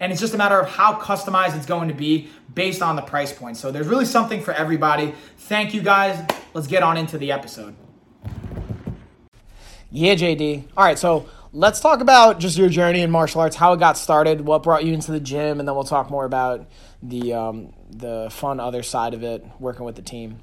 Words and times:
and 0.00 0.12
it's 0.12 0.20
just 0.20 0.34
a 0.34 0.38
matter 0.38 0.58
of 0.58 0.68
how 0.68 0.98
customized 0.98 1.56
it's 1.56 1.66
going 1.66 1.88
to 1.88 1.94
be 1.94 2.28
based 2.54 2.82
on 2.82 2.96
the 2.96 3.02
price 3.02 3.32
point. 3.32 3.56
So 3.56 3.70
there's 3.70 3.86
really 3.86 4.04
something 4.04 4.40
for 4.40 4.52
everybody. 4.52 5.14
Thank 5.38 5.74
you 5.74 5.82
guys. 5.82 6.24
Let's 6.54 6.66
get 6.66 6.82
on 6.82 6.96
into 6.96 7.18
the 7.18 7.32
episode. 7.32 7.74
Yeah, 9.90 10.14
JD. 10.14 10.64
All 10.76 10.84
right, 10.84 10.98
so 10.98 11.28
let's 11.52 11.80
talk 11.80 12.00
about 12.00 12.38
just 12.38 12.58
your 12.58 12.68
journey 12.68 13.00
in 13.00 13.10
martial 13.10 13.40
arts, 13.40 13.56
how 13.56 13.72
it 13.72 13.78
got 13.78 13.96
started, 13.96 14.42
what 14.42 14.62
brought 14.62 14.84
you 14.84 14.92
into 14.92 15.12
the 15.12 15.20
gym, 15.20 15.58
and 15.58 15.68
then 15.68 15.74
we'll 15.74 15.84
talk 15.84 16.10
more 16.10 16.24
about 16.24 16.68
the 17.02 17.32
um, 17.32 17.72
the 17.90 18.28
fun 18.30 18.60
other 18.60 18.82
side 18.82 19.14
of 19.14 19.22
it, 19.22 19.44
working 19.58 19.84
with 19.84 19.96
the 19.96 20.02
team. 20.02 20.40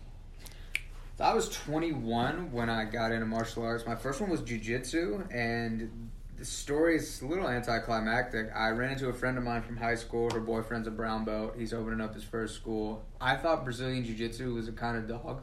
I 1.19 1.33
was 1.33 1.47
21 1.49 2.51
when 2.51 2.69
I 2.69 2.85
got 2.85 3.11
into 3.11 3.25
martial 3.25 3.63
arts. 3.63 3.85
My 3.85 3.95
first 3.95 4.19
one 4.19 4.29
was 4.29 4.41
jujitsu, 4.41 5.27
and 5.33 6.09
the 6.37 6.45
story 6.45 6.95
is 6.97 7.21
a 7.21 7.25
little 7.25 7.47
anticlimactic. 7.47 8.49
I 8.55 8.69
ran 8.69 8.91
into 8.91 9.09
a 9.09 9.13
friend 9.13 9.37
of 9.37 9.43
mine 9.43 9.61
from 9.61 9.77
high 9.77 9.95
school. 9.95 10.29
Her 10.31 10.39
boyfriend's 10.39 10.87
a 10.87 10.91
brown 10.91 11.25
belt. 11.25 11.55
He's 11.57 11.73
opening 11.73 12.01
up 12.01 12.13
his 12.13 12.23
first 12.23 12.55
school. 12.55 13.03
I 13.21 13.35
thought 13.35 13.63
Brazilian 13.63 14.03
Jiu 14.03 14.15
Jitsu 14.15 14.53
was 14.53 14.67
a 14.67 14.71
kind 14.71 14.97
of 14.97 15.07
dog. 15.07 15.41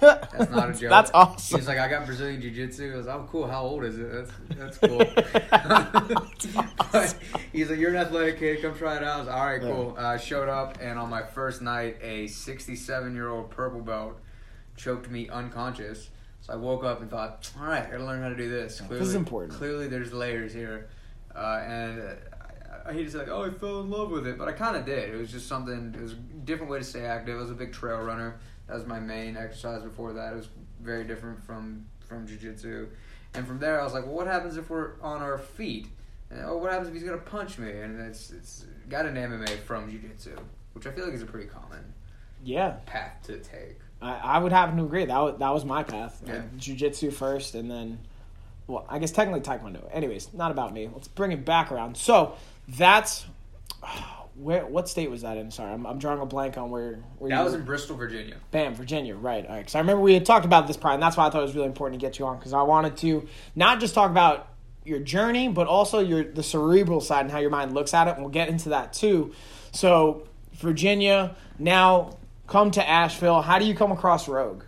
That's 0.00 0.50
not 0.50 0.70
a 0.70 0.72
joke. 0.78 0.90
That's 0.90 1.10
awesome. 1.12 1.58
He's 1.58 1.68
like, 1.68 1.78
I 1.78 1.88
got 1.88 2.06
Brazilian 2.06 2.40
Jiu 2.40 2.50
Jitsu. 2.50 2.92
I 2.92 2.96
was 2.96 3.06
like, 3.06 3.16
oh, 3.16 3.28
cool. 3.30 3.46
How 3.46 3.62
old 3.62 3.84
is 3.84 3.98
it? 3.98 4.10
That's, 4.10 4.32
that's 4.56 4.78
cool. 4.86 5.02
awesome. 6.94 7.18
he's 7.52 7.70
like, 7.70 7.78
you're 7.78 7.90
an 7.90 7.96
athletic 7.96 8.38
kid. 8.38 8.62
Come 8.62 8.76
try 8.76 8.96
it 8.96 9.02
out. 9.02 9.16
I 9.16 9.18
was 9.18 9.26
like, 9.26 9.36
all 9.36 9.46
right, 9.46 9.60
cool. 9.60 9.94
I 9.98 10.14
uh, 10.14 10.18
showed 10.18 10.48
up, 10.48 10.78
and 10.80 10.98
on 10.98 11.10
my 11.10 11.22
first 11.22 11.62
night, 11.62 11.96
a 12.00 12.26
67 12.28 13.14
year 13.14 13.28
old 13.28 13.50
purple 13.50 13.80
belt 13.80 14.18
choked 14.76 15.10
me 15.10 15.28
unconscious. 15.28 16.10
So 16.48 16.54
I 16.54 16.56
woke 16.56 16.82
up 16.82 17.00
and 17.02 17.10
thought, 17.10 17.50
all 17.60 17.66
right, 17.66 17.86
I 17.86 17.90
gotta 17.90 18.04
learn 18.04 18.22
how 18.22 18.30
to 18.30 18.36
do 18.36 18.48
this. 18.48 18.80
Clearly, 18.80 18.98
this 18.98 19.08
is 19.08 19.14
important. 19.14 19.58
Clearly, 19.58 19.86
there's 19.86 20.12
layers 20.12 20.52
here, 20.52 20.88
uh, 21.34 21.62
and 21.66 22.02
I, 22.02 22.90
I 22.90 22.92
hate 22.92 23.04
to 23.04 23.10
say 23.10 23.18
like, 23.18 23.28
oh, 23.28 23.44
I 23.44 23.50
fell 23.50 23.80
in 23.80 23.90
love 23.90 24.10
with 24.10 24.26
it, 24.26 24.38
but 24.38 24.48
I 24.48 24.52
kind 24.52 24.76
of 24.76 24.86
did. 24.86 25.14
It 25.14 25.16
was 25.16 25.30
just 25.30 25.46
something. 25.46 25.94
It 25.94 26.00
was 26.00 26.12
a 26.12 26.16
different 26.16 26.72
way 26.72 26.78
to 26.78 26.84
stay 26.84 27.04
active. 27.04 27.36
I 27.36 27.40
was 27.40 27.50
a 27.50 27.54
big 27.54 27.72
trail 27.72 27.98
runner. 27.98 28.38
That 28.66 28.74
was 28.74 28.86
my 28.86 28.98
main 28.98 29.36
exercise 29.36 29.82
before 29.82 30.14
that. 30.14 30.32
It 30.32 30.36
was 30.36 30.48
very 30.80 31.04
different 31.04 31.42
from 31.44 31.86
from 32.00 32.26
jujitsu, 32.26 32.88
and 33.34 33.46
from 33.46 33.58
there 33.58 33.80
I 33.80 33.84
was 33.84 33.92
like, 33.92 34.06
well, 34.06 34.14
what 34.14 34.26
happens 34.26 34.56
if 34.56 34.70
we're 34.70 35.00
on 35.02 35.20
our 35.20 35.38
feet? 35.38 35.88
And, 36.30 36.44
oh, 36.44 36.58
what 36.58 36.70
happens 36.70 36.88
if 36.88 36.94
he's 36.94 37.04
gonna 37.04 37.18
punch 37.18 37.58
me? 37.58 37.70
And 37.70 38.00
it's 38.00 38.30
it's 38.30 38.64
got 38.88 39.04
an 39.04 39.16
MMA 39.16 39.58
from 39.60 39.90
jujitsu, 39.90 40.38
which 40.72 40.86
I 40.86 40.92
feel 40.92 41.04
like 41.04 41.14
is 41.14 41.22
a 41.22 41.26
pretty 41.26 41.48
common 41.48 41.92
yeah 42.42 42.76
path 42.86 43.22
to 43.24 43.38
take. 43.38 43.80
I, 44.00 44.14
I 44.16 44.38
would 44.38 44.52
happen 44.52 44.76
to 44.76 44.84
agree. 44.84 45.04
That 45.04 45.18
was, 45.18 45.38
that 45.38 45.50
was 45.50 45.64
my 45.64 45.82
path. 45.82 46.22
Yeah. 46.26 46.42
jiu-jitsu 46.56 47.10
first, 47.10 47.54
and 47.54 47.70
then, 47.70 47.98
well, 48.66 48.86
I 48.88 48.98
guess 48.98 49.10
technically 49.10 49.40
taekwondo. 49.40 49.88
Anyways, 49.92 50.32
not 50.34 50.50
about 50.50 50.72
me. 50.72 50.88
Let's 50.92 51.08
bring 51.08 51.32
it 51.32 51.44
back 51.44 51.72
around. 51.72 51.96
So 51.96 52.34
that's 52.68 53.26
where. 54.36 54.64
What 54.66 54.88
state 54.88 55.10
was 55.10 55.22
that 55.22 55.36
in? 55.36 55.50
Sorry, 55.50 55.72
I'm, 55.72 55.86
I'm 55.86 55.98
drawing 55.98 56.20
a 56.20 56.26
blank 56.26 56.56
on 56.56 56.70
where. 56.70 57.00
where 57.18 57.30
that 57.30 57.44
was 57.44 57.54
in 57.54 57.64
Bristol, 57.64 57.96
Virginia. 57.96 58.36
Bam, 58.50 58.74
Virginia. 58.74 59.16
Right. 59.16 59.44
All 59.44 59.52
right. 59.52 59.60
Because 59.60 59.74
I 59.74 59.80
remember 59.80 60.02
we 60.02 60.14
had 60.14 60.24
talked 60.24 60.44
about 60.44 60.66
this 60.66 60.76
prior, 60.76 60.94
and 60.94 61.02
that's 61.02 61.16
why 61.16 61.26
I 61.26 61.30
thought 61.30 61.40
it 61.40 61.46
was 61.46 61.54
really 61.54 61.66
important 61.66 62.00
to 62.00 62.06
get 62.06 62.18
you 62.18 62.26
on 62.26 62.38
because 62.38 62.52
I 62.52 62.62
wanted 62.62 62.96
to 62.98 63.26
not 63.56 63.80
just 63.80 63.94
talk 63.94 64.10
about 64.10 64.48
your 64.84 65.00
journey, 65.00 65.48
but 65.48 65.66
also 65.66 65.98
your 65.98 66.24
the 66.24 66.42
cerebral 66.42 67.00
side 67.00 67.22
and 67.22 67.30
how 67.30 67.38
your 67.38 67.50
mind 67.50 67.74
looks 67.74 67.94
at 67.94 68.06
it, 68.08 68.12
and 68.12 68.20
we'll 68.20 68.30
get 68.30 68.48
into 68.48 68.68
that 68.70 68.92
too. 68.92 69.32
So 69.72 70.26
Virginia 70.54 71.36
now 71.58 72.17
come 72.48 72.70
to 72.72 72.88
Asheville. 72.88 73.42
How 73.42 73.58
do 73.58 73.66
you 73.66 73.74
come 73.74 73.92
across 73.92 74.26
Rogue? 74.26 74.64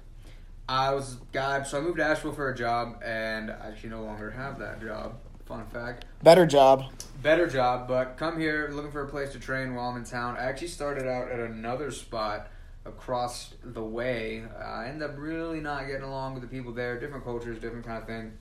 I 0.68 0.94
was 0.94 1.16
guy, 1.32 1.62
so 1.64 1.78
I 1.78 1.80
moved 1.80 1.98
to 1.98 2.04
Asheville 2.04 2.32
for 2.32 2.48
a 2.50 2.56
job, 2.56 3.02
and 3.04 3.50
I 3.50 3.68
actually 3.68 3.90
no 3.90 4.04
longer 4.04 4.30
have 4.30 4.60
that 4.60 4.80
job. 4.80 5.18
Fun 5.46 5.66
fact. 5.66 6.04
Better 6.22 6.46
job. 6.46 6.84
Better 7.22 7.48
job, 7.48 7.88
but 7.88 8.16
come 8.16 8.38
here 8.38 8.70
looking 8.72 8.92
for 8.92 9.02
a 9.02 9.08
place 9.08 9.32
to 9.32 9.40
train 9.40 9.74
while 9.74 9.88
I'm 9.88 9.96
in 9.96 10.04
town. 10.04 10.36
I 10.36 10.44
actually 10.44 10.68
started 10.68 11.08
out 11.08 11.28
at 11.28 11.40
another 11.40 11.90
spot 11.90 12.48
across 12.84 13.54
the 13.64 13.82
way. 13.82 14.44
I 14.62 14.86
ended 14.86 15.10
up 15.10 15.16
really 15.18 15.60
not 15.60 15.88
getting 15.88 16.04
along 16.04 16.34
with 16.34 16.42
the 16.42 16.48
people 16.48 16.72
there. 16.72 17.00
Different 17.00 17.24
cultures, 17.24 17.58
different 17.58 17.84
kind 17.84 18.00
of 18.00 18.06
thing 18.06 18.32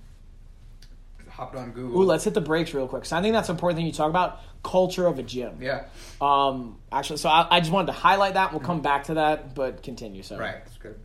hopped 1.30 1.56
on 1.56 1.72
Google. 1.72 2.02
Ooh, 2.02 2.06
let's 2.06 2.24
hit 2.24 2.34
the 2.34 2.42
brakes 2.42 2.74
real 2.74 2.88
quick. 2.88 3.06
So 3.06 3.18
I 3.18 3.22
think 3.22 3.34
that's 3.34 3.50
an 3.50 3.56
important 3.56 3.78
thing 3.78 3.86
you 3.86 3.92
talk 3.92 4.10
about 4.10 4.42
culture 4.64 5.08
of 5.08 5.20
a 5.20 5.24
gym. 5.24 5.59
Yeah. 5.62 5.86
Um. 6.22 6.78
Actually, 6.92 7.18
so 7.18 7.30
I, 7.30 7.47
I 7.50 7.59
just 7.59 7.72
wanted 7.72 7.88
to 7.88 8.00
highlight 8.00 8.36
that. 8.36 8.52
We'll 8.52 8.62
come 8.62 8.81
back 8.81 9.06
to 9.06 9.16
that, 9.16 9.56
but 9.56 9.84
continue. 9.84 10.24
So 10.24 10.38
right, 10.38 10.64
that's 10.64 10.78
good. 10.78 11.00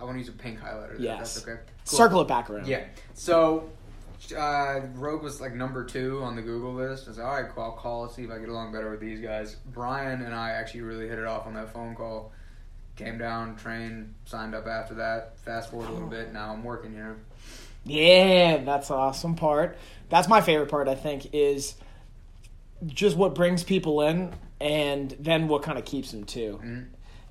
I 0.00 0.04
want 0.04 0.14
to 0.14 0.18
use 0.18 0.28
a 0.28 0.32
pink 0.32 0.60
highlighter. 0.60 0.98
Yes. 0.98 1.34
That's 1.34 1.46
okay. 1.46 1.60
Cool. 1.86 1.98
Circle 1.98 2.20
it 2.22 2.28
back 2.28 2.50
around. 2.50 2.66
Yeah. 2.66 2.84
So. 3.14 3.70
Uh, 4.34 4.80
Rogue 4.94 5.22
was 5.22 5.38
like 5.42 5.52
number 5.52 5.84
two 5.84 6.22
on 6.22 6.34
the 6.34 6.40
Google 6.40 6.72
list. 6.72 7.06
I 7.06 7.10
was 7.10 7.18
like, 7.18 7.26
all 7.26 7.42
right, 7.42 7.50
cool. 7.54 7.62
I'll 7.62 7.72
call, 7.72 8.08
see 8.08 8.22
if 8.22 8.30
I 8.30 8.38
get 8.38 8.48
along 8.48 8.72
better 8.72 8.90
with 8.90 9.00
these 9.00 9.20
guys. 9.20 9.56
Brian 9.66 10.22
and 10.22 10.34
I 10.34 10.52
actually 10.52 10.80
really 10.80 11.06
hit 11.06 11.18
it 11.18 11.26
off 11.26 11.46
on 11.46 11.52
that 11.54 11.74
phone 11.74 11.94
call. 11.94 12.32
Came 12.96 13.18
down, 13.18 13.56
trained, 13.56 14.14
signed 14.24 14.54
up 14.54 14.66
after 14.66 14.94
that. 14.94 15.36
Fast 15.40 15.70
forward 15.70 15.90
a 15.90 15.92
little 15.92 16.08
bit, 16.08 16.32
now 16.32 16.54
I'm 16.54 16.64
working 16.64 16.92
here. 16.92 17.18
Yeah, 17.84 18.64
that's 18.64 18.90
awesome 18.90 19.34
part. 19.34 19.76
That's 20.08 20.26
my 20.26 20.40
favorite 20.40 20.70
part, 20.70 20.88
I 20.88 20.94
think, 20.94 21.34
is 21.34 21.74
just 22.86 23.16
what 23.16 23.34
brings 23.34 23.62
people 23.62 24.02
in 24.02 24.32
and 24.60 25.16
then 25.20 25.48
what 25.48 25.62
kind 25.62 25.78
of 25.78 25.84
keeps 25.84 26.10
them 26.10 26.24
too. 26.24 26.60
Mm-hmm. 26.62 26.82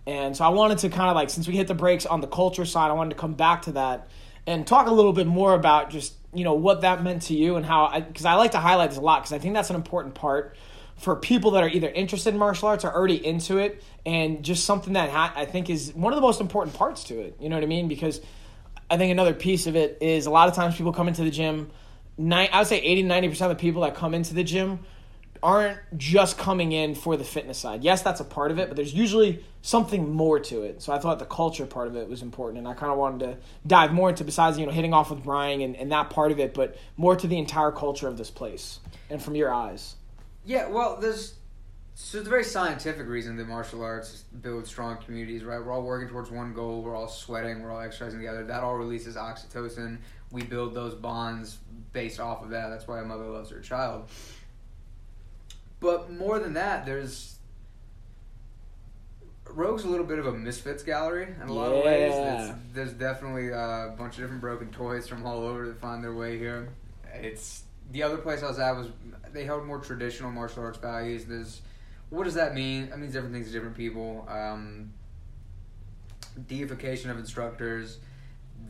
And 0.05 0.35
so 0.35 0.43
I 0.43 0.49
wanted 0.49 0.79
to 0.79 0.89
kind 0.89 1.09
of 1.09 1.15
like, 1.15 1.29
since 1.29 1.47
we 1.47 1.55
hit 1.55 1.67
the 1.67 1.73
brakes 1.73 2.05
on 2.05 2.21
the 2.21 2.27
culture 2.27 2.65
side, 2.65 2.89
I 2.89 2.93
wanted 2.93 3.11
to 3.11 3.15
come 3.15 3.33
back 3.33 3.63
to 3.63 3.73
that 3.73 4.07
and 4.45 4.67
talk 4.67 4.87
a 4.87 4.93
little 4.93 5.13
bit 5.13 5.27
more 5.27 5.53
about 5.53 5.89
just, 5.89 6.13
you 6.33 6.43
know, 6.43 6.53
what 6.53 6.81
that 6.81 7.03
meant 7.03 7.23
to 7.23 7.33
you 7.33 7.55
and 7.55 7.65
how, 7.65 7.85
I 7.85 8.01
because 8.01 8.25
I, 8.25 8.33
like 8.35 8.51
to 8.51 8.59
highlight 8.59 8.89
this 8.89 8.99
a 8.99 9.01
lot 9.01 9.21
because 9.21 9.31
I 9.31 9.39
think 9.39 9.53
that's 9.53 9.69
an 9.69 9.77
important 9.77 10.15
part 10.15 10.57
for 10.97 11.15
people 11.15 11.51
that 11.51 11.63
are 11.63 11.69
either 11.69 11.89
interested 11.89 12.33
in 12.33 12.39
martial 12.39 12.67
arts 12.67 12.83
or 12.83 12.93
already 12.93 13.25
into 13.25 13.57
it 13.57 13.83
and 14.05 14.43
just 14.43 14.65
something 14.65 14.93
that 14.93 15.09
ha- 15.09 15.33
I 15.35 15.45
think 15.45 15.69
is 15.69 15.93
one 15.95 16.13
of 16.13 16.17
the 16.17 16.21
most 16.21 16.41
important 16.41 16.75
parts 16.75 17.05
to 17.05 17.19
it. 17.19 17.37
You 17.39 17.49
know 17.49 17.55
what 17.55 17.63
I 17.63 17.67
mean? 17.67 17.87
Because 17.87 18.21
I 18.91 18.97
think 18.97 19.11
another 19.11 19.33
piece 19.33 19.67
of 19.67 19.75
it 19.75 19.97
is 20.01 20.25
a 20.25 20.31
lot 20.31 20.49
of 20.49 20.55
times 20.55 20.75
people 20.75 20.93
come 20.93 21.07
into 21.07 21.23
the 21.23 21.31
gym. 21.31 21.71
Nine, 22.17 22.49
I 22.51 22.59
would 22.59 22.67
say 22.67 22.79
80 22.79 23.05
90% 23.05 23.41
of 23.41 23.49
the 23.49 23.55
people 23.55 23.81
that 23.83 23.95
come 23.95 24.13
into 24.13 24.33
the 24.33 24.43
gym 24.43 24.79
aren't 25.41 25.79
just 25.97 26.37
coming 26.37 26.71
in 26.71 26.95
for 26.95 27.17
the 27.17 27.23
fitness 27.23 27.57
side. 27.57 27.83
Yes, 27.83 28.01
that's 28.01 28.19
a 28.19 28.25
part 28.25 28.51
of 28.51 28.59
it, 28.59 28.67
but 28.67 28.75
there's 28.75 28.93
usually 28.93 29.43
something 29.61 30.11
more 30.11 30.39
to 30.39 30.61
it. 30.63 30.81
So 30.81 30.93
I 30.93 30.99
thought 30.99 31.19
the 31.19 31.25
culture 31.25 31.65
part 31.65 31.87
of 31.87 31.95
it 31.95 32.07
was 32.07 32.21
important, 32.21 32.59
and 32.59 32.67
I 32.67 32.73
kind 32.73 32.91
of 32.91 32.97
wanted 32.97 33.19
to 33.25 33.37
dive 33.65 33.91
more 33.91 34.09
into 34.09 34.23
besides 34.23 34.59
you 34.59 34.65
know 34.65 34.71
hitting 34.71 34.93
off 34.93 35.09
with 35.09 35.23
Brian 35.23 35.61
and, 35.61 35.75
and 35.75 35.91
that 35.91 36.09
part 36.09 36.31
of 36.31 36.39
it, 36.39 36.53
but 36.53 36.77
more 36.97 37.15
to 37.15 37.27
the 37.27 37.37
entire 37.37 37.71
culture 37.71 38.07
of 38.07 38.17
this 38.17 38.29
place 38.29 38.79
and 39.09 39.21
from 39.21 39.35
your 39.35 39.53
eyes. 39.53 39.95
Yeah, 40.45 40.67
well, 40.67 40.97
there's 40.99 41.35
so 41.95 42.17
it's 42.17 42.27
a 42.27 42.29
very 42.29 42.43
scientific 42.43 43.07
reason 43.07 43.37
that 43.37 43.47
martial 43.47 43.83
arts 43.83 44.23
build 44.41 44.65
strong 44.65 44.97
communities, 44.97 45.43
right? 45.43 45.59
We're 45.59 45.71
all 45.71 45.83
working 45.83 46.09
towards 46.09 46.31
one 46.31 46.53
goal. 46.53 46.81
We're 46.81 46.95
all 46.95 47.07
sweating. 47.07 47.61
We're 47.61 47.71
all 47.71 47.81
exercising 47.81 48.19
together. 48.19 48.43
That 48.43 48.63
all 48.63 48.75
releases 48.75 49.15
oxytocin. 49.15 49.99
We 50.31 50.41
build 50.41 50.73
those 50.73 50.95
bonds 50.95 51.59
based 51.91 52.19
off 52.19 52.43
of 52.43 52.49
that. 52.49 52.69
That's 52.69 52.87
why 52.87 52.99
a 52.99 53.05
mother 53.05 53.25
loves 53.25 53.51
her 53.51 53.59
child. 53.59 54.09
But 55.83 56.09
more 56.09 56.39
than 56.39 56.53
that, 56.53 56.85
there's 56.85 57.37
Rogue's 59.49 59.83
a 59.83 59.89
little 59.89 60.05
bit 60.05 60.17
of 60.17 60.25
a 60.25 60.31
misfits 60.31 60.81
gallery 60.81 61.27
in 61.41 61.49
a 61.49 61.53
lot 61.53 61.71
yeah. 61.71 61.77
of 61.77 61.85
ways. 61.85 62.13
It's, 62.15 62.59
there's 62.73 62.93
definitely 62.93 63.49
a 63.49 63.93
bunch 63.97 64.15
of 64.15 64.21
different 64.21 64.39
broken 64.39 64.71
toys 64.71 65.09
from 65.09 65.25
all 65.25 65.43
over 65.43 65.67
that 65.67 65.81
find 65.81 66.01
their 66.01 66.13
way 66.13 66.37
here. 66.37 66.69
It's 67.13 67.63
the 67.91 68.01
other 68.01 68.15
place 68.15 68.41
I 68.41 68.47
was 68.47 68.59
at 68.59 68.71
was 68.77 68.87
they 69.33 69.43
held 69.43 69.65
more 69.65 69.79
traditional 69.79 70.31
martial 70.31 70.63
arts 70.63 70.77
values. 70.77 71.25
There's 71.25 71.61
what 72.09 72.23
does 72.23 72.35
that 72.35 72.55
mean? 72.55 72.89
That 72.89 72.99
means 72.99 73.11
different 73.11 73.33
things 73.33 73.47
to 73.47 73.51
different 73.51 73.75
people. 73.75 74.25
Um, 74.29 74.93
deification 76.47 77.11
of 77.11 77.19
instructors, 77.19 77.97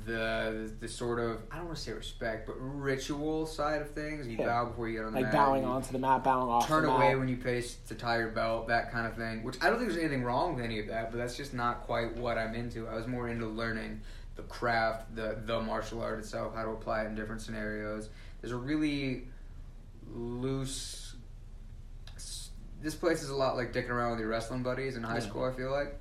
the 0.05 0.71
the 0.79 0.87
sort 0.87 1.19
of 1.19 1.41
I 1.51 1.57
don't 1.57 1.65
want 1.65 1.77
to 1.77 1.83
say 1.83 1.91
respect, 1.93 2.47
but 2.47 2.55
ritual 2.59 3.45
side 3.45 3.81
of 3.81 3.91
things. 3.91 4.27
You 4.27 4.37
Yeah. 4.37 4.45
bow 4.45 4.65
before 4.65 4.87
you 4.89 4.97
get 4.99 5.05
on 5.05 5.13
the 5.13 5.19
Like 5.21 5.25
mat. 5.27 5.33
bowing 5.33 5.65
onto 5.65 5.91
the 5.91 5.99
mat, 5.99 6.23
bowing 6.23 6.49
off 6.49 6.67
Turn 6.67 6.83
the 6.83 6.89
mat. 6.89 6.97
away 6.97 7.15
when 7.15 7.27
you 7.27 7.37
pace 7.37 7.77
to 7.87 7.95
tie 7.95 8.17
your 8.19 8.29
belt, 8.29 8.67
that 8.67 8.91
kind 8.91 9.07
of 9.07 9.15
thing. 9.15 9.43
Which 9.43 9.57
I 9.61 9.69
don't 9.69 9.77
think 9.79 9.89
there's 9.91 10.01
anything 10.03 10.23
wrong 10.23 10.55
with 10.55 10.63
any 10.65 10.79
of 10.79 10.87
that, 10.87 11.11
but 11.11 11.17
that's 11.17 11.35
just 11.37 11.53
not 11.53 11.81
quite 11.81 12.15
what 12.17 12.37
I'm 12.37 12.53
into. 12.55 12.87
I 12.87 12.95
was 12.95 13.07
more 13.07 13.29
into 13.29 13.45
learning 13.47 14.01
the 14.35 14.43
craft, 14.43 15.15
the 15.15 15.37
the 15.45 15.61
martial 15.61 16.01
art 16.01 16.19
itself, 16.19 16.55
how 16.55 16.63
to 16.63 16.69
apply 16.69 17.03
it 17.03 17.07
in 17.07 17.15
different 17.15 17.41
scenarios. 17.41 18.09
There's 18.41 18.51
a 18.53 18.57
really 18.57 19.27
loose. 20.13 21.15
This 22.81 22.95
place 22.95 23.23
is 23.23 23.29
a 23.29 23.35
lot 23.35 23.55
like 23.55 23.71
dicking 23.71 23.89
around 23.91 24.11
with 24.11 24.19
your 24.19 24.29
wrestling 24.29 24.61
buddies 24.63 24.97
in 24.97 25.03
high 25.03 25.15
Yeah. 25.15 25.19
school. 25.21 25.45
I 25.45 25.53
feel 25.53 25.71
like. 25.71 25.99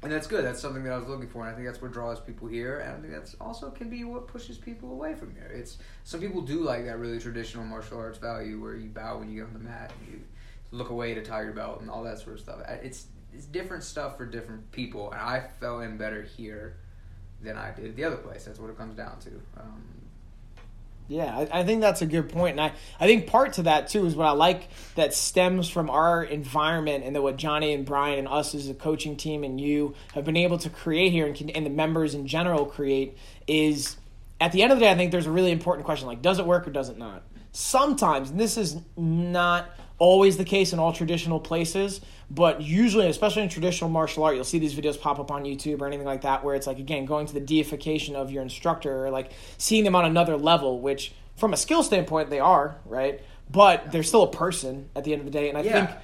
And 0.00 0.12
that's 0.12 0.28
good. 0.28 0.44
That's 0.44 0.60
something 0.60 0.84
that 0.84 0.92
I 0.92 0.96
was 0.96 1.08
looking 1.08 1.28
for, 1.28 1.42
and 1.42 1.50
I 1.50 1.54
think 1.54 1.66
that's 1.66 1.82
what 1.82 1.92
draws 1.92 2.20
people 2.20 2.46
here. 2.46 2.78
And 2.78 2.96
I 2.96 3.00
think 3.00 3.12
that's 3.12 3.34
also 3.40 3.70
can 3.70 3.90
be 3.90 4.04
what 4.04 4.28
pushes 4.28 4.56
people 4.56 4.92
away 4.92 5.14
from 5.14 5.34
here. 5.34 5.50
It's 5.52 5.78
some 6.04 6.20
people 6.20 6.40
do 6.40 6.60
like 6.60 6.84
that 6.84 6.98
really 6.98 7.18
traditional 7.18 7.64
martial 7.64 7.98
arts 7.98 8.18
value 8.18 8.60
where 8.60 8.76
you 8.76 8.90
bow 8.90 9.18
when 9.18 9.28
you 9.28 9.40
get 9.40 9.48
on 9.48 9.54
the 9.54 9.68
mat, 9.68 9.92
and 9.98 10.14
you 10.14 10.20
look 10.70 10.90
away 10.90 11.14
to 11.14 11.22
tie 11.24 11.42
your 11.42 11.52
belt, 11.52 11.80
and 11.80 11.90
all 11.90 12.04
that 12.04 12.20
sort 12.20 12.34
of 12.34 12.40
stuff. 12.40 12.60
It's 12.80 13.06
it's 13.34 13.46
different 13.46 13.82
stuff 13.82 14.16
for 14.16 14.24
different 14.24 14.70
people, 14.70 15.10
and 15.10 15.20
I 15.20 15.48
fell 15.58 15.80
in 15.80 15.96
better 15.96 16.22
here 16.22 16.76
than 17.42 17.56
I 17.56 17.72
did 17.72 17.96
the 17.96 18.04
other 18.04 18.16
place. 18.16 18.44
That's 18.44 18.60
what 18.60 18.70
it 18.70 18.78
comes 18.78 18.94
down 18.96 19.18
to. 19.20 19.30
Um, 19.58 19.82
Yeah, 21.08 21.34
I, 21.34 21.60
I 21.60 21.64
think 21.64 21.80
that's 21.80 22.02
a 22.02 22.06
good 22.06 22.28
point, 22.28 22.52
and 22.52 22.60
I, 22.60 22.72
I 23.00 23.06
think 23.06 23.26
part 23.26 23.54
to 23.54 23.62
that 23.62 23.88
too 23.88 24.04
is 24.04 24.14
what 24.14 24.26
I 24.26 24.32
like 24.32 24.68
that 24.94 25.14
stems 25.14 25.68
from 25.68 25.88
our 25.88 26.22
environment 26.22 27.02
and 27.02 27.16
that 27.16 27.22
what 27.22 27.38
Johnny 27.38 27.72
and 27.72 27.86
Brian 27.86 28.18
and 28.18 28.28
us 28.28 28.54
as 28.54 28.68
a 28.68 28.74
coaching 28.74 29.16
team 29.16 29.42
and 29.42 29.58
you 29.58 29.94
have 30.12 30.26
been 30.26 30.36
able 30.36 30.58
to 30.58 30.68
create 30.68 31.10
here 31.10 31.26
and, 31.26 31.34
can, 31.34 31.48
and 31.50 31.64
the 31.64 31.70
members 31.70 32.14
in 32.14 32.26
general 32.26 32.66
create 32.66 33.16
is 33.46 33.96
at 34.40 34.52
the 34.52 34.62
end 34.62 34.72
of 34.72 34.78
the 34.78 34.84
day, 34.84 34.90
I 34.90 34.94
think 34.94 35.10
there's 35.12 35.26
a 35.26 35.30
really 35.30 35.50
important 35.50 35.84
question 35.84 36.06
like, 36.06 36.22
does 36.22 36.38
it 36.38 36.46
work 36.46 36.66
or 36.66 36.70
does 36.70 36.88
it 36.88 36.98
not? 36.98 37.22
Sometimes, 37.52 38.30
and 38.30 38.38
this 38.38 38.56
is 38.56 38.76
not 38.96 39.70
always 39.98 40.36
the 40.36 40.44
case 40.44 40.72
in 40.72 40.78
all 40.78 40.92
traditional 40.92 41.40
places, 41.40 42.00
but 42.30 42.60
usually, 42.62 43.08
especially 43.08 43.42
in 43.42 43.48
traditional 43.48 43.90
martial 43.90 44.22
art, 44.22 44.36
you'll 44.36 44.44
see 44.44 44.58
these 44.58 44.74
videos 44.74 45.00
pop 45.00 45.18
up 45.18 45.30
on 45.30 45.44
YouTube 45.44 45.80
or 45.80 45.86
anything 45.86 46.06
like 46.06 46.20
that 46.22 46.44
where 46.44 46.54
it's 46.54 46.66
like, 46.66 46.78
again, 46.78 47.04
going 47.04 47.26
to 47.26 47.34
the 47.34 47.40
deification 47.40 48.14
of 48.14 48.30
your 48.30 48.42
instructor 48.42 49.06
or 49.06 49.10
like 49.10 49.32
seeing 49.56 49.82
them 49.82 49.96
on 49.96 50.04
another 50.04 50.36
level, 50.36 50.80
which 50.80 51.12
from 51.36 51.52
a 51.52 51.56
skill 51.56 51.82
standpoint, 51.82 52.30
they 52.30 52.38
are, 52.38 52.76
right? 52.84 53.20
But 53.50 53.90
they're 53.90 54.02
still 54.02 54.22
a 54.22 54.30
person 54.30 54.90
at 54.94 55.04
the 55.04 55.12
end 55.12 55.20
of 55.20 55.26
the 55.26 55.32
day. 55.32 55.48
And 55.48 55.56
I 55.58 55.62
Yeah. 55.62 55.86
think 55.86 55.98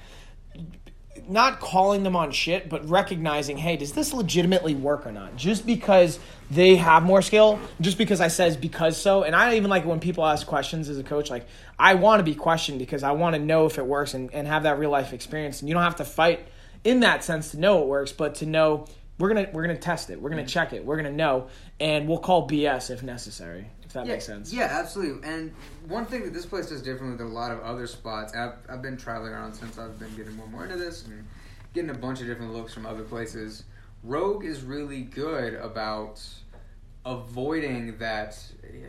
not 1.27 1.59
calling 1.59 2.03
them 2.03 2.15
on 2.15 2.31
shit, 2.31 2.69
but 2.69 2.87
recognizing, 2.89 3.57
hey, 3.57 3.77
does 3.77 3.93
this 3.93 4.13
legitimately 4.13 4.75
work 4.75 5.05
or 5.07 5.11
not? 5.11 5.35
Just 5.35 5.65
because 5.65 6.19
they 6.51 6.75
have 6.75 7.03
more 7.03 7.21
skill, 7.21 7.59
just 7.81 7.97
because 7.97 8.21
I 8.21 8.27
says 8.27 8.57
because 8.57 8.97
so, 8.97 9.23
and 9.23 9.35
I 9.35 9.55
even 9.55 9.69
like 9.69 9.85
when 9.85 9.99
people 9.99 10.25
ask 10.25 10.45
questions 10.45 10.89
as 10.89 10.99
a 10.99 11.03
coach, 11.03 11.29
like 11.29 11.47
I 11.79 11.95
want 11.95 12.19
to 12.19 12.23
be 12.23 12.35
questioned 12.35 12.79
because 12.79 13.03
I 13.03 13.11
want 13.11 13.35
to 13.35 13.41
know 13.41 13.65
if 13.65 13.77
it 13.77 13.85
works 13.85 14.13
and, 14.13 14.33
and 14.33 14.47
have 14.47 14.63
that 14.63 14.77
real 14.77 14.89
life 14.91 15.13
experience. 15.13 15.61
And 15.61 15.69
you 15.69 15.73
don't 15.73 15.83
have 15.83 15.97
to 15.97 16.05
fight 16.05 16.47
in 16.83 16.99
that 17.01 17.23
sense 17.23 17.51
to 17.51 17.59
know 17.59 17.81
it 17.81 17.87
works, 17.87 18.11
but 18.11 18.35
to 18.35 18.45
know 18.45 18.85
we're 19.17 19.29
gonna 19.29 19.49
we're 19.53 19.65
gonna 19.65 19.77
test 19.77 20.09
it, 20.09 20.21
we're 20.21 20.29
gonna 20.29 20.45
check 20.45 20.73
it, 20.73 20.85
we're 20.85 20.97
gonna 20.97 21.11
know, 21.11 21.47
and 21.79 22.07
we'll 22.07 22.19
call 22.19 22.47
BS 22.47 22.91
if 22.91 23.03
necessary. 23.03 23.67
That 23.95 24.05
yeah, 24.05 24.13
makes 24.13 24.25
sense. 24.25 24.53
Yeah, 24.53 24.65
absolutely. 24.69 25.27
And 25.27 25.53
one 25.87 26.05
thing 26.05 26.23
that 26.23 26.33
this 26.33 26.45
place 26.45 26.67
does 26.67 26.81
differently 26.81 27.17
than 27.17 27.27
a 27.27 27.33
lot 27.33 27.51
of 27.51 27.61
other 27.61 27.87
spots, 27.87 28.35
I've, 28.35 28.55
I've 28.67 28.81
been 28.81 28.97
traveling 28.97 29.31
around 29.31 29.53
since 29.53 29.79
I've 29.79 29.97
been 29.97 30.13
getting 30.17 30.35
more 30.35 30.45
and 30.45 30.53
more 30.53 30.65
into 30.65 30.75
this 30.75 31.05
and 31.05 31.25
getting 31.73 31.89
a 31.89 31.97
bunch 31.97 32.19
of 32.19 32.27
different 32.27 32.53
looks 32.53 32.73
from 32.73 32.85
other 32.85 33.03
places. 33.03 33.63
Rogue 34.03 34.43
is 34.43 34.63
really 34.63 35.03
good 35.03 35.53
about 35.53 36.21
avoiding 37.05 37.97
that 37.99 38.37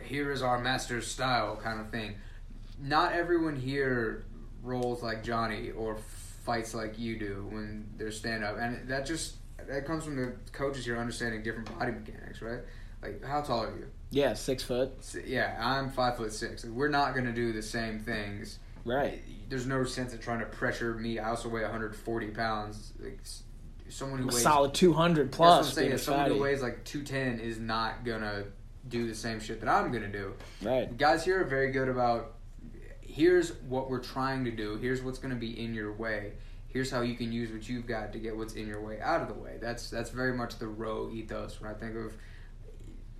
here 0.03 0.29
is 0.29 0.41
our 0.41 0.59
master's 0.59 1.07
style 1.07 1.55
kind 1.55 1.79
of 1.79 1.89
thing. 1.89 2.15
Not 2.77 3.13
everyone 3.13 3.55
here 3.55 4.25
rolls 4.61 5.01
like 5.01 5.23
Johnny 5.23 5.71
or 5.71 5.99
fights 6.43 6.73
like 6.73 6.99
you 6.99 7.17
do 7.17 7.47
when 7.49 7.87
they're 7.95 8.11
stand 8.11 8.43
up, 8.43 8.57
and 8.59 8.89
that 8.89 9.05
just 9.05 9.35
that 9.69 9.85
comes 9.85 10.03
from 10.03 10.17
the 10.17 10.33
coaches 10.51 10.83
here 10.83 10.97
understanding 10.97 11.43
different 11.43 11.77
body 11.79 11.93
mechanics, 11.93 12.41
right? 12.41 12.59
Like, 13.01 13.23
how 13.23 13.41
tall 13.41 13.63
are 13.63 13.77
you? 13.77 13.87
Yeah, 14.09 14.33
six 14.33 14.63
foot. 14.63 14.91
Yeah, 15.25 15.57
I'm 15.59 15.89
five 15.91 16.17
foot 16.17 16.31
six. 16.33 16.63
Like, 16.63 16.73
we're 16.73 16.87
not 16.87 17.13
gonna 17.15 17.33
do 17.33 17.51
the 17.53 17.61
same 17.61 17.99
things. 17.99 18.59
Right. 18.85 19.21
There's 19.49 19.67
no 19.67 19.83
sense 19.83 20.13
in 20.13 20.19
trying 20.19 20.39
to 20.39 20.45
pressure 20.45 20.93
me. 20.93 21.19
I 21.19 21.29
also 21.29 21.49
weigh 21.49 21.61
140 21.61 22.27
pounds. 22.29 22.93
Like 22.99 23.19
someone 23.89 24.19
who 24.19 24.25
A 24.29 24.33
weighs 24.33 24.41
solid 24.43 24.73
two 24.73 24.93
hundred 24.93 25.27
That's 25.31 25.39
what 25.39 25.47
I'm 25.47 25.53
plus. 25.63 25.73
saying. 25.73 25.97
Someone 25.97 26.31
who 26.31 26.39
weighs 26.41 26.61
like 26.61 26.83
210 26.85 27.39
is 27.45 27.59
not 27.59 28.05
gonna 28.05 28.45
do 28.87 29.07
the 29.07 29.15
same 29.15 29.39
shit 29.39 29.59
that 29.59 29.69
I'm 29.69 29.91
gonna 29.91 30.07
do. 30.11 30.33
Right. 30.61 30.95
Guys 30.97 31.25
here 31.25 31.41
are 31.41 31.45
very 31.45 31.71
good 31.71 31.89
about. 31.89 32.33
Here's 33.01 33.53
what 33.63 33.89
we're 33.89 33.99
trying 34.03 34.45
to 34.45 34.51
do. 34.51 34.77
Here's 34.77 35.01
what's 35.01 35.19
gonna 35.19 35.35
be 35.35 35.63
in 35.63 35.73
your 35.73 35.91
way. 35.93 36.33
Here's 36.69 36.91
how 36.91 37.01
you 37.01 37.15
can 37.15 37.31
use 37.31 37.51
what 37.51 37.67
you've 37.67 37.87
got 37.87 38.13
to 38.13 38.19
get 38.19 38.35
what's 38.37 38.53
in 38.53 38.67
your 38.67 38.81
way 38.81 38.99
out 39.01 39.21
of 39.21 39.27
the 39.27 39.33
way. 39.33 39.57
That's 39.59 39.89
that's 39.89 40.11
very 40.11 40.33
much 40.33 40.59
the 40.59 40.67
Rogue 40.67 41.13
ethos 41.13 41.59
when 41.59 41.69
I 41.69 41.73
think 41.73 41.95
of 41.95 42.13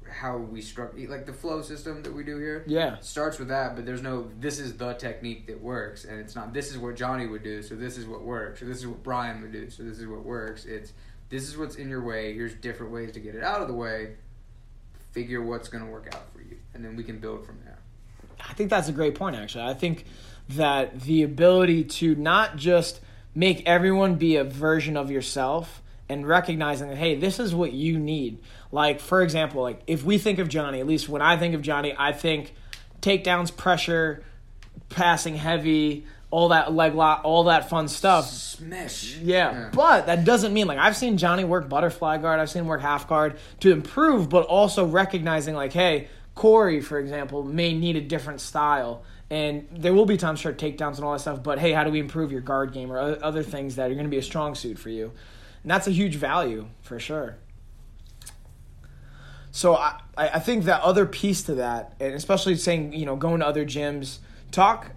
how 0.10 0.38
we 0.38 0.62
struck 0.62 0.94
like 1.08 1.26
the 1.26 1.34
flow 1.34 1.62
system 1.62 2.02
that 2.04 2.14
we 2.14 2.24
do 2.24 2.38
here 2.38 2.64
Yeah. 2.68 2.98
starts 3.02 3.40
with 3.40 3.48
that, 3.50 3.76
but 3.76 3.86
there's 3.86 4.02
no 4.02 4.30
this 4.40 4.60
is 4.60 4.78
the 4.78 4.94
technique 4.94 5.48
that 5.48 5.62
works, 5.62 6.06
and 6.06 6.20
it's 6.20 6.36
not 6.36 6.54
this 6.54 6.72
is 6.72 6.78
what 6.78 6.96
Johnny 6.96 7.28
would 7.28 7.44
do, 7.44 7.62
so 7.62 7.76
this 7.76 7.98
is 7.98 8.06
what 8.06 8.22
works, 8.24 8.62
or 8.62 8.66
this 8.66 8.78
is 8.78 8.88
what 8.88 9.04
Brian 9.04 9.42
would 9.42 9.52
do, 9.52 9.70
so 9.70 9.84
this 9.84 10.00
is 10.00 10.08
what 10.08 10.24
works. 10.24 10.66
It's 10.66 10.94
this 11.30 11.44
is 11.48 11.58
what's 11.58 11.76
in 11.76 11.90
your 11.90 12.04
way. 12.04 12.34
Here's 12.34 12.54
different 12.56 12.92
ways 12.92 13.12
to 13.14 13.20
get 13.20 13.36
it 13.36 13.44
out 13.44 13.62
of 13.62 13.68
the 13.68 13.74
way. 13.74 14.16
Figure 15.12 15.42
what's 15.42 15.68
going 15.68 15.84
to 15.84 15.90
work 15.90 16.08
out 16.14 16.32
for 16.32 16.42
you, 16.42 16.58
and 16.74 16.86
then 16.86 16.96
we 16.96 17.04
can 17.04 17.20
build 17.20 17.46
from 17.46 17.58
there. 17.66 17.78
I 18.48 18.54
think 18.54 18.70
that's 18.70 18.88
a 18.88 18.92
great 18.92 19.16
point, 19.16 19.36
actually. 19.36 19.64
I 19.66 19.74
think 19.74 20.06
that 20.50 21.02
the 21.02 21.24
ability 21.24 21.84
to 21.86 22.14
not 22.16 22.56
just 22.56 23.02
make 23.34 23.66
everyone 23.66 24.16
be 24.16 24.36
a 24.36 24.44
version 24.44 24.96
of 24.96 25.10
yourself 25.12 25.82
and 26.10 26.28
recognizing 26.28 26.90
that, 26.90 26.98
hey, 26.98 27.16
this 27.16 27.40
is 27.40 27.54
what 27.54 27.74
you 27.74 28.00
need. 28.00 28.40
Like, 28.72 29.00
for 29.00 29.22
example, 29.22 29.62
like 29.62 29.82
if 29.88 30.04
we 30.04 30.18
think 30.18 30.40
of 30.40 30.50
Johnny, 30.50 30.80
at 30.80 30.88
least 30.88 31.10
when 31.10 31.22
I 31.22 31.38
think 31.38 31.54
of 31.54 31.62
Johnny, 31.62 31.94
I 31.98 32.12
think 32.12 32.54
takedowns, 33.02 33.56
pressure, 33.56 34.24
passing 34.90 35.36
heavy, 35.36 36.06
all 36.30 36.50
that 36.50 36.74
leg 36.74 36.94
lock, 36.94 37.22
all 37.24 37.46
that 37.46 37.70
fun 37.70 37.88
stuff. 37.88 38.30
Smash. 38.30 39.16
Yeah, 39.18 39.70
but 39.74 40.08
that 40.08 40.26
doesn't 40.26 40.54
mean 40.54 40.68
like 40.68 40.78
I've 40.78 40.96
seen 40.96 41.18
Johnny 41.18 41.44
work 41.44 41.70
butterfly 41.70 42.18
guard, 42.18 42.40
I've 42.40 42.50
seen 42.50 42.62
him 42.62 42.68
work 42.68 42.82
half 42.82 43.08
guard 43.08 43.38
to 43.62 43.72
improve, 43.72 44.30
but 44.30 44.46
also 44.46 44.86
recognizing 44.86 45.56
like, 45.56 45.74
hey, 45.74 46.08
Corey, 46.36 46.82
for 46.82 47.00
example, 47.00 47.44
may 47.44 47.74
need 47.74 47.96
a 47.96 48.02
different 48.02 48.42
style. 48.42 49.04
And 49.30 49.68
there 49.72 49.94
will 49.94 50.06
be 50.06 50.16
times 50.16 50.40
for 50.40 50.54
takedowns 50.54 50.96
and 50.96 51.04
all 51.04 51.12
that 51.12 51.20
stuff, 51.20 51.44
but 51.44 51.60
hey, 51.60 51.74
how 51.74 51.84
do 51.84 51.92
we 51.92 52.00
improve 52.00 52.32
your 52.32 52.40
guard 52.40 52.72
game 52.72 52.92
or 52.92 53.00
other 53.22 53.44
things 53.44 53.76
that 53.76 53.92
are 53.92 53.94
going 53.94 54.06
to 54.06 54.10
be 54.10 54.18
a 54.18 54.24
strong 54.24 54.56
suit 54.56 54.80
for 54.80 54.90
you? 54.90 55.12
And 55.64 55.72
that's 55.72 55.88
a 55.88 55.92
huge 55.92 56.16
value 56.16 56.68
for 56.82 57.00
sure. 57.00 57.38
So 59.52 59.76
I, 59.76 60.00
I 60.16 60.40
think 60.40 60.66
that 60.66 60.82
other 60.82 61.06
piece 61.06 61.42
to 61.44 61.56
that, 61.56 61.96
and 62.00 62.14
especially 62.14 62.56
saying, 62.56 62.94
you 62.94 63.06
know, 63.06 63.16
going 63.16 63.40
to 63.40 63.48
other 63.48 63.66
gyms, 63.66 64.20
talk 64.52 64.92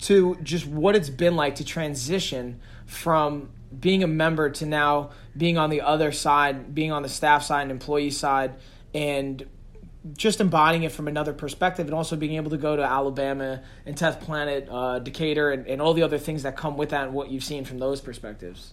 to 0.00 0.36
just 0.42 0.66
what 0.66 0.96
it's 0.96 1.10
been 1.10 1.36
like 1.36 1.56
to 1.56 1.64
transition 1.64 2.60
from 2.86 3.50
being 3.78 4.02
a 4.02 4.06
member 4.06 4.50
to 4.50 4.66
now 4.66 5.10
being 5.36 5.58
on 5.58 5.70
the 5.70 5.80
other 5.80 6.10
side, 6.10 6.74
being 6.74 6.90
on 6.90 7.02
the 7.02 7.08
staff 7.08 7.44
side 7.44 7.62
and 7.62 7.70
employee 7.70 8.10
side, 8.10 8.54
and 8.94 9.46
just 10.16 10.40
embodying 10.40 10.82
it 10.82 10.92
from 10.92 11.06
another 11.06 11.32
perspective, 11.32 11.86
and 11.86 11.94
also 11.94 12.16
being 12.16 12.34
able 12.34 12.50
to 12.50 12.56
go 12.56 12.74
to 12.74 12.82
Alabama 12.82 13.62
and 13.86 13.96
Test 13.96 14.20
Planet, 14.20 14.66
uh, 14.70 14.98
Decatur, 14.98 15.50
and, 15.50 15.66
and 15.66 15.80
all 15.80 15.94
the 15.94 16.02
other 16.02 16.18
things 16.18 16.42
that 16.42 16.56
come 16.56 16.76
with 16.76 16.90
that, 16.90 17.04
and 17.04 17.14
what 17.14 17.30
you've 17.30 17.44
seen 17.44 17.64
from 17.64 17.78
those 17.78 18.00
perspectives. 18.00 18.72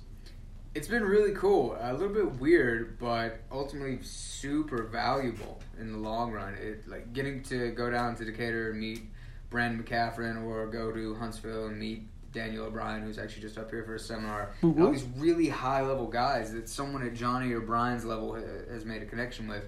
It's 0.77 0.88
been 0.88 1.03
really 1.03 1.34
cool. 1.34 1.75
A 1.81 1.91
little 1.91 2.13
bit 2.13 2.39
weird, 2.39 3.00
but 3.00 3.39
ultimately 3.51 3.98
super 4.03 4.84
valuable 4.84 5.60
in 5.79 5.91
the 5.91 5.98
long 5.98 6.31
run. 6.31 6.53
It 6.53 6.88
like 6.88 7.13
getting 7.13 7.41
to 7.46 7.72
go 7.72 7.89
down 7.89 8.15
to 8.17 8.24
Decatur 8.24 8.69
and 8.69 8.79
meet 8.79 9.01
Brandon 9.50 9.84
McCaffrey, 9.84 10.39
or 10.46 10.67
go 10.67 10.91
to 10.91 11.15
Huntsville 11.15 11.65
and 11.65 11.79
meet 11.79 12.03
Daniel 12.31 12.67
O'Brien, 12.67 13.01
who's 13.01 13.17
actually 13.17 13.41
just 13.41 13.57
up 13.57 13.72
here 13.72 13.84
for 13.86 13.96
a 13.96 14.00
seminar. 14.00 14.51
Woo-woo. 14.62 14.86
All 14.86 14.91
these 14.91 15.07
really 15.17 15.50
high 15.50 15.81
level 15.81 16.05
guys 16.05 16.53
that 16.53 16.69
someone 16.69 17.01
at 17.01 17.15
Johnny 17.15 17.51
or 17.53 17.62
Brian's 17.62 18.05
level 18.05 18.36
has 18.36 18.86
made 18.86 19.01
a 19.01 19.07
connection 19.07 19.48
with. 19.48 19.63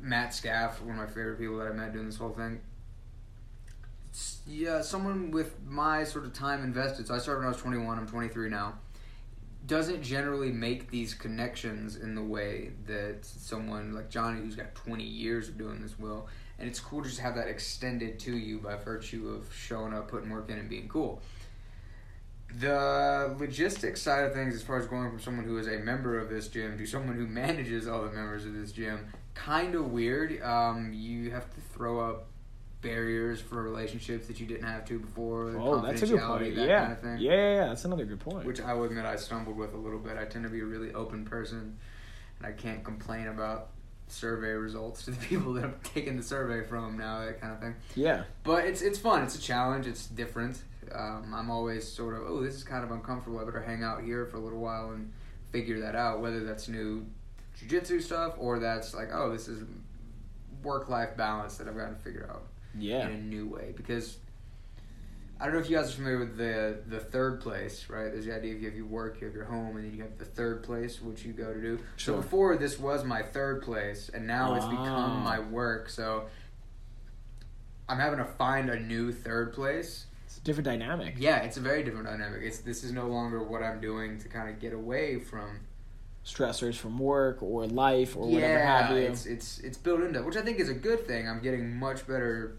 Matt 0.00 0.32
Scaff, 0.32 0.80
one 0.80 0.96
of 0.96 0.96
my 0.96 1.06
favorite 1.06 1.40
people 1.40 1.56
that 1.56 1.66
I 1.66 1.72
met 1.72 1.92
doing 1.92 2.06
this 2.06 2.18
whole 2.18 2.30
thing. 2.30 2.60
Yeah, 4.46 4.80
someone 4.80 5.32
with 5.32 5.60
my 5.66 6.04
sort 6.04 6.24
of 6.24 6.32
time 6.32 6.62
invested. 6.62 7.08
So 7.08 7.16
I 7.16 7.18
started 7.18 7.40
when 7.40 7.46
I 7.46 7.50
was 7.50 7.60
21. 7.60 7.98
I'm 7.98 8.06
23 8.06 8.48
now 8.48 8.74
doesn't 9.66 10.02
generally 10.02 10.50
make 10.50 10.90
these 10.90 11.14
connections 11.14 11.96
in 11.96 12.14
the 12.14 12.22
way 12.22 12.70
that 12.86 13.24
someone 13.24 13.94
like 13.94 14.10
Johnny, 14.10 14.40
who's 14.40 14.56
got 14.56 14.74
20 14.74 15.02
years 15.02 15.48
of 15.48 15.56
doing 15.56 15.80
this, 15.80 15.98
will. 15.98 16.28
And 16.58 16.68
it's 16.68 16.80
cool 16.80 17.02
to 17.02 17.08
just 17.08 17.20
have 17.20 17.34
that 17.36 17.48
extended 17.48 18.18
to 18.20 18.36
you 18.36 18.58
by 18.58 18.76
virtue 18.76 19.28
of 19.28 19.52
showing 19.54 19.94
up, 19.94 20.08
putting 20.08 20.30
work 20.30 20.50
in, 20.50 20.58
and 20.58 20.68
being 20.68 20.88
cool. 20.88 21.22
The 22.58 23.34
logistics 23.38 24.02
side 24.02 24.24
of 24.24 24.34
things, 24.34 24.54
as 24.54 24.62
far 24.62 24.78
as 24.78 24.86
going 24.86 25.10
from 25.10 25.18
someone 25.18 25.44
who 25.44 25.58
is 25.58 25.66
a 25.66 25.78
member 25.78 26.18
of 26.18 26.28
this 26.28 26.48
gym 26.48 26.78
to 26.78 26.86
someone 26.86 27.16
who 27.16 27.26
manages 27.26 27.88
all 27.88 28.02
the 28.02 28.12
members 28.12 28.46
of 28.46 28.54
this 28.54 28.70
gym, 28.70 29.08
kind 29.34 29.74
of 29.74 29.90
weird. 29.90 30.40
Um, 30.42 30.92
you 30.92 31.30
have 31.32 31.52
to 31.54 31.60
throw 31.60 31.98
up 32.00 32.26
barriers 32.84 33.40
for 33.40 33.60
relationships 33.62 34.28
that 34.28 34.38
you 34.38 34.46
didn't 34.46 34.66
have 34.66 34.84
to 34.84 35.00
before. 35.00 35.56
Oh, 35.58 35.80
that's 35.80 36.02
a 36.02 36.06
good 36.06 36.20
confidentiality, 36.20 36.28
point. 36.38 36.54
That 36.56 36.68
Yeah. 36.68 36.80
kind 36.82 36.92
of 36.92 37.00
thing. 37.00 37.18
yeah, 37.18 37.32
yeah, 37.32 37.54
yeah, 37.56 37.66
that's 37.66 37.84
another 37.84 38.04
good 38.04 38.20
point. 38.20 38.46
Which 38.46 38.60
I 38.60 38.72
will 38.74 38.84
admit 38.84 39.04
I 39.04 39.16
stumbled 39.16 39.56
with 39.56 39.74
a 39.74 39.76
little 39.78 39.98
bit. 39.98 40.16
I 40.16 40.24
tend 40.26 40.44
to 40.44 40.50
be 40.50 40.60
a 40.60 40.64
really 40.64 40.94
open 40.94 41.24
person, 41.24 41.76
and 42.38 42.46
I 42.46 42.52
can't 42.52 42.84
complain 42.84 43.26
about 43.26 43.70
survey 44.06 44.50
results 44.52 45.06
to 45.06 45.10
the 45.10 45.16
people 45.26 45.54
that 45.54 45.64
I'm 45.64 45.74
taking 45.82 46.16
the 46.16 46.22
survey 46.22 46.62
from 46.62 46.96
now, 46.98 47.24
that 47.24 47.40
kind 47.40 47.52
of 47.54 47.60
thing. 47.60 47.74
yeah, 47.96 48.24
But 48.44 48.66
it's 48.66 48.82
it's 48.82 48.98
fun. 48.98 49.24
It's 49.24 49.34
a 49.34 49.40
challenge. 49.40 49.86
It's 49.88 50.06
different. 50.06 50.62
Um, 50.94 51.32
I'm 51.34 51.50
always 51.50 51.90
sort 51.90 52.14
of 52.14 52.22
oh 52.28 52.42
this 52.42 52.54
is 52.54 52.62
kind 52.62 52.84
of 52.84 52.90
uncomfortable. 52.90 53.40
I 53.40 53.44
better 53.44 53.62
hang 53.62 53.82
out 53.82 54.02
here 54.02 54.26
for 54.26 54.36
a 54.36 54.40
little 54.40 54.60
while 54.60 54.90
and 54.90 55.10
figure 55.50 55.80
that 55.80 55.96
out. 55.96 56.20
Whether 56.20 56.44
that's 56.44 56.68
new 56.68 57.06
jujitsu 57.58 58.02
stuff 58.02 58.34
or 58.38 58.58
that's 58.58 58.92
like 58.94 59.08
oh 59.12 59.32
this 59.32 59.48
is 59.48 59.64
work 60.62 60.88
life 60.90 61.16
balance 61.16 61.56
that 61.56 61.68
I've 61.68 61.76
got 61.76 61.88
to 61.88 61.94
figure 61.94 62.28
out 62.30 62.42
yeah. 62.78 63.06
in 63.08 63.12
a 63.12 63.18
new 63.22 63.46
way 63.48 63.72
because. 63.76 64.18
I 65.40 65.46
don't 65.46 65.54
know 65.54 65.60
if 65.60 65.68
you 65.68 65.76
guys 65.76 65.90
are 65.90 65.96
familiar 65.96 66.18
with 66.20 66.36
the 66.36 66.78
the 66.86 67.00
third 67.00 67.40
place, 67.40 67.86
right? 67.90 68.04
There's 68.04 68.24
the 68.24 68.34
idea 68.34 68.54
of 68.54 68.60
you 68.62 68.68
have 68.68 68.76
your 68.76 68.86
work, 68.86 69.20
you 69.20 69.26
have 69.26 69.34
your 69.34 69.44
home, 69.44 69.76
and 69.76 69.84
then 69.84 69.92
you 69.94 70.02
have 70.02 70.16
the 70.16 70.24
third 70.24 70.62
place, 70.62 71.02
which 71.02 71.24
you 71.24 71.32
go 71.32 71.52
to 71.52 71.60
do. 71.60 71.78
Sure. 71.96 72.14
So 72.14 72.22
before 72.22 72.56
this 72.56 72.78
was 72.78 73.04
my 73.04 73.20
third 73.20 73.60
place, 73.62 74.08
and 74.14 74.28
now 74.28 74.54
it's 74.54 74.64
Ah. 74.64 74.70
become 74.70 75.22
my 75.24 75.40
work. 75.40 75.88
So 75.88 76.28
I'm 77.88 77.98
having 77.98 78.18
to 78.20 78.24
find 78.24 78.70
a 78.70 78.78
new 78.78 79.12
third 79.12 79.52
place. 79.52 80.06
It's 80.26 80.38
a 80.38 80.40
different 80.40 80.66
dynamic. 80.66 81.16
Yeah, 81.18 81.38
it's 81.38 81.56
a 81.56 81.60
very 81.60 81.82
different 81.82 82.06
dynamic. 82.06 82.42
It's 82.42 82.58
this 82.58 82.84
is 82.84 82.92
no 82.92 83.08
longer 83.08 83.42
what 83.42 83.62
I'm 83.62 83.80
doing 83.80 84.18
to 84.20 84.28
kind 84.28 84.48
of 84.48 84.60
get 84.60 84.72
away 84.72 85.18
from. 85.18 85.60
Stressors 86.24 86.76
from 86.76 86.98
work 86.98 87.42
or 87.42 87.66
life 87.66 88.16
or 88.16 88.26
whatever 88.26 88.54
yeah, 88.54 88.86
have 88.86 88.96
you. 88.96 89.02
it's 89.02 89.26
it's 89.26 89.58
it's 89.58 89.76
built 89.76 90.00
into 90.00 90.22
which 90.22 90.36
I 90.36 90.42
think 90.42 90.58
is 90.58 90.70
a 90.70 90.74
good 90.74 91.06
thing. 91.06 91.28
I'm 91.28 91.40
getting 91.42 91.76
much 91.76 92.06
better 92.06 92.56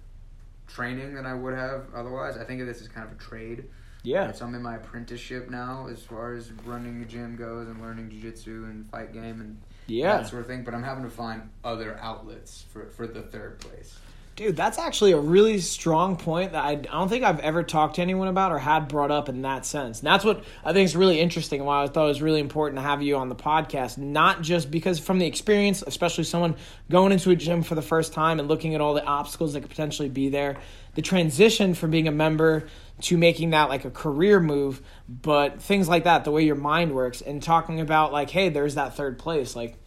training 0.67 1.15
than 1.15 1.25
I 1.25 1.33
would 1.33 1.53
have 1.55 1.85
otherwise. 1.95 2.37
I 2.37 2.43
think 2.43 2.61
of 2.61 2.67
this 2.67 2.81
as 2.81 2.87
kind 2.87 3.07
of 3.07 3.13
a 3.13 3.21
trade. 3.21 3.65
yeah, 4.03 4.31
So 4.31 4.45
I'm 4.45 4.55
in 4.55 4.61
my 4.61 4.75
apprenticeship 4.75 5.49
now 5.49 5.87
as 5.91 6.01
far 6.03 6.33
as 6.33 6.51
running 6.65 7.01
a 7.01 7.05
gym 7.05 7.35
goes 7.35 7.67
and 7.67 7.81
learning 7.81 8.09
jiu-jitsu 8.09 8.65
and 8.69 8.89
fight 8.89 9.13
game 9.13 9.41
and 9.41 9.61
yeah. 9.87 10.17
that 10.17 10.27
sort 10.27 10.41
of 10.41 10.47
thing. 10.47 10.63
But 10.63 10.73
I'm 10.73 10.83
having 10.83 11.03
to 11.03 11.09
find 11.09 11.49
other 11.63 11.97
outlets 12.01 12.65
for, 12.71 12.87
for 12.89 13.07
the 13.07 13.21
third 13.21 13.59
place. 13.59 13.97
Dude, 14.35 14.57
that's 14.57 14.77
actually 14.77 15.13
a 15.13 15.17
really 15.17 15.59
strong 15.61 16.17
point 16.17 16.51
that 16.51 16.65
I, 16.65 16.75
don't 16.75 17.07
think 17.07 17.23
I've 17.23 17.39
ever 17.39 17.63
talked 17.63 17.95
to 17.95 18.01
anyone 18.01 18.27
about 18.27 18.51
or 18.51 18.59
had 18.59 18.89
brought 18.89 19.09
up 19.09 19.29
in 19.29 19.43
that 19.43 19.65
sense. 19.65 19.99
And 19.99 20.07
that's 20.07 20.25
what 20.25 20.43
I 20.65 20.73
think 20.73 20.83
is 20.83 20.93
really 20.93 21.21
interesting 21.21 21.61
and 21.61 21.67
why 21.67 21.83
I 21.83 21.87
thought 21.87 22.03
it 22.03 22.09
was 22.09 22.21
really 22.21 22.41
important 22.41 22.77
to 22.77 22.81
have 22.81 23.01
you 23.01 23.15
on 23.15 23.29
the 23.29 23.35
podcast. 23.35 23.97
Not 23.97 24.41
just 24.41 24.69
because 24.69 24.99
from 24.99 25.19
the 25.19 25.25
experience, 25.25 25.83
especially 25.87 26.25
someone 26.25 26.55
going 26.89 27.13
into 27.13 27.29
a 27.29 27.35
gym 27.37 27.63
for 27.63 27.75
the 27.75 27.81
first 27.81 28.11
time 28.11 28.41
and 28.41 28.49
looking 28.49 28.75
at 28.75 28.81
all 28.81 28.93
the 28.93 29.05
obstacles 29.05 29.53
that 29.53 29.61
could 29.61 29.69
potentially 29.69 30.09
be 30.09 30.27
there, 30.27 30.57
the 30.95 31.01
transition 31.01 31.73
from 31.73 31.91
being 31.91 32.09
a 32.09 32.11
member 32.11 32.67
to 33.03 33.17
making 33.17 33.51
that 33.51 33.69
like 33.69 33.85
a 33.85 33.91
career 33.91 34.41
move, 34.41 34.81
but 35.07 35.61
things 35.61 35.87
like 35.87 36.03
that, 36.03 36.25
the 36.25 36.31
way 36.31 36.43
your 36.43 36.55
mind 36.55 36.93
works, 36.93 37.21
and 37.21 37.41
talking 37.41 37.79
about 37.79 38.11
like, 38.11 38.31
hey, 38.31 38.49
there's 38.49 38.75
that 38.75 38.97
third 38.97 39.17
place. 39.17 39.55
Like, 39.55 39.77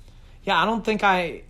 yeah, 0.42 0.58
I 0.58 0.64
don't 0.64 0.86
think 0.86 1.04
I, 1.04 1.42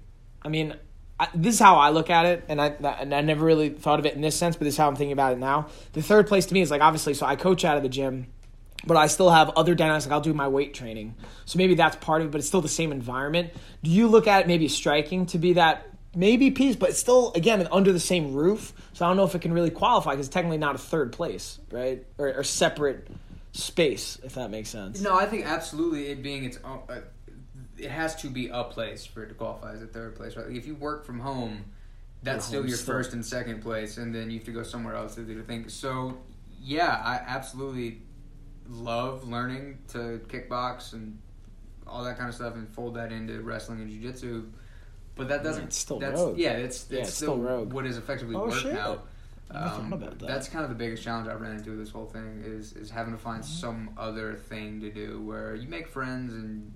I 0.43 0.49
mean, 0.49 0.75
I, 1.21 1.29
this 1.35 1.55
is 1.55 1.61
how 1.61 1.77
I 1.77 1.91
look 1.91 2.11
at 2.11 2.27
it, 2.27 2.45
and 2.49 2.61
I 2.61 2.69
and 2.69 3.15
I 3.15 3.21
never 3.23 3.45
really 3.45 3.71
thought 3.71 3.99
of 3.99 4.07
it 4.07 4.15
in 4.15 4.21
this 4.21 4.37
sense, 4.37 4.57
but 4.57 4.65
this 4.65 4.75
is 4.75 4.79
how 4.79 4.89
I'm 4.89 4.97
thinking 4.97 5.13
about 5.13 5.33
it 5.33 5.39
now. 5.39 5.69
The 5.93 6.03
third 6.03 6.29
place 6.29 6.47
to 6.47 6.55
me 6.55 6.61
is 6.61 6.71
like 6.71 6.81
obviously, 6.81 7.15
so 7.15 7.27
I 7.27 7.37
coach 7.37 7.65
out 7.65 7.77
of 7.77 7.83
the 7.83 7.89
gym, 7.89 8.29
but 8.87 8.97
I 8.97 9.09
still 9.09 9.31
have 9.31 9.51
other 9.51 9.75
dynamics. 9.75 10.07
Like 10.07 10.13
I'll 10.13 10.21
do 10.21 10.35
my 10.35 10.49
weight 10.49 10.75
training, 10.75 11.17
so 11.45 11.59
maybe 11.59 11.75
that's 11.75 11.97
part 11.97 12.21
of 12.21 12.29
it, 12.29 12.31
but 12.31 12.39
it's 12.39 12.49
still 12.49 12.61
the 12.61 12.69
same 12.69 12.93
environment. 12.93 13.51
Do 13.83 13.91
you 13.91 14.07
look 14.07 14.27
at 14.27 14.43
it 14.43 14.47
maybe 14.47 14.69
striking 14.69 15.27
to 15.27 15.39
be 15.39 15.55
that 15.55 15.87
maybe 16.15 16.51
piece, 16.53 16.77
but 16.77 16.91
it's 16.91 16.99
still 16.99 17.33
again 17.35 17.67
under 17.73 17.93
the 17.93 18.01
same 18.01 18.33
roof? 18.35 18.73
So 18.93 19.05
I 19.05 19.09
don't 19.09 19.17
know 19.17 19.25
if 19.25 19.35
it 19.35 19.41
can 19.41 19.53
really 19.53 19.71
qualify 19.71 20.13
because 20.13 20.27
it's 20.27 20.35
technically 20.35 20.59
not 20.59 20.77
a 20.77 20.79
third 20.79 21.13
place, 21.13 21.59
right, 21.73 22.07
or, 22.19 22.33
or 22.33 22.45
separate 22.45 23.09
space, 23.53 24.19
if 24.23 24.35
that 24.35 24.51
makes 24.51 24.69
sense. 24.69 25.01
No, 25.01 25.17
I 25.17 25.27
think 25.27 25.47
absolutely 25.47 26.11
it 26.11 26.23
being 26.23 26.45
its 26.45 26.59
own. 26.65 26.83
Uh, 26.89 27.01
it 27.79 27.91
has 27.91 28.15
to 28.23 28.29
be 28.29 28.49
a 28.49 28.65
place 28.65 29.05
for 29.07 29.23
it 29.23 29.29
to 29.29 29.35
qualify 29.35 29.73
as 29.73 29.83
a 29.83 29.87
third 29.87 30.17
place, 30.17 30.37
right? 30.37 30.47
Like 30.47 30.57
if 30.57 30.67
you 30.67 30.75
work 30.75 31.05
from 31.05 31.21
home, 31.21 31.65
that's 32.23 32.45
still 32.47 32.67
your 32.67 32.77
still- 32.77 32.95
first 32.95 33.13
and 33.13 33.25
second 33.25 33.63
place, 33.63 33.97
and 33.99 34.15
then 34.15 34.31
you 34.31 34.39
have 34.39 34.47
to 34.47 34.53
go 34.53 34.63
somewhere 34.63 34.95
else 34.95 35.15
to 35.17 35.23
do 35.23 35.35
the 35.37 35.43
thing. 35.43 35.69
So, 35.69 36.19
yeah, 36.61 37.01
I 37.05 37.15
absolutely 37.27 38.03
love 38.69 39.29
learning 39.29 39.79
to 39.89 40.21
kickbox 40.29 40.93
and 40.93 41.19
all 41.87 42.05
that 42.05 42.19
kind 42.19 42.29
of 42.29 42.35
stuff, 42.35 42.55
and 42.55 42.69
fold 42.69 42.95
that 42.97 43.13
into 43.13 43.41
wrestling 43.43 43.81
and 43.81 43.91
jiu-jitsu. 43.91 44.45
But 45.15 45.29
that 45.29 45.43
doesn't. 45.43 45.73
still 45.73 45.99
that's, 45.99 46.21
rogue. 46.21 46.39
Yeah, 46.39 46.53
it's, 46.53 46.83
it's 46.85 46.91
Yeah, 46.93 46.99
it's 47.01 47.15
still, 47.15 47.35
still 47.35 47.39
rogue. 47.39 47.73
what 47.73 47.87
is 47.87 47.97
effectively 47.97 48.37
Oh, 48.37 48.47
work 48.47 48.55
shit. 48.55 48.73
now. 48.75 49.03
Um, 49.51 49.93
about 49.95 50.19
that. 50.19 50.29
That's 50.29 50.47
kind 50.49 50.63
of 50.63 50.69
the 50.69 50.77
biggest 50.77 51.03
challenge 51.03 51.27
I 51.27 51.33
ran 51.33 51.57
into 51.57 51.71
with 51.71 51.79
this 51.81 51.91
whole 51.91 52.05
thing 52.05 52.43
is 52.45 52.75
is 52.75 52.91
having 52.91 53.15
to 53.15 53.19
find 53.19 53.43
Mm-hmm. 53.43 53.53
some 53.61 53.91
other 53.97 54.35
thing 54.35 54.79
to 54.83 54.91
do 54.91 55.23
where 55.23 55.55
you 55.55 55.67
make 55.67 55.89
friends 55.89 56.35
and 56.35 56.71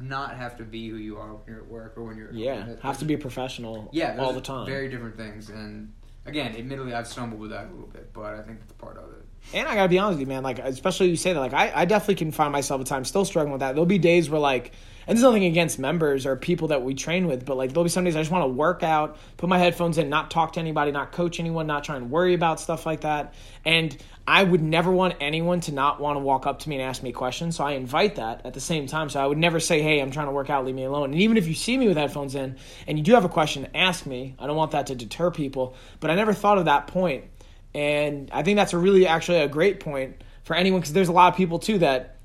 not 0.00 0.36
have 0.36 0.56
to 0.58 0.64
be 0.64 0.88
who 0.88 0.96
you 0.96 1.16
are 1.18 1.34
when 1.34 1.42
you're 1.46 1.58
at 1.64 1.68
work 1.68 1.94
or 1.96 2.04
when 2.04 2.16
you're 2.16 2.28
at 2.28 2.34
home. 2.34 2.42
Yeah, 2.42 2.64
That- 2.66 2.80
have 2.80 2.98
to 2.98 3.04
be 3.04 3.14
a 3.14 3.18
professional. 3.18 3.88
yeah 3.92 4.16
all 4.18 4.32
the 4.32 4.40
time. 4.40 4.66
Very 4.66 4.88
different 4.88 5.16
things, 5.16 5.48
and 5.50 5.92
again, 6.26 6.54
admittedly, 6.56 6.92
I've 6.94 7.06
stumbled 7.06 7.40
with 7.40 7.50
that 7.50 7.66
a 7.66 7.70
little 7.70 7.88
bit, 7.88 8.12
but 8.12 8.34
I 8.34 8.42
think 8.42 8.58
it's 8.62 8.72
part 8.74 8.96
of 8.98 9.10
it. 9.12 9.24
And 9.54 9.68
I 9.68 9.74
gotta 9.76 9.88
be 9.88 9.98
honest 9.98 10.18
with 10.18 10.28
you, 10.28 10.34
man. 10.34 10.42
Like, 10.42 10.58
especially 10.58 11.08
you 11.08 11.16
say 11.16 11.32
that. 11.32 11.38
Like, 11.38 11.52
I, 11.54 11.70
I 11.74 11.84
definitely 11.84 12.16
can 12.16 12.32
find 12.32 12.50
myself 12.52 12.80
at 12.80 12.86
times 12.88 13.08
still 13.08 13.24
struggling 13.24 13.52
with 13.52 13.60
that. 13.60 13.72
There'll 13.74 13.86
be 13.86 13.98
days 13.98 14.28
where 14.28 14.40
like, 14.40 14.72
and 15.06 15.16
there's 15.16 15.22
nothing 15.22 15.44
against 15.44 15.78
members 15.78 16.26
or 16.26 16.36
people 16.36 16.68
that 16.68 16.82
we 16.82 16.94
train 16.94 17.26
with, 17.26 17.44
but 17.44 17.56
like, 17.56 17.70
there'll 17.70 17.84
be 17.84 17.90
some 17.90 18.04
days 18.04 18.16
I 18.16 18.20
just 18.20 18.30
want 18.30 18.42
to 18.42 18.48
work 18.48 18.82
out, 18.82 19.18
put 19.36 19.48
my 19.48 19.58
headphones 19.58 19.98
in, 19.98 20.08
not 20.08 20.30
talk 20.30 20.54
to 20.54 20.60
anybody, 20.60 20.90
not 20.90 21.12
coach 21.12 21.38
anyone, 21.38 21.66
not 21.66 21.84
try 21.84 21.96
and 21.96 22.10
worry 22.10 22.34
about 22.34 22.60
stuff 22.60 22.86
like 22.86 23.02
that. 23.02 23.34
And 23.64 23.96
I 24.26 24.42
would 24.42 24.62
never 24.62 24.90
want 24.90 25.14
anyone 25.20 25.60
to 25.62 25.72
not 25.72 26.00
want 26.00 26.16
to 26.16 26.20
walk 26.20 26.46
up 26.46 26.60
to 26.60 26.68
me 26.68 26.76
and 26.76 26.82
ask 26.82 27.02
me 27.02 27.12
questions. 27.12 27.56
So 27.56 27.64
I 27.64 27.72
invite 27.72 28.16
that 28.16 28.44
at 28.44 28.54
the 28.54 28.60
same 28.60 28.88
time. 28.88 29.08
So 29.08 29.20
I 29.20 29.26
would 29.26 29.38
never 29.38 29.60
say, 29.60 29.82
"Hey, 29.82 30.00
I'm 30.00 30.10
trying 30.10 30.26
to 30.26 30.32
work 30.32 30.50
out, 30.50 30.64
leave 30.64 30.74
me 30.74 30.84
alone." 30.84 31.12
And 31.12 31.20
even 31.20 31.36
if 31.36 31.46
you 31.46 31.54
see 31.54 31.78
me 31.78 31.86
with 31.86 31.96
headphones 31.96 32.34
in 32.34 32.56
and 32.88 32.98
you 32.98 33.04
do 33.04 33.14
have 33.14 33.24
a 33.24 33.28
question, 33.28 33.68
ask 33.74 34.04
me. 34.04 34.34
I 34.38 34.48
don't 34.48 34.56
want 34.56 34.72
that 34.72 34.88
to 34.88 34.96
deter 34.96 35.30
people. 35.30 35.76
But 36.00 36.10
I 36.10 36.16
never 36.16 36.32
thought 36.32 36.58
of 36.58 36.64
that 36.64 36.88
point. 36.88 37.24
And 37.72 38.30
I 38.32 38.42
think 38.42 38.56
that's 38.56 38.72
a 38.72 38.78
really 38.78 39.06
actually 39.06 39.38
a 39.38 39.48
great 39.48 39.78
point 39.78 40.16
for 40.42 40.56
anyone 40.56 40.80
because 40.80 40.92
there's 40.92 41.08
a 41.08 41.12
lot 41.12 41.32
of 41.32 41.36
people 41.36 41.58
too 41.60 41.78
that 41.78 42.15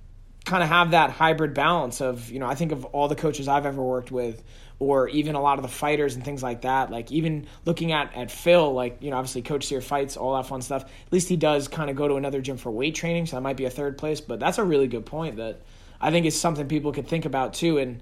kind 0.46 0.64
of 0.64 0.70
have 0.70 0.92
that 0.92 1.12
hybrid 1.12 1.54
balance 1.54 2.02
of, 2.02 2.32
you 2.32 2.40
know, 2.40 2.48
I 2.48 2.56
think 2.56 2.72
of 2.72 2.86
all 2.86 3.08
the 3.08 3.16
coaches 3.16 3.48
I've 3.48 3.66
ever 3.66 3.82
worked 3.82 4.12
with 4.12 4.44
or 4.80 5.08
even 5.10 5.36
a 5.36 5.42
lot 5.42 5.60
of 5.60 5.62
the 5.62 5.70
fighters 5.70 6.16
and 6.16 6.26
things 6.26 6.42
like 6.42 6.62
that. 6.62 6.90
Like 6.90 7.12
even 7.12 7.46
looking 7.66 7.92
at 7.92 8.16
at 8.16 8.32
Phil, 8.32 8.74
like, 8.74 8.98
you 9.02 9.12
know, 9.12 9.18
obviously 9.18 9.44
coach 9.44 9.70
your 9.70 9.82
fights, 9.82 10.18
all 10.18 10.36
that 10.36 10.48
fun 10.48 10.64
stuff. 10.64 10.84
At 10.84 11.14
least 11.14 11.30
he 11.30 11.38
does 11.38 11.68
kind 11.68 11.92
of 11.92 11.96
go 11.96 12.08
to 12.08 12.16
another 12.16 12.42
gym 12.42 12.58
for 12.58 12.72
weight 12.72 12.96
training, 12.96 13.28
so 13.28 13.36
that 13.36 13.42
might 13.42 13.58
be 13.58 13.66
a 13.66 13.70
third 13.70 14.00
place, 14.00 14.22
but 14.22 14.40
that's 14.40 14.58
a 14.58 14.64
really 14.64 14.88
good 14.88 15.06
point 15.06 15.36
that 15.36 15.62
I 16.02 16.10
think 16.10 16.26
is 16.26 16.40
something 16.40 16.68
people 16.68 16.92
could 16.92 17.08
think 17.08 17.26
about 17.26 17.54
too 17.54 17.78
and 17.78 18.02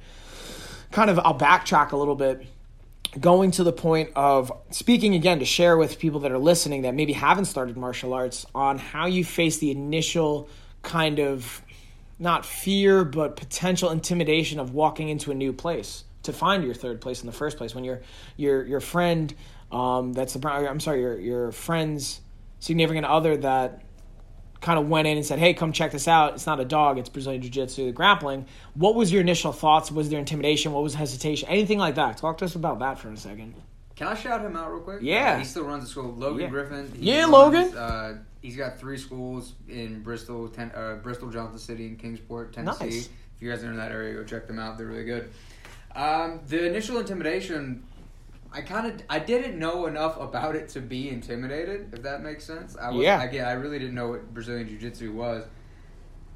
kind 0.92 1.10
of 1.10 1.20
I'll 1.20 1.38
backtrack 1.38 1.92
a 1.92 1.98
little 1.98 2.16
bit 2.16 2.46
going 3.20 3.52
to 3.52 3.64
the 3.64 3.74
point 3.74 4.12
of 4.16 4.52
speaking 4.70 5.16
again 5.16 5.40
to 5.40 5.46
share 5.46 5.78
with 5.78 6.00
people 6.00 6.22
that 6.22 6.32
are 6.32 6.40
listening 6.40 6.84
that 6.84 6.94
maybe 6.94 7.12
haven't 7.12 7.46
started 7.46 7.76
martial 7.76 8.14
arts 8.14 8.46
on 8.56 8.78
how 8.78 9.08
you 9.08 9.26
face 9.26 9.58
the 9.58 9.72
initial 9.72 10.48
kind 10.82 11.20
of 11.20 11.62
not 12.20 12.46
fear 12.46 13.04
but 13.06 13.36
potential 13.36 13.90
intimidation 13.90 14.60
of 14.60 14.74
walking 14.74 15.10
into 15.10 15.32
a 15.32 15.34
new 15.36 15.54
place 15.54 16.04
to 16.24 16.34
find 16.34 16.64
your 16.64 16.74
third 16.74 17.00
place 17.02 17.22
in 17.22 17.28
the 17.28 17.34
first 17.34 17.58
place 17.58 17.74
when 17.74 17.84
your 17.84 18.02
your 18.36 18.66
your 18.66 18.82
friend 18.82 19.34
um, 19.72 20.14
that's 20.14 20.34
the 20.34 20.48
I'm 20.50 20.80
sorry 20.80 21.02
your 21.02 21.20
your 21.20 21.52
friend's 21.52 22.22
significant 22.60 23.06
other 23.06 23.38
that 23.38 23.84
kind 24.62 24.78
of 24.78 24.90
went 24.90 25.08
in 25.08 25.16
and 25.16 25.26
said, 25.26 25.40
"Hey, 25.40 25.54
come 25.54 25.72
check 25.72 25.92
this 25.92 26.08
out. 26.08 26.34
It's 26.34 26.46
not 26.46 26.60
a 26.60 26.66
dog. 26.66 26.98
It's 26.98 27.08
Brazilian 27.08 27.42
Jiu-Jitsu, 27.42 27.86
the 27.86 27.92
grappling." 27.92 28.46
What 28.74 28.96
was 28.96 29.12
your 29.12 29.22
initial 29.22 29.52
thoughts? 29.54 29.92
Was 29.92 30.10
there 30.10 30.20
intimidation? 30.20 30.74
What 30.74 30.84
was 30.84 30.96
hesitation? 30.96 31.48
Anything 31.48 31.78
like 31.80 31.96
that? 31.96 32.18
Talk 32.18 32.40
to 32.40 32.46
us 32.46 32.56
about 32.56 32.80
that 32.80 33.00
for 33.00 33.10
a 33.10 33.18
second. 33.18 33.56
Can 33.96 34.08
I 34.08 34.16
shout 34.16 34.42
him 34.42 34.56
out 34.56 34.72
real 34.72 34.82
quick? 34.82 35.00
Yeah. 35.02 35.36
Uh, 35.36 35.38
he 35.40 35.46
still 35.46 35.64
runs 35.66 35.84
a 35.84 35.88
school. 35.88 36.14
Logan 36.14 36.42
Yeah. 36.42 36.50
Griffin. 36.50 36.92
Yeah, 36.98 37.20
runs, 37.22 37.32
Logan. 37.32 37.78
Uh, 37.78 38.18
he's 38.42 38.56
got 38.56 38.80
three 38.80 38.98
schools 38.98 39.54
in 39.68 40.02
Bristol, 40.04 40.48
ten, 40.50 40.72
uh, 40.76 40.96
Bristol, 40.96 41.30
Johnson 41.30 41.60
City, 41.60 41.88
and 41.88 42.00
Kingsport, 42.00 42.54
Tennessee. 42.54 42.86
Nice. 42.86 43.10
If 43.36 43.42
you 43.42 43.50
guys 43.50 43.64
are 43.64 43.72
in 43.72 43.78
that 43.78 43.92
area, 43.92 44.14
go 44.16 44.24
check 44.24 44.48
them 44.48 44.60
out. 44.60 44.78
They're 44.78 44.88
really 44.88 45.06
good. 45.06 45.30
Um, 45.96 46.42
the 46.48 46.66
initial 46.68 46.98
intimidation, 47.00 47.84
I 48.52 48.62
kind 48.62 48.88
of, 48.88 49.02
I 49.10 49.20
didn't 49.20 49.58
know 49.58 49.86
enough 49.88 50.20
about 50.20 50.56
it 50.56 50.70
to 50.70 50.82
be 50.82 51.10
intimidated. 51.10 51.94
If 51.94 52.04
that 52.04 52.22
makes 52.22 52.44
sense. 52.44 52.76
I 52.76 52.92
was, 52.92 53.04
Yeah. 53.04 53.24
Again, 53.24 53.46
I 53.46 53.54
really 53.54 53.80
didn't 53.80 53.96
know 53.96 54.10
what 54.10 54.34
Brazilian 54.34 54.68
Jiu 54.68 54.78
Jitsu 54.78 55.14
was. 55.14 55.46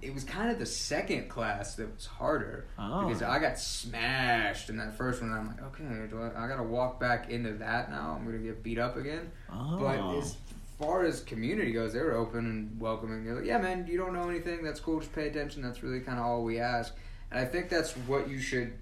It 0.01 0.13
was 0.13 0.25
kind 0.25 0.51
of 0.51 0.59
the 0.59 0.65
second 0.65 1.29
class 1.29 1.75
that 1.75 1.93
was 1.95 2.05
harder 2.05 2.65
Oh. 2.77 3.05
because 3.07 3.21
I 3.21 3.39
got 3.39 3.57
smashed 3.57 4.69
in 4.69 4.75
that 4.77 4.97
first 4.97 5.21
one. 5.21 5.31
And 5.31 5.39
I'm 5.39 5.47
like, 5.47 5.61
okay, 5.61 6.07
do 6.09 6.21
I, 6.21 6.43
I 6.43 6.47
got 6.47 6.57
to 6.57 6.63
walk 6.63 6.99
back 6.99 7.29
into 7.29 7.53
that 7.53 7.89
now? 7.89 8.17
I'm 8.19 8.25
gonna 8.25 8.39
get 8.39 8.61
beat 8.63 8.79
up 8.79 8.97
again. 8.97 9.31
Oh. 9.51 9.77
But 9.79 10.17
as 10.17 10.35
far 10.83 11.03
as 11.05 11.21
community 11.21 11.71
goes, 11.71 11.93
they 11.93 11.99
were 12.01 12.15
open 12.15 12.45
and 12.45 12.79
welcoming. 12.79 13.23
They're 13.25 13.35
like, 13.35 13.45
yeah, 13.45 13.57
man, 13.57 13.87
you 13.87 13.97
don't 13.97 14.13
know 14.13 14.29
anything. 14.29 14.63
That's 14.63 14.79
cool. 14.79 14.99
Just 14.99 15.13
pay 15.13 15.27
attention. 15.27 15.61
That's 15.61 15.81
really 15.83 15.99
kind 16.01 16.19
of 16.19 16.25
all 16.25 16.43
we 16.43 16.59
ask. 16.59 16.93
And 17.31 17.39
I 17.39 17.45
think 17.45 17.69
that's 17.69 17.91
what 17.91 18.29
you 18.29 18.39
should, 18.39 18.73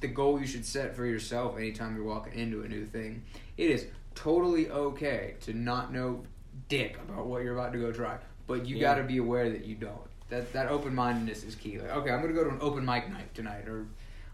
the 0.00 0.08
goal 0.08 0.40
you 0.40 0.46
should 0.46 0.64
set 0.64 0.94
for 0.94 1.04
yourself 1.04 1.56
anytime 1.58 1.94
you're 1.96 2.04
walking 2.04 2.34
into 2.38 2.62
a 2.62 2.68
new 2.68 2.86
thing. 2.86 3.22
It 3.56 3.70
is 3.70 3.86
totally 4.14 4.70
okay 4.70 5.34
to 5.42 5.52
not 5.54 5.92
know 5.92 6.22
dick 6.68 6.98
about 7.08 7.26
what 7.26 7.42
you're 7.42 7.56
about 7.56 7.72
to 7.72 7.78
go 7.78 7.92
try, 7.92 8.18
but 8.46 8.66
you 8.66 8.76
Yeah. 8.76 8.82
got 8.82 8.94
to 8.96 9.04
be 9.04 9.18
aware 9.18 9.50
that 9.50 9.64
you 9.64 9.74
don't. 9.74 9.96
That 10.28 10.52
that 10.52 10.68
open 10.68 10.94
mindedness 10.94 11.42
is 11.42 11.56
key. 11.56 11.80
Like, 11.80 11.90
okay, 11.90 12.10
I'm 12.10 12.20
gonna 12.20 12.32
go 12.34 12.44
to 12.44 12.50
an 12.50 12.58
open 12.60 12.84
mic 12.84 13.10
night 13.10 13.34
tonight, 13.34 13.66
or 13.66 13.86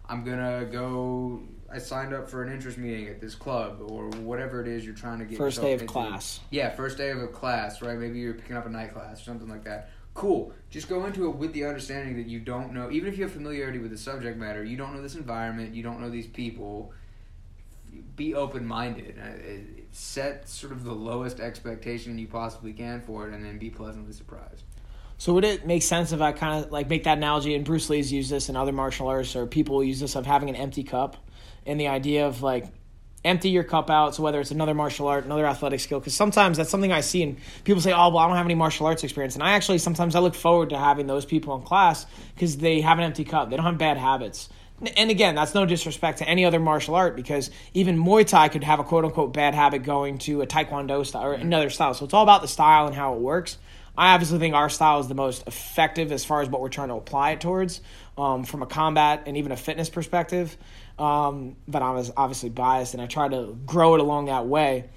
I'm 0.07 0.25
gonna 0.25 0.67
go. 0.71 1.41
I 1.73 1.79
signed 1.79 2.15
up 2.15 2.29
for 2.29 2.43
an 2.43 2.53
interest 2.53 2.79
meeting 2.79 3.09
at 3.09 3.21
this 3.21 3.35
club, 3.35 3.81
or 3.89 4.09
whatever 4.21 4.61
it 4.61 4.69
is 4.69 4.85
you're 4.85 4.95
trying 4.95 5.19
to 5.19 5.25
get. 5.25 5.39
First 5.39 5.61
day 5.61 5.73
of 5.73 5.81
into. 5.81 5.93
class. 5.93 6.41
Yeah, 6.51 6.71
first 6.71 6.97
day 6.97 7.11
of 7.11 7.21
a 7.21 7.27
class, 7.27 7.83
right? 7.83 7.99
Maybe 7.99 8.19
you're 8.21 8.35
picking 8.35 8.57
up 8.57 8.67
a 8.67 8.71
night 8.71 8.93
class 8.95 9.21
or 9.21 9.25
something 9.25 9.49
like 9.49 9.65
that. 9.65 9.91
Cool. 10.15 10.53
Just 10.71 10.89
go 10.89 11.05
into 11.05 11.29
it 11.29 11.37
with 11.37 11.53
the 11.53 11.67
understanding 11.67 12.17
that 12.17 12.27
you 12.27 12.41
don't 12.41 12.73
know, 12.73 12.91
even 12.91 13.09
if 13.09 13.19
you 13.19 13.25
have 13.25 13.33
familiarity 13.33 13.79
with 13.79 13.91
the 13.91 13.99
subject 13.99 14.39
matter, 14.39 14.65
you 14.65 14.77
don't 14.77 14.95
know 14.95 15.03
this 15.03 15.15
environment, 15.15 15.75
you 15.75 15.83
don't 15.83 16.01
know 16.01 16.09
these 16.09 16.27
people. 16.27 16.93
Be 18.15 18.35
open 18.35 18.65
minded. 18.67 19.19
Uh, 19.19 19.83
set 19.93 20.49
sort 20.49 20.73
of 20.73 20.85
the 20.85 20.93
lowest 20.93 21.41
expectation 21.41 22.19
you 22.19 22.27
possibly 22.27 22.73
can 22.73 23.01
for 23.03 23.29
it, 23.29 23.35
and 23.35 23.45
then 23.45 23.59
be 23.59 23.71
pleasantly 23.71 24.13
surprised. 24.13 24.63
So 25.19 25.33
would 25.33 25.45
it 25.45 25.67
make 25.67 25.83
sense 25.83 26.13
if 26.13 26.21
I 26.21 26.33
kind 26.33 26.65
of 26.65 26.71
like 26.71 26.89
make 26.89 27.05
that 27.05 27.19
analogy? 27.19 27.55
And 27.55 27.65
Bruce 27.65 27.89
Lee's 27.89 28.13
used 28.13 28.31
this, 28.31 28.49
and 28.49 28.57
other 28.57 28.73
martial 28.73 29.09
artists 29.09 29.35
or 29.35 29.47
people 29.47 29.83
use 29.83 30.01
this 30.01 30.15
of 30.15 30.27
having 30.27 30.49
an 30.49 30.57
empty 30.57 30.83
cup, 30.83 31.17
and 31.67 31.81
the 31.81 31.89
idea 31.89 32.27
of 32.27 32.43
like 32.43 32.67
empty 33.25 33.51
your 33.51 33.65
cup 33.65 33.91
out. 33.91 34.15
So 34.15 34.23
whether 34.23 34.41
it's 34.41 34.53
another 34.53 34.75
martial 34.75 35.09
art, 35.09 35.25
another 35.25 35.47
athletic 35.47 35.81
skill, 35.81 35.99
because 35.99 36.15
sometimes 36.15 36.57
that's 36.57 36.71
something 36.71 36.93
I 36.93 37.01
see, 37.01 37.23
and 37.23 37.37
people 37.65 37.83
say, 37.83 37.93
"Oh, 37.93 38.09
well, 38.09 38.19
I 38.19 38.29
don't 38.29 38.37
have 38.37 38.47
any 38.47 38.55
martial 38.55 38.87
arts 38.87 39.05
experience," 39.05 39.35
and 39.35 39.43
I 39.43 39.53
actually 39.53 39.79
sometimes 39.79 40.15
I 40.15 40.21
look 40.21 40.35
forward 40.35 40.71
to 40.71 40.79
having 40.79 41.07
those 41.07 41.25
people 41.25 41.55
in 41.57 41.63
class 41.63 42.07
because 42.35 42.57
they 42.59 42.81
have 42.81 42.99
an 42.99 43.05
empty 43.05 43.25
cup. 43.25 43.51
They 43.51 43.57
don't 43.57 43.67
have 43.67 43.79
bad 43.79 43.99
habits. 43.99 44.49
And 44.97 45.11
again, 45.11 45.35
that's 45.35 45.55
no 45.55 45.65
disrespect 45.65 46.19
to 46.19 46.29
any 46.29 46.45
other 46.45 46.61
martial 46.61 46.95
art 46.95 47.17
because 47.17 47.51
even 47.73 47.99
Muay 47.99 48.27
Thai 48.27 48.51
could 48.51 48.63
have 48.63 48.79
a 48.79 48.85
quote 48.85 49.07
unquote 49.07 49.33
bad 49.33 49.55
habit 49.55 49.85
going 49.85 50.19
to 50.19 50.43
a 50.43 50.47
Taekwondo 50.47 51.05
style 51.07 51.25
or 51.25 51.33
another 51.33 51.71
style. 51.71 51.95
So 51.95 52.05
it's 52.05 52.13
all 52.13 52.23
about 52.23 52.43
the 52.43 52.49
style 52.49 52.87
and 52.87 52.95
how 52.95 53.15
it 53.15 53.21
works. 53.21 53.57
I 53.97 54.13
obviously 54.13 54.39
think 54.39 54.55
our 54.55 54.69
style 54.69 55.01
is 55.01 55.09
the 55.09 55.15
most 55.15 55.47
effective 55.47 56.13
as 56.13 56.25
far 56.25 56.43
as 56.43 56.51
what 56.51 56.61
we're 56.61 56.69
trying 56.69 56.89
to 56.89 56.95
apply 56.95 57.31
it 57.31 57.41
towards 57.41 57.81
um, 58.19 58.45
from 58.45 58.63
a 58.63 58.67
combat 58.67 59.23
and 59.27 59.39
even 59.39 59.53
a 59.53 59.57
fitness 59.57 59.89
perspective. 59.89 60.55
Um, 60.99 61.57
but 61.69 61.83
I 61.83 61.91
was 61.91 62.11
obviously 62.17 62.49
biased 62.49 62.95
and 62.95 63.03
I 63.03 63.07
try 63.07 63.29
to 63.29 63.57
grow 63.67 63.95
it 63.95 64.01
along 64.01 64.27
that 64.27 64.47
way. 64.47 64.89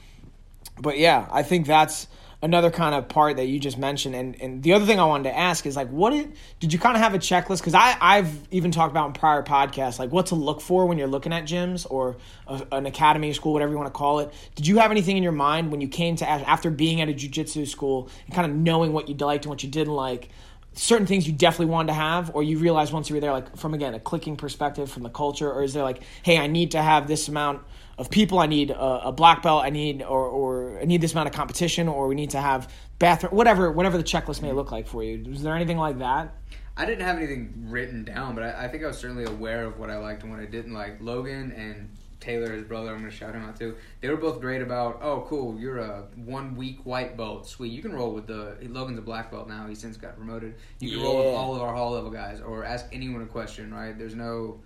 But 0.80 0.98
yeah, 0.98 1.28
I 1.32 1.44
think 1.44 1.68
that's 1.68 2.08
another 2.42 2.72
kind 2.72 2.96
of 2.96 3.10
part 3.10 3.36
that 3.36 3.48
you 3.48 3.60
just 3.60 3.78
mentioned. 3.78 4.16
And, 4.16 4.42
and 4.42 4.64
the 4.64 4.74
other 4.74 4.86
thing 4.86 5.00
I 5.00 5.06
wanted 5.06 5.24
to 5.24 5.38
ask 5.38 5.66
is 5.66 5.76
like, 5.76 5.90
what 5.90 6.12
did, 6.12 6.34
did 6.60 6.72
you 6.72 6.80
kind 6.80 6.96
of 6.96 7.02
have 7.02 7.14
a 7.14 7.18
checklist? 7.20 7.60
Because 7.60 7.74
I 7.74 7.98
I've 8.00 8.48
even 8.52 8.72
talked 8.72 8.92
about 8.92 9.08
in 9.08 9.14
prior 9.14 9.44
podcasts 9.44 10.00
like 10.00 10.12
what 10.12 10.28
to 10.28 10.36
look 10.36 10.62
for 10.62 10.86
when 10.86 10.98
you're 10.98 11.08
looking 11.08 11.34
at 11.34 11.44
gyms 11.44 11.86
or 11.90 12.18
a, 12.48 12.66
an 12.72 12.86
academy, 12.86 13.34
school, 13.34 13.52
whatever 13.52 13.72
you 13.72 13.78
want 13.78 13.88
to 13.94 13.98
call 13.98 14.20
it. 14.20 14.32
Did 14.56 14.68
you 14.68 14.78
have 14.78 14.92
anything 14.92 15.18
in 15.18 15.24
your 15.24 15.34
mind 15.34 15.72
when 15.72 15.82
you 15.82 15.90
came 15.90 16.16
to 16.18 16.30
after 16.30 16.72
being 16.72 17.02
at 17.02 17.10
a 17.10 17.14
jujitsu 17.14 17.68
school 17.68 18.10
and 18.26 18.34
kind 18.34 18.50
of 18.50 18.58
knowing 18.58 18.94
what 18.94 19.10
you 19.10 19.16
liked 19.16 19.46
and 19.46 19.50
what 19.50 19.64
you 19.64 19.70
didn't 19.70 19.94
like? 19.94 20.30
Certain 20.74 21.08
things 21.08 21.28
you 21.28 21.34
definitely 21.34 21.66
wanted 21.66 21.88
to 21.88 21.94
have 21.94 22.34
or 22.34 22.44
you 22.44 22.58
realized 22.58 22.94
once 22.94 23.10
you 23.10 23.16
were 23.16 23.20
there 23.20 23.32
like 23.32 23.58
from 23.58 23.74
again 23.74 23.94
a 23.94 24.00
clicking 24.00 24.38
perspective 24.38 24.90
from 24.90 25.04
the 25.04 25.10
culture 25.10 25.52
or 25.52 25.64
is 25.64 25.74
there 25.74 25.84
like 25.84 26.02
hey 26.24 26.38
i 26.38 26.48
need 26.48 26.72
to 26.72 26.82
have 26.82 27.08
this 27.08 27.28
amount 27.28 27.62
of 27.98 28.10
people 28.10 28.40
i 28.40 28.46
need 28.46 28.70
a, 28.72 29.08
a 29.08 29.12
black 29.12 29.42
belt 29.42 29.64
i 29.64 29.70
need 29.70 30.02
or, 30.02 30.26
or 30.28 30.80
i 30.80 30.86
need 30.86 31.02
this 31.02 31.14
amount 31.14 31.28
of 31.28 31.34
competition 31.34 31.88
or 31.88 32.08
we 32.08 32.16
need 32.16 32.30
to 32.30 32.40
have 32.40 32.72
bathroom 32.98 33.36
whatever 33.36 33.72
whatever 33.72 33.98
the 33.98 34.04
checklist 34.04 34.42
may 34.42 34.52
look 34.52 34.72
like 34.72 34.88
for 34.88 35.04
you 35.04 35.24
was 35.30 35.44
there 35.44 35.56
anything 35.56 35.78
like 35.78 36.00
that 36.00 36.36
I 36.78 36.86
didn't 36.86 37.02
have 37.02 37.18
anything 37.18 37.66
written 37.68 38.06
down, 38.06 38.36
but 38.36 38.44
I, 38.46 38.64
I 38.64 38.68
think 38.70 38.86
I 38.86 38.88
was 38.88 38.98
certainly 38.98 39.26
aware 39.26 39.66
of 39.66 39.78
what 39.78 39.90
I 39.90 39.98
liked 39.98 40.24
and 40.24 40.32
what 40.32 40.40
I 40.40 40.46
didn't 40.46 40.74
like. 40.74 41.02
Logan 41.02 41.52
and 41.52 41.90
Taylor, 42.20 42.52
his 42.52 42.64
brother, 42.64 42.90
I'm 42.90 43.00
going 43.00 43.10
to 43.10 43.16
shout 43.16 43.34
him 43.34 43.46
out 43.46 43.58
too. 43.58 43.76
They 44.02 44.10
were 44.10 44.18
both 44.18 44.42
great 44.42 44.62
about, 44.62 45.00
oh, 45.02 45.26
cool, 45.28 45.58
you're 45.58 45.80
a 45.80 46.04
one 46.16 46.56
week 46.56 46.80
white 46.86 47.16
belt. 47.16 47.48
Sweet. 47.48 47.72
You 47.72 47.82
can 47.82 47.94
roll 47.94 48.14
with 48.14 48.28
the. 48.28 48.58
Logan's 48.62 49.00
a 49.00 49.02
black 49.02 49.32
belt 49.32 49.48
now. 49.48 49.68
He's 49.68 49.80
since 49.80 49.98
got 49.98 50.18
promoted. 50.18 50.56
You 50.80 50.92
can 50.92 51.02
roll 51.02 51.18
with 51.18 51.28
all 51.28 51.56
of 51.56 51.62
our 51.62 51.74
hall 51.74 51.92
level 51.92 52.12
guys 52.12 52.42
or 52.42 52.66
ask 52.66 52.86
anyone 52.92 53.22
a 53.22 53.26
question, 53.26 53.74
right? 53.74 53.98
There's 53.98 54.16
no. 54.16 54.60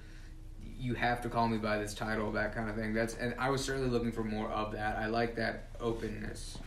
You 0.80 0.96
have 0.96 1.22
to 1.22 1.30
call 1.30 1.48
me 1.48 1.58
by 1.58 1.78
this 1.78 1.94
title, 1.94 2.32
that 2.34 2.54
kind 2.54 2.70
of 2.70 2.76
thing. 2.76 2.94
That's 2.94 3.16
and 3.16 3.36
I 3.38 3.50
was 3.50 3.64
certainly 3.64 3.90
looking 3.90 4.12
for 4.12 4.24
more 4.24 4.50
of 4.50 4.74
that. 4.74 4.98
I 4.98 5.06
like 5.06 5.36
that 5.36 5.70
openness. 5.80 6.58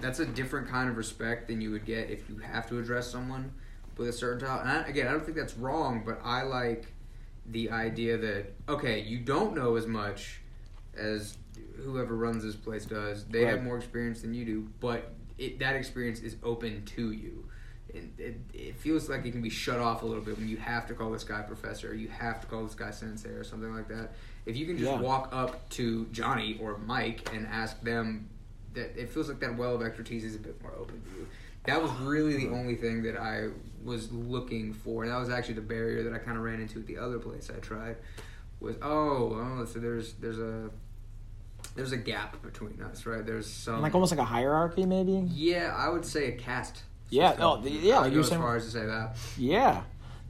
That's 0.00 0.18
a 0.18 0.26
different 0.26 0.68
kind 0.68 0.90
of 0.90 0.96
respect 0.96 1.46
than 1.46 1.60
you 1.60 1.70
would 1.70 1.86
get 1.86 2.10
if 2.10 2.28
you 2.28 2.38
have 2.38 2.68
to 2.68 2.78
address 2.80 3.08
someone 3.10 3.52
with 3.96 4.08
a 4.08 4.12
certain 4.12 4.40
title. 4.40 4.60
And 4.60 4.70
I, 4.70 4.88
again, 4.88 5.06
I 5.06 5.12
don't 5.12 5.24
think 5.24 5.36
that's 5.36 5.56
wrong, 5.56 6.02
but 6.04 6.20
I 6.24 6.42
like 6.42 6.92
the 7.46 7.70
idea 7.70 8.16
that 8.18 8.52
okay, 8.68 9.00
you 9.00 9.18
don't 9.18 9.54
know 9.54 9.76
as 9.76 9.86
much 9.86 10.40
as 10.96 11.36
whoever 11.84 12.14
runs 12.16 12.44
this 12.44 12.54
place 12.56 12.84
does. 12.84 13.24
They 13.24 13.44
have 13.44 13.62
more 13.62 13.76
experience 13.76 14.22
than 14.22 14.34
you 14.34 14.44
do, 14.44 14.68
but 14.80 15.12
it, 15.38 15.58
that 15.58 15.74
experience 15.76 16.20
is 16.20 16.36
open 16.42 16.84
to 16.96 17.12
you. 17.12 17.46
It, 17.88 18.04
it, 18.16 18.36
it 18.54 18.76
feels 18.76 19.08
like 19.08 19.26
it 19.26 19.32
can 19.32 19.42
be 19.42 19.50
shut 19.50 19.78
off 19.78 20.02
a 20.02 20.06
little 20.06 20.22
bit 20.22 20.38
when 20.38 20.48
you 20.48 20.56
have 20.56 20.86
to 20.86 20.94
call 20.94 21.10
this 21.10 21.24
guy 21.24 21.42
professor, 21.42 21.90
or 21.90 21.94
you 21.94 22.08
have 22.08 22.40
to 22.40 22.46
call 22.46 22.64
this 22.64 22.74
guy 22.74 22.90
sensei, 22.90 23.30
or 23.30 23.44
something 23.44 23.74
like 23.74 23.88
that. 23.88 24.12
If 24.46 24.56
you 24.56 24.64
can 24.66 24.78
just 24.78 24.90
Yeah. 24.90 25.00
walk 25.00 25.28
up 25.32 25.68
to 25.70 26.06
Johnny 26.06 26.58
or 26.60 26.78
Mike 26.78 27.28
and 27.34 27.46
ask 27.46 27.80
them, 27.82 28.28
that 28.74 28.96
it 28.98 29.10
feels 29.10 29.28
like 29.28 29.40
that 29.40 29.56
well 29.58 29.74
of 29.74 29.82
expertise 29.82 30.24
is 30.24 30.34
a 30.36 30.38
bit 30.38 30.60
more 30.62 30.72
open 30.78 31.02
to 31.02 31.10
you. 31.10 31.26
That 31.64 31.80
was 31.82 31.90
really 32.00 32.36
the 32.36 32.50
only 32.52 32.74
thing 32.74 33.02
that 33.04 33.16
I 33.16 33.48
was 33.84 34.10
looking 34.12 34.72
for, 34.72 35.04
and 35.04 35.12
that 35.12 35.18
was 35.18 35.30
actually 35.30 35.54
the 35.54 35.60
barrier 35.62 36.02
that 36.04 36.12
I 36.12 36.18
kind 36.18 36.36
of 36.36 36.42
ran 36.42 36.60
into 36.60 36.78
at 36.80 36.86
the 36.86 36.98
other 36.98 37.18
place 37.18 37.50
I 37.54 37.58
tried. 37.60 37.96
Was 38.60 38.76
oh, 38.82 39.34
oh, 39.60 39.64
so 39.64 39.78
there's 39.78 40.14
there's 40.14 40.38
a 40.38 40.70
there's 41.74 41.92
a 41.92 41.96
gap 41.96 42.42
between 42.42 42.80
us, 42.82 43.06
right? 43.06 43.24
There's 43.24 43.46
some 43.46 43.80
like 43.80 43.94
almost 43.94 44.12
like 44.12 44.20
a 44.20 44.24
hierarchy 44.24 44.86
maybe 44.86 45.24
yeah, 45.32 45.74
I 45.76 45.88
would 45.88 46.04
say 46.04 46.28
a 46.28 46.32
caste. 46.32 46.82
Yeah, 47.10 47.24
oh, 47.24 47.30
system. 47.30 47.44
oh, 47.48 47.60
the- 47.62 47.70
yeah, 47.70 47.98
like 47.98 48.12
you 48.12 48.18
were 48.18 48.22
go 48.22 48.24
as 48.24 48.28
saying- 48.28 48.40
far 48.40 48.56
as 48.56 48.64
to 48.64 48.70
say 48.70 48.86
that. 48.86 49.16
yeah 49.36 49.82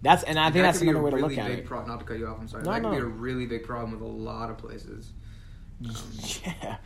that's 0.03 0.25
and 0.25 0.37
i 0.37 0.45
think 0.47 0.55
That 0.55 0.62
that's 0.73 0.81
another 0.81 1.01
way 1.01 1.11
to 1.12 1.16
really 1.16 1.37
look 1.37 1.45
at 1.45 1.51
it 1.53 1.64
Pro- 1.64 1.87
not 1.87 2.01
to 2.01 2.05
cut 2.05 2.18
you 2.18 2.27
off. 2.27 2.38
I'm 2.40 2.49
sorry. 2.49 2.64
No, 2.64 2.73
that 2.73 2.83
could 2.83 2.90
be 2.90 2.97
a 2.97 3.05
really 3.05 3.47
big 3.47 3.62
problem 3.64 3.92
with 3.92 4.01
a 4.01 4.05
lot 4.05 4.51
of 4.51 4.59
places. 4.59 5.12
Um, 5.85 5.95
yeah. 6.45 6.77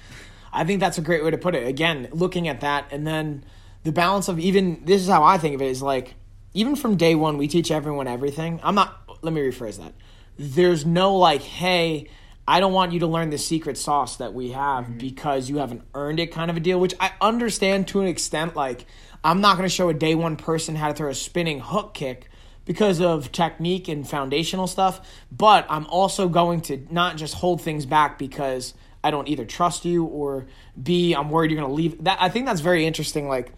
I 0.53 0.65
think 0.65 0.81
that's 0.81 0.97
a 0.99 1.03
great 1.03 1.23
way 1.25 1.31
to 1.31 1.37
put 1.39 1.55
it. 1.55 1.67
Again, 1.67 2.09
looking 2.13 2.49
at 2.49 2.61
that 2.63 2.87
and 2.91 3.07
then 3.07 3.45
the 3.87 3.93
balance 3.93 4.27
of 4.27 4.41
even 4.41 4.85
this 4.85 5.01
is 5.01 5.09
how 5.09 5.23
I 5.23 5.39
think 5.39 5.55
of 5.55 5.63
it 5.63 5.69
is 5.69 5.81
like 5.81 6.17
even 6.55 6.75
from 6.75 6.97
day 6.97 7.15
one 7.15 7.39
we 7.39 7.47
teach 7.47 7.71
everyone 7.71 8.09
everything. 8.09 8.59
I'm 8.65 8.75
not 8.75 9.01
let 9.23 9.33
me 9.33 9.41
rephrase 9.41 9.79
that. 9.79 9.95
There's 10.37 10.85
no 10.85 11.17
like, 11.17 11.41
hey, 11.41 12.09
I 12.49 12.59
don't 12.59 12.73
want 12.73 12.93
you 12.93 13.01
to 13.01 13.07
learn 13.07 13.31
the 13.31 13.39
secret 13.39 13.79
sauce 13.79 14.17
that 14.17 14.35
we 14.35 14.51
have 14.51 14.85
mm-hmm. 14.85 14.99
because 14.99 15.49
you 15.49 15.59
haven't 15.59 15.83
earned 15.95 16.19
it 16.19 16.33
kind 16.33 16.51
of 16.51 16.57
a 16.57 16.61
deal, 16.61 16.81
which 16.81 16.95
I 16.99 17.13
understand 17.21 17.87
to 17.89 18.01
an 18.01 18.09
extent. 18.09 18.57
Like, 18.57 18.87
I'm 19.23 19.41
not 19.41 19.57
going 19.57 19.69
to 19.69 19.75
show 19.75 19.89
a 19.89 19.95
day 19.95 20.17
one 20.17 20.37
person 20.37 20.75
how 20.75 20.89
to 20.89 20.95
throw 20.95 21.09
a 21.09 21.15
spinning 21.15 21.61
hook 21.61 21.95
kick 21.95 22.29
because 22.65 23.01
of 23.01 23.31
technique 23.31 23.87
and 23.87 24.07
foundational 24.09 24.67
stuff, 24.67 25.01
but 25.31 25.65
I'm 25.69 25.87
also 25.87 26.29
going 26.29 26.61
to 26.63 26.85
not 26.91 27.17
just 27.17 27.35
hold 27.35 27.63
things 27.63 27.87
back 27.87 28.19
because 28.19 28.75
I 29.03 29.13
don't 29.13 29.29
either 29.29 29.45
trust 29.45 29.85
you 29.85 30.05
or 30.05 30.47
B, 30.81 31.15
I'm 31.15 31.31
worried 31.31 31.53
you're 31.53 31.61
going 31.61 31.71
to 31.71 31.75
leave. 31.75 32.05
That 32.05 32.19
I 32.21 32.29
think 32.29 32.47
that's 32.47 32.61
very 32.61 32.85
interesting. 32.85 33.29
Like, 33.29 33.53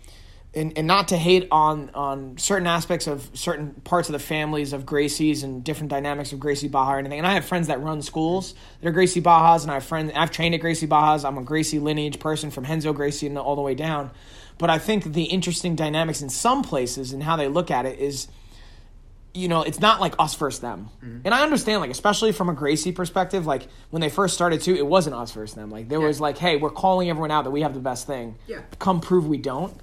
and, 0.54 0.76
and 0.76 0.86
not 0.86 1.08
to 1.08 1.16
hate 1.16 1.46
on 1.50 1.90
on 1.94 2.38
certain 2.38 2.66
aspects 2.66 3.06
of 3.06 3.28
certain 3.34 3.74
parts 3.84 4.08
of 4.08 4.14
the 4.14 4.18
families 4.18 4.72
of 4.72 4.86
Gracie's 4.86 5.42
and 5.42 5.62
different 5.62 5.90
dynamics 5.90 6.32
of 6.32 6.40
Gracie 6.40 6.68
Barra 6.68 6.96
or 6.96 6.98
anything. 6.98 7.18
And 7.18 7.26
I 7.26 7.34
have 7.34 7.44
friends 7.44 7.66
that 7.68 7.80
run 7.80 8.02
schools 8.02 8.54
that 8.80 8.88
are 8.88 8.92
Gracie 8.92 9.20
Barras, 9.20 9.62
and 9.62 9.70
I 9.70 9.74
have 9.74 9.84
friends. 9.84 10.12
I've 10.14 10.30
trained 10.30 10.54
at 10.54 10.60
Gracie 10.60 10.86
Barras. 10.86 11.24
I'm 11.24 11.38
a 11.38 11.42
Gracie 11.42 11.78
lineage 11.78 12.18
person 12.18 12.50
from 12.50 12.64
Renzo 12.64 12.92
Gracie 12.92 13.26
and 13.26 13.38
all 13.38 13.56
the 13.56 13.62
way 13.62 13.74
down. 13.74 14.10
But 14.56 14.70
I 14.70 14.78
think 14.78 15.12
the 15.12 15.24
interesting 15.24 15.76
dynamics 15.76 16.20
in 16.20 16.30
some 16.30 16.62
places 16.62 17.12
and 17.12 17.22
how 17.22 17.36
they 17.36 17.46
look 17.46 17.70
at 17.70 17.86
it 17.86 17.98
is 17.98 18.28
you 19.34 19.46
know, 19.46 19.62
it's 19.62 19.78
not 19.78 20.00
like 20.00 20.14
us 20.18 20.34
versus 20.34 20.60
them. 20.60 20.88
Mm-hmm. 20.96 21.20
And 21.24 21.34
I 21.34 21.42
understand, 21.42 21.80
like, 21.80 21.90
especially 21.90 22.32
from 22.32 22.48
a 22.48 22.54
Gracie 22.54 22.90
perspective, 22.90 23.46
like 23.46 23.68
when 23.90 24.00
they 24.00 24.08
first 24.08 24.34
started 24.34 24.62
too, 24.62 24.74
it 24.74 24.86
wasn't 24.86 25.14
us 25.14 25.30
versus 25.32 25.54
them. 25.54 25.70
Like 25.70 25.88
there 25.88 26.00
was 26.00 26.20
like, 26.20 26.38
hey, 26.38 26.56
we're 26.56 26.70
calling 26.70 27.08
everyone 27.08 27.30
out 27.30 27.44
that 27.44 27.50
we 27.50 27.60
have 27.60 27.74
the 27.74 27.80
best 27.80 28.06
thing. 28.06 28.36
Yeah. 28.48 28.62
Come 28.78 29.00
prove 29.00 29.28
we 29.28 29.36
don't. 29.36 29.78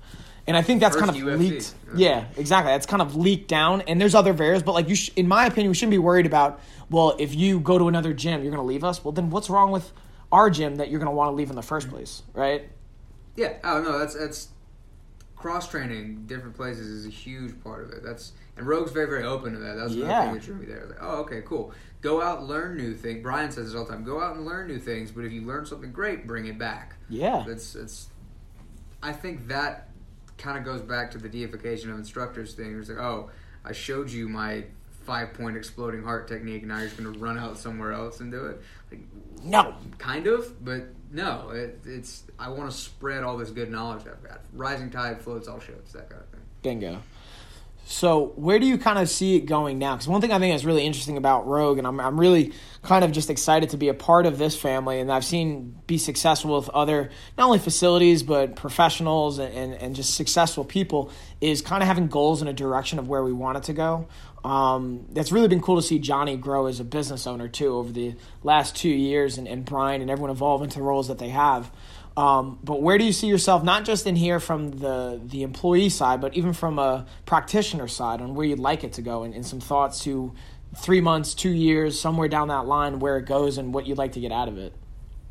And 0.48 0.56
I 0.56 0.62
think 0.62 0.80
that's 0.80 0.96
kind 0.96 1.10
of 1.10 1.16
UFC. 1.16 1.38
leaked. 1.40 1.74
Yeah. 1.96 2.08
Yeah, 2.10 2.26
exactly. 2.38 2.72
That's 2.72 2.86
kind 2.86 3.02
of 3.02 3.16
leaked 3.16 3.48
down. 3.48 3.82
And 3.82 4.00
there's 4.00 4.14
other 4.14 4.32
variables, 4.34 4.62
but 4.64 4.74
like 4.74 4.88
you, 4.90 4.96
sh- 4.96 5.10
in 5.16 5.28
my 5.28 5.46
opinion, 5.48 5.70
we 5.70 5.76
shouldn't 5.76 5.92
be 5.92 5.98
worried 5.98 6.26
about. 6.28 6.60
Well, 6.90 7.16
if 7.18 7.34
you 7.34 7.60
go 7.60 7.80
to 7.80 7.88
another 7.88 8.14
gym, 8.14 8.42
you're 8.44 8.52
going 8.52 8.62
to 8.62 8.68
leave 8.68 8.84
us. 8.84 9.04
Well, 9.04 9.12
then 9.12 9.32
what's 9.32 9.50
wrong 9.50 9.72
with 9.72 9.92
our 10.32 10.52
gym 10.52 10.76
that 10.76 10.90
you're 10.92 11.00
going 11.00 11.10
to 11.12 11.16
want 11.16 11.30
to 11.32 11.36
leave 11.36 11.50
in 11.50 11.56
the 11.56 11.64
first 11.64 11.90
place, 11.90 12.22
right? 12.34 12.70
Yeah, 13.36 13.54
oh 13.64 13.82
no, 13.82 13.98
that's 14.00 14.14
that's 14.16 14.50
cross 15.36 15.70
training 15.70 16.24
different 16.28 16.56
places 16.56 16.88
is 16.88 17.06
a 17.06 17.10
huge 17.10 17.62
part 17.64 17.84
of 17.84 17.92
it. 17.92 18.04
That's 18.04 18.32
and 18.56 18.66
Rogue's 18.68 18.92
very 18.92 19.08
very 19.08 19.24
open 19.24 19.54
to 19.54 19.60
that. 19.60 19.76
That's 19.76 19.94
another 19.94 20.08
Yeah. 20.10 20.26
thing 20.26 20.34
that 20.36 20.44
drew 20.44 20.56
me 20.56 20.66
there. 20.68 20.86
Like, 20.88 20.98
oh, 21.02 21.18
okay, 21.22 21.42
cool. 21.46 21.74
Go 22.02 22.22
out, 22.22 22.44
learn 22.44 22.78
new 22.78 22.94
things. 22.94 23.22
Brian 23.24 23.52
says 23.52 23.66
this 23.68 23.76
all 23.76 23.84
the 23.86 23.92
time. 23.92 24.04
Go 24.04 24.22
out 24.22 24.36
and 24.36 24.46
learn 24.46 24.68
new 24.68 24.78
things, 24.80 25.12
but 25.12 25.26
if 25.26 25.32
you 25.32 25.42
learn 25.42 25.66
something 25.66 25.92
great, 25.92 26.26
bring 26.28 26.46
it 26.46 26.58
back. 26.60 26.96
Yeah. 27.10 27.44
That's 27.48 27.76
it's. 27.76 28.08
I 29.04 29.12
think 29.12 29.48
that 29.50 29.90
kind 30.38 30.58
of 30.58 30.64
goes 30.66 30.82
back 30.82 31.12
to 31.12 31.18
the 31.18 31.30
deification 31.30 31.92
of 31.92 31.98
instructors 31.98 32.54
thing. 32.54 32.78
It's 32.80 32.90
like, 32.90 32.98
oh, 33.00 33.30
I 33.64 33.72
showed 33.72 34.10
you 34.10 34.28
my 34.30 34.66
five 35.06 35.34
point 35.34 35.56
exploding 35.56 36.04
heart 36.04 36.28
technique, 36.28 36.62
and 36.64 36.70
now 36.70 36.78
you're 36.80 36.88
just 36.88 36.98
gonna 36.98 37.18
run 37.18 37.38
out 37.38 37.58
somewhere 37.58 37.92
else 37.94 38.20
and 38.20 38.32
do 38.32 38.46
it. 38.48 38.62
Like, 38.92 39.02
No. 39.44 39.76
kind 39.98 40.28
of, 40.28 40.64
but 40.66 40.86
no. 41.12 41.50
It, 41.52 41.80
it's 41.86 42.24
I 42.40 42.50
want 42.50 42.70
to 42.72 42.76
spread 42.76 43.24
all 43.24 43.38
this 43.38 43.52
good 43.52 43.72
knowledge 43.72 44.02
I've 44.08 44.24
got. 44.28 44.42
Rising 44.54 44.90
tide 44.90 45.22
floats 45.22 45.48
all 45.48 45.60
ships, 45.60 45.92
that 45.94 46.10
kind 46.10 46.22
of 46.22 46.30
thing. 46.30 46.42
Bingo. 46.64 47.02
So 47.88 48.34
where 48.36 48.58
do 48.58 48.66
you 48.66 48.80
kind 48.80 48.98
of 48.98 49.08
see 49.08 49.36
it 49.36 49.42
going 49.42 49.78
now? 49.78 49.94
Because 49.94 50.08
one 50.08 50.20
thing 50.20 50.32
I 50.32 50.40
think 50.40 50.56
is 50.56 50.66
really 50.66 50.84
interesting 50.84 51.18
about 51.18 51.46
Rogue, 51.46 51.78
and 51.78 51.86
I'm 51.86 52.00
I'm 52.00 52.20
really 52.20 52.52
kind 52.82 53.06
of 53.06 53.12
just 53.12 53.30
excited 53.30 53.70
to 53.70 53.78
be 53.78 53.90
a 53.90 53.94
part 53.94 54.26
of 54.26 54.40
this 54.40 54.60
family, 54.60 55.00
and 55.00 55.12
I've 55.12 55.24
seen 55.24 55.76
be 55.86 56.00
successful 56.00 56.58
with 56.58 56.68
other 56.70 57.12
not 57.38 57.46
only 57.46 57.60
facilities 57.60 58.24
but 58.24 58.56
professionals 58.56 59.38
and, 59.38 59.54
and, 59.54 59.74
and 59.76 59.96
just 59.96 60.16
successful 60.16 60.66
people 60.66 61.12
is 61.42 61.62
kind 61.62 61.84
of 61.84 61.88
having 61.88 62.08
goals 62.08 62.42
in 62.42 62.48
a 62.48 62.54
direction 62.54 62.98
of 62.98 63.08
where 63.08 63.24
we 63.24 63.32
want 63.32 63.60
it 63.60 63.64
to 63.66 63.74
go. 63.74 64.08
Um, 64.44 65.06
that's 65.12 65.32
really 65.32 65.48
been 65.48 65.62
cool 65.62 65.76
to 65.76 65.82
see 65.84 66.00
Johnny 66.00 66.38
grow 66.38 66.66
as 66.66 66.80
a 66.80 66.84
business 66.84 67.28
owner 67.28 67.48
too 67.48 67.76
over 67.76 67.92
the 67.92 68.16
last 68.44 68.76
two 68.76 68.90
years, 68.90 69.38
and, 69.38 69.48
and 69.48 69.64
Brian 69.64 70.02
and 70.02 70.10
everyone 70.10 70.32
evolve 70.32 70.64
into 70.64 70.80
the 70.80 70.84
roles 70.84 71.08
that 71.10 71.20
they 71.20 71.30
have. 71.30 71.72
Um, 72.18 72.60
but 72.64 72.82
where 72.82 72.98
do 72.98 73.04
you 73.04 73.12
see 73.12 73.28
yourself, 73.28 73.64
not 73.64 73.84
just 73.84 74.08
in 74.08 74.16
here 74.16 74.40
from 74.40 74.72
the 74.72 75.20
the 75.24 75.44
employee 75.44 75.90
side, 75.90 76.22
but 76.22 76.34
even 76.34 76.54
from 76.54 76.80
a 76.80 77.06
practitioner 77.26 77.88
side, 77.88 78.22
on 78.22 78.36
where 78.36 78.46
you'd 78.46 78.60
like 78.60 78.84
it 78.84 78.94
to 78.94 79.02
go, 79.02 79.24
and, 79.24 79.34
and 79.34 79.46
some 79.46 79.60
thoughts 79.60 80.00
to 80.06 80.34
three 80.78 81.02
months, 81.02 81.34
two 81.34 81.52
years, 81.52 82.00
somewhere 82.00 82.30
down 82.30 82.48
that 82.48 82.66
line, 82.66 83.00
where 83.00 83.18
it 83.18 83.26
goes, 83.26 83.58
and 83.58 83.74
what 83.74 83.86
you'd 83.86 83.98
like 83.98 84.14
to 84.14 84.22
get 84.22 84.32
out 84.32 84.48
of 84.48 84.58
it. 84.58 84.74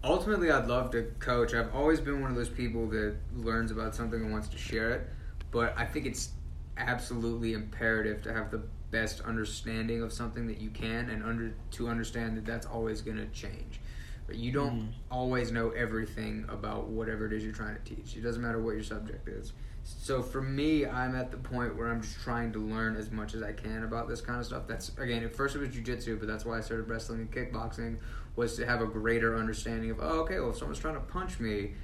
Ultimately, 0.02 0.50
I'd 0.50 0.66
love 0.66 0.90
to 0.90 1.04
coach. 1.18 1.54
I've 1.54 1.74
always 1.74 2.00
been 2.00 2.20
one 2.20 2.30
of 2.30 2.36
those 2.36 2.50
people 2.50 2.86
that 2.88 3.16
learns 3.34 3.70
about 3.70 3.94
something 3.94 4.20
and 4.20 4.30
wants 4.30 4.48
to 4.48 4.58
share 4.58 4.90
it. 4.90 5.08
But 5.50 5.72
I 5.78 5.86
think 5.86 6.04
it's 6.04 6.32
absolutely 6.76 7.54
imperative 7.54 8.22
to 8.24 8.32
have 8.34 8.50
the 8.50 8.62
best 8.90 9.22
understanding 9.22 10.02
of 10.02 10.12
something 10.12 10.46
that 10.48 10.60
you 10.60 10.68
can, 10.68 11.08
and 11.08 11.22
under 11.22 11.54
to 11.72 11.88
understand 11.88 12.36
that 12.36 12.44
that's 12.44 12.66
always 12.66 13.00
going 13.00 13.16
to 13.16 13.26
change. 13.26 13.80
But 14.26 14.36
you 14.36 14.52
don't 14.52 14.74
Mhm. 14.74 14.92
always 15.10 15.52
know 15.52 15.70
everything 15.70 16.46
about 16.48 16.88
whatever 16.88 17.26
it 17.26 17.32
is 17.32 17.44
you're 17.44 17.52
trying 17.52 17.76
to 17.76 17.82
teach. 17.82 18.16
It 18.16 18.22
doesn't 18.22 18.40
matter 18.42 18.58
what 18.60 18.72
your 18.72 18.82
subject 18.82 19.28
is. 19.28 19.52
So 19.82 20.22
for 20.22 20.40
me, 20.40 20.86
I'm 20.86 21.14
at 21.14 21.30
the 21.30 21.36
point 21.36 21.76
where 21.76 21.88
I'm 21.88 22.00
just 22.00 22.18
trying 22.22 22.52
to 22.52 22.58
learn 22.58 22.96
as 22.96 23.10
much 23.10 23.34
as 23.34 23.42
I 23.42 23.52
can 23.52 23.84
about 23.84 24.08
this 24.08 24.22
kind 24.22 24.40
of 24.40 24.46
stuff. 24.46 24.66
That's 24.66 24.96
again, 24.96 25.22
at 25.24 25.34
first 25.34 25.54
it 25.56 25.58
was 25.58 25.68
jujitsu, 25.68 26.18
but 26.18 26.26
that's 26.26 26.46
why 26.46 26.56
I 26.56 26.60
started 26.62 26.88
wrestling 26.88 27.20
and 27.20 27.30
kickboxing 27.30 27.98
was 28.34 28.56
to 28.56 28.64
have 28.66 28.80
a 28.80 28.86
greater 28.86 29.36
understanding 29.36 29.90
of 29.90 29.98
oh, 30.00 30.20
okay, 30.22 30.40
well, 30.40 30.50
if 30.50 30.56
someone's 30.56 30.78
trying 30.78 30.94
to 30.94 31.00
punch 31.00 31.38
me, 31.38 31.74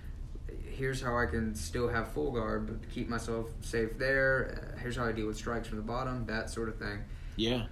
here's 0.65 1.03
how 1.03 1.17
I 1.19 1.27
can 1.27 1.55
still 1.55 1.89
have 1.89 2.09
full 2.09 2.33
guard 2.33 2.67
but 2.67 2.89
keep 2.91 3.09
myself 3.11 3.51
safe 3.61 3.99
there. 3.99 4.75
Here's 4.81 4.97
how 4.97 5.05
I 5.05 5.13
deal 5.13 5.27
with 5.27 5.37
strikes 5.37 5.69
from 5.69 5.77
the 5.77 5.85
bottom, 5.85 6.25
that 6.27 6.49
sort 6.49 6.71
of 6.71 6.77
thing 6.77 7.01
Yeah. 7.37 7.67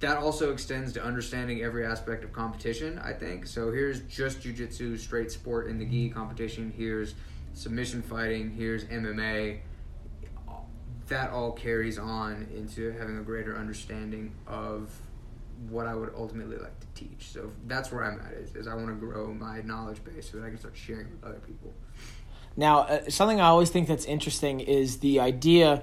That 0.00 0.18
also 0.18 0.52
extends 0.52 0.92
to 0.92 1.04
understanding 1.04 1.62
every 1.62 1.84
aspect 1.84 2.22
of 2.22 2.32
competition, 2.32 3.00
I 3.02 3.12
think. 3.12 3.46
So 3.46 3.72
here's 3.72 4.00
just 4.02 4.40
jujitsu, 4.40 4.98
straight 4.98 5.32
sport 5.32 5.66
in 5.66 5.78
the 5.78 5.84
gi 5.84 6.10
competition. 6.10 6.72
Here's 6.76 7.14
submission 7.54 8.02
fighting. 8.02 8.50
Here's 8.50 8.84
MMA. 8.84 9.58
That 11.08 11.30
all 11.30 11.52
carries 11.52 11.98
on 11.98 12.46
into 12.54 12.92
having 12.92 13.18
a 13.18 13.22
greater 13.22 13.56
understanding 13.56 14.34
of 14.46 14.90
what 15.68 15.86
I 15.86 15.94
would 15.94 16.12
ultimately 16.16 16.56
like 16.56 16.78
to 16.78 16.86
teach. 16.94 17.30
So 17.32 17.50
that's 17.66 17.90
where 17.90 18.04
I'm 18.04 18.20
at. 18.20 18.34
Is, 18.34 18.54
is 18.54 18.68
I 18.68 18.74
want 18.74 18.88
to 18.88 18.94
grow 18.94 19.32
my 19.32 19.62
knowledge 19.62 20.04
base 20.04 20.30
so 20.30 20.38
that 20.38 20.46
I 20.46 20.50
can 20.50 20.58
start 20.58 20.76
sharing 20.76 21.10
with 21.10 21.24
other 21.24 21.40
people. 21.40 21.72
Now, 22.56 22.80
uh, 22.80 23.08
something 23.08 23.40
I 23.40 23.46
always 23.46 23.70
think 23.70 23.88
that's 23.88 24.04
interesting 24.04 24.60
is 24.60 24.98
the 24.98 25.18
idea 25.18 25.82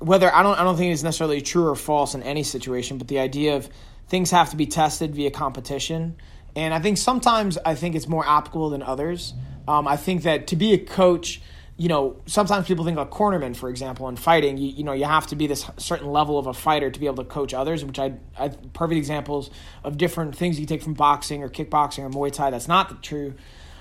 whether 0.00 0.34
I 0.34 0.42
don't 0.42 0.58
I 0.58 0.64
don't 0.64 0.76
think 0.76 0.92
it's 0.92 1.02
necessarily 1.02 1.40
true 1.40 1.68
or 1.68 1.76
false 1.76 2.14
in 2.14 2.22
any 2.22 2.42
situation, 2.42 2.98
but 2.98 3.08
the 3.08 3.18
idea 3.18 3.56
of 3.56 3.68
things 4.08 4.30
have 4.32 4.50
to 4.50 4.56
be 4.56 4.66
tested 4.66 5.14
via 5.14 5.30
competition. 5.30 6.16
And 6.56 6.74
I 6.74 6.80
think 6.80 6.98
sometimes 6.98 7.58
I 7.64 7.74
think 7.74 7.94
it's 7.94 8.08
more 8.08 8.26
applicable 8.26 8.70
than 8.70 8.82
others. 8.82 9.34
Um, 9.68 9.86
I 9.86 9.96
think 9.96 10.22
that 10.22 10.48
to 10.48 10.56
be 10.56 10.72
a 10.72 10.78
coach, 10.78 11.40
you 11.76 11.88
know, 11.88 12.16
sometimes 12.26 12.66
people 12.66 12.84
think 12.84 12.96
like 12.96 13.10
cornerman, 13.10 13.54
for 13.54 13.68
example, 13.68 14.08
in 14.08 14.16
fighting, 14.16 14.56
you, 14.56 14.68
you 14.68 14.84
know, 14.84 14.92
you 14.92 15.04
have 15.04 15.26
to 15.28 15.36
be 15.36 15.46
this 15.46 15.70
certain 15.76 16.08
level 16.08 16.38
of 16.38 16.46
a 16.46 16.54
fighter 16.54 16.90
to 16.90 16.98
be 16.98 17.06
able 17.06 17.22
to 17.22 17.24
coach 17.24 17.54
others, 17.54 17.84
which 17.84 17.98
I, 17.98 18.14
I 18.38 18.48
perfect 18.48 18.96
examples 18.96 19.50
of 19.84 19.96
different 19.96 20.34
things 20.34 20.58
you 20.58 20.66
take 20.66 20.82
from 20.82 20.94
boxing 20.94 21.42
or 21.42 21.48
kickboxing 21.48 22.04
or 22.04 22.10
Muay 22.10 22.32
Thai. 22.32 22.50
That's 22.50 22.68
not 22.68 22.88
the 22.88 22.96
true 22.96 23.34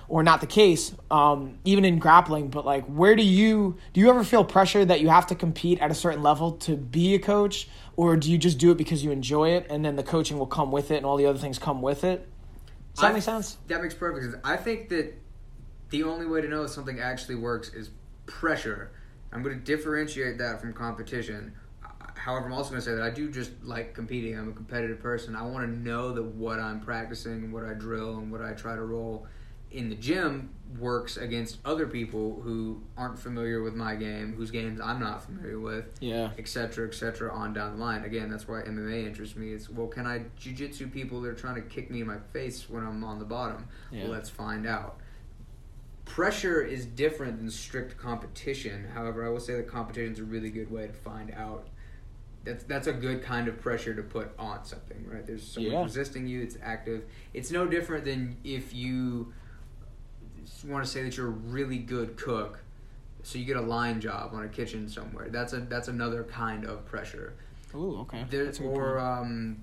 or 0.09 0.23
not 0.23 0.41
the 0.41 0.47
case, 0.47 0.93
um, 1.11 1.59
even 1.63 1.85
in 1.85 1.99
grappling. 1.99 2.49
But 2.49 2.65
like, 2.65 2.85
where 2.85 3.15
do 3.15 3.23
you 3.23 3.77
do 3.93 4.01
you 4.01 4.09
ever 4.09 4.23
feel 4.23 4.43
pressure 4.43 4.83
that 4.83 4.99
you 4.99 5.07
have 5.07 5.27
to 5.27 5.35
compete 5.35 5.79
at 5.79 5.91
a 5.91 5.95
certain 5.95 6.21
level 6.21 6.53
to 6.53 6.75
be 6.75 7.15
a 7.15 7.19
coach, 7.19 7.69
or 7.95 8.17
do 8.17 8.29
you 8.29 8.37
just 8.37 8.57
do 8.57 8.71
it 8.71 8.77
because 8.77 9.03
you 9.03 9.11
enjoy 9.11 9.51
it, 9.51 9.67
and 9.69 9.85
then 9.85 9.95
the 9.95 10.03
coaching 10.03 10.37
will 10.37 10.47
come 10.47 10.71
with 10.71 10.91
it, 10.91 10.97
and 10.97 11.05
all 11.05 11.15
the 11.15 11.27
other 11.27 11.39
things 11.39 11.59
come 11.59 11.81
with 11.81 12.03
it? 12.03 12.27
Does 12.95 13.01
that 13.03 13.11
I- 13.11 13.13
make 13.13 13.23
sense? 13.23 13.57
That 13.67 13.81
makes 13.81 13.93
perfect 13.93 14.25
sense. 14.25 14.35
I 14.43 14.57
think 14.57 14.89
that 14.89 15.13
the 15.91 16.03
only 16.03 16.25
way 16.25 16.41
to 16.41 16.47
know 16.47 16.63
if 16.63 16.71
something 16.71 16.99
actually 16.99 17.35
works 17.35 17.73
is 17.73 17.91
pressure. 18.25 18.91
I'm 19.31 19.43
going 19.43 19.57
to 19.57 19.63
differentiate 19.63 20.39
that 20.39 20.59
from 20.59 20.73
competition. 20.73 21.53
However, 22.15 22.47
I'm 22.47 22.53
also 22.53 22.71
going 22.71 22.81
to 22.81 22.85
say 22.85 22.95
that 22.95 23.03
I 23.03 23.11
do 23.11 23.31
just 23.31 23.51
like 23.63 23.93
competing. 23.93 24.37
I'm 24.37 24.49
a 24.49 24.53
competitive 24.53 24.99
person. 24.99 25.35
I 25.35 25.43
want 25.43 25.65
to 25.65 25.79
know 25.79 26.11
that 26.11 26.23
what 26.23 26.59
I'm 26.59 26.79
practicing, 26.79 27.51
what 27.51 27.63
I 27.63 27.73
drill, 27.73 28.17
and 28.17 28.31
what 28.31 28.41
I 28.41 28.53
try 28.53 28.75
to 28.75 28.81
roll 28.81 29.27
in 29.71 29.89
the 29.89 29.95
gym 29.95 30.49
works 30.79 31.17
against 31.17 31.59
other 31.65 31.85
people 31.87 32.41
who 32.43 32.81
aren't 32.97 33.17
familiar 33.19 33.61
with 33.61 33.75
my 33.75 33.95
game, 33.95 34.33
whose 34.33 34.49
games 34.51 34.79
I'm 34.83 34.99
not 34.99 35.23
familiar 35.23 35.59
with 35.59 35.95
Yeah. 35.99 36.31
et 36.37 36.47
cetera, 36.47 36.87
et 36.87 36.93
cetera, 36.93 37.31
on 37.31 37.53
down 37.53 37.77
the 37.77 37.83
line. 37.83 38.03
Again, 38.03 38.29
that's 38.29 38.47
why 38.47 38.61
MMA 38.61 39.05
interests 39.05 39.35
me. 39.35 39.51
It's 39.51 39.69
well, 39.69 39.87
can 39.87 40.05
I 40.07 40.25
jujitsu 40.39 40.91
people 40.91 41.21
that 41.21 41.29
are 41.29 41.33
trying 41.35 41.55
to 41.55 41.61
kick 41.61 41.89
me 41.91 42.01
in 42.01 42.07
my 42.07 42.17
face 42.33 42.69
when 42.69 42.83
I'm 42.85 43.03
on 43.03 43.19
the 43.19 43.25
bottom? 43.25 43.67
Yeah. 43.91 44.03
Well, 44.03 44.11
let's 44.13 44.29
find 44.29 44.65
out. 44.67 44.99
Pressure 46.05 46.61
is 46.61 46.85
different 46.87 47.37
than 47.37 47.51
strict 47.51 47.97
competition. 47.97 48.87
However, 48.95 49.23
I 49.25 49.29
will 49.29 49.39
say 49.39 49.53
that 49.55 49.67
competition 49.67 50.13
is 50.13 50.19
a 50.19 50.23
really 50.23 50.49
good 50.49 50.71
way 50.71 50.87
to 50.87 50.93
find 50.93 51.31
out. 51.31 51.67
That's 52.43 52.63
that's 52.63 52.87
a 52.87 52.93
good 52.93 53.21
kind 53.21 53.47
of 53.47 53.59
pressure 53.61 53.93
to 53.93 54.01
put 54.01 54.31
on 54.39 54.65
something, 54.65 55.05
right? 55.07 55.25
There's 55.25 55.45
someone 55.45 55.73
Yeah. 55.73 55.83
resisting 55.83 56.25
you. 56.25 56.41
It's 56.41 56.57
active. 56.63 57.03
It's 57.33 57.51
no 57.51 57.67
different 57.67 58.05
than 58.05 58.37
if 58.43 58.73
you 58.73 59.33
want 60.65 60.83
to 60.83 60.89
say 60.89 61.03
that 61.03 61.15
you're 61.17 61.27
a 61.27 61.29
really 61.29 61.77
good 61.77 62.17
cook 62.17 62.59
so 63.23 63.37
you 63.37 63.45
get 63.45 63.57
a 63.57 63.61
line 63.61 63.99
job 63.99 64.31
on 64.33 64.43
a 64.43 64.47
kitchen 64.47 64.87
somewhere. 64.89 65.27
That's 65.29 65.53
a 65.53 65.59
that's 65.59 65.87
another 65.89 66.23
kind 66.23 66.65
of 66.65 66.85
pressure. 66.85 67.33
Ooh, 67.75 67.99
okay. 68.01 68.25
There, 68.29 68.51
or 68.63 68.97
um, 68.99 69.57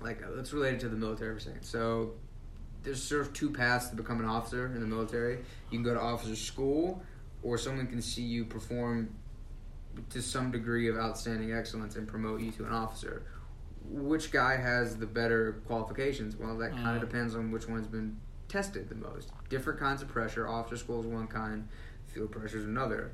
like 0.00 0.22
uh, 0.22 0.30
let's 0.34 0.52
relate 0.52 0.74
it 0.74 0.80
to 0.80 0.88
the 0.88 0.96
military 0.96 1.32
for 1.34 1.38
a 1.38 1.40
second. 1.40 1.62
So 1.62 2.12
there's 2.82 3.02
sort 3.02 3.22
of 3.22 3.32
two 3.32 3.50
paths 3.50 3.88
to 3.88 3.96
become 3.96 4.20
an 4.20 4.26
officer 4.26 4.66
in 4.66 4.80
the 4.80 4.86
military. 4.86 5.38
You 5.70 5.78
can 5.78 5.82
go 5.82 5.92
to 5.94 6.00
officer 6.00 6.36
school, 6.36 7.02
or 7.42 7.58
someone 7.58 7.86
can 7.88 8.00
see 8.00 8.22
you 8.22 8.44
perform 8.44 9.08
to 10.10 10.22
some 10.22 10.50
degree 10.50 10.88
of 10.88 10.96
outstanding 10.96 11.52
excellence 11.52 11.96
and 11.96 12.06
promote 12.06 12.40
you 12.40 12.52
to 12.52 12.64
an 12.64 12.72
officer. 12.72 13.22
Which 13.88 14.30
guy 14.30 14.56
has 14.56 14.96
the 14.96 15.06
better 15.06 15.62
qualifications? 15.66 16.36
Well, 16.36 16.56
that 16.58 16.72
kind 16.72 16.86
Mm. 16.98 17.02
of 17.02 17.08
depends 17.08 17.34
on 17.34 17.50
which 17.50 17.68
one's 17.68 17.86
been 17.86 18.16
tested 18.48 18.88
the 18.88 18.94
most. 18.94 19.30
Different 19.48 19.78
kinds 19.78 20.02
of 20.02 20.08
pressure. 20.08 20.46
Officer 20.48 20.76
school 20.76 21.00
is 21.00 21.06
one 21.06 21.26
kind. 21.26 21.68
Field 22.06 22.30
pressure 22.30 22.58
is 22.58 22.64
another. 22.64 23.12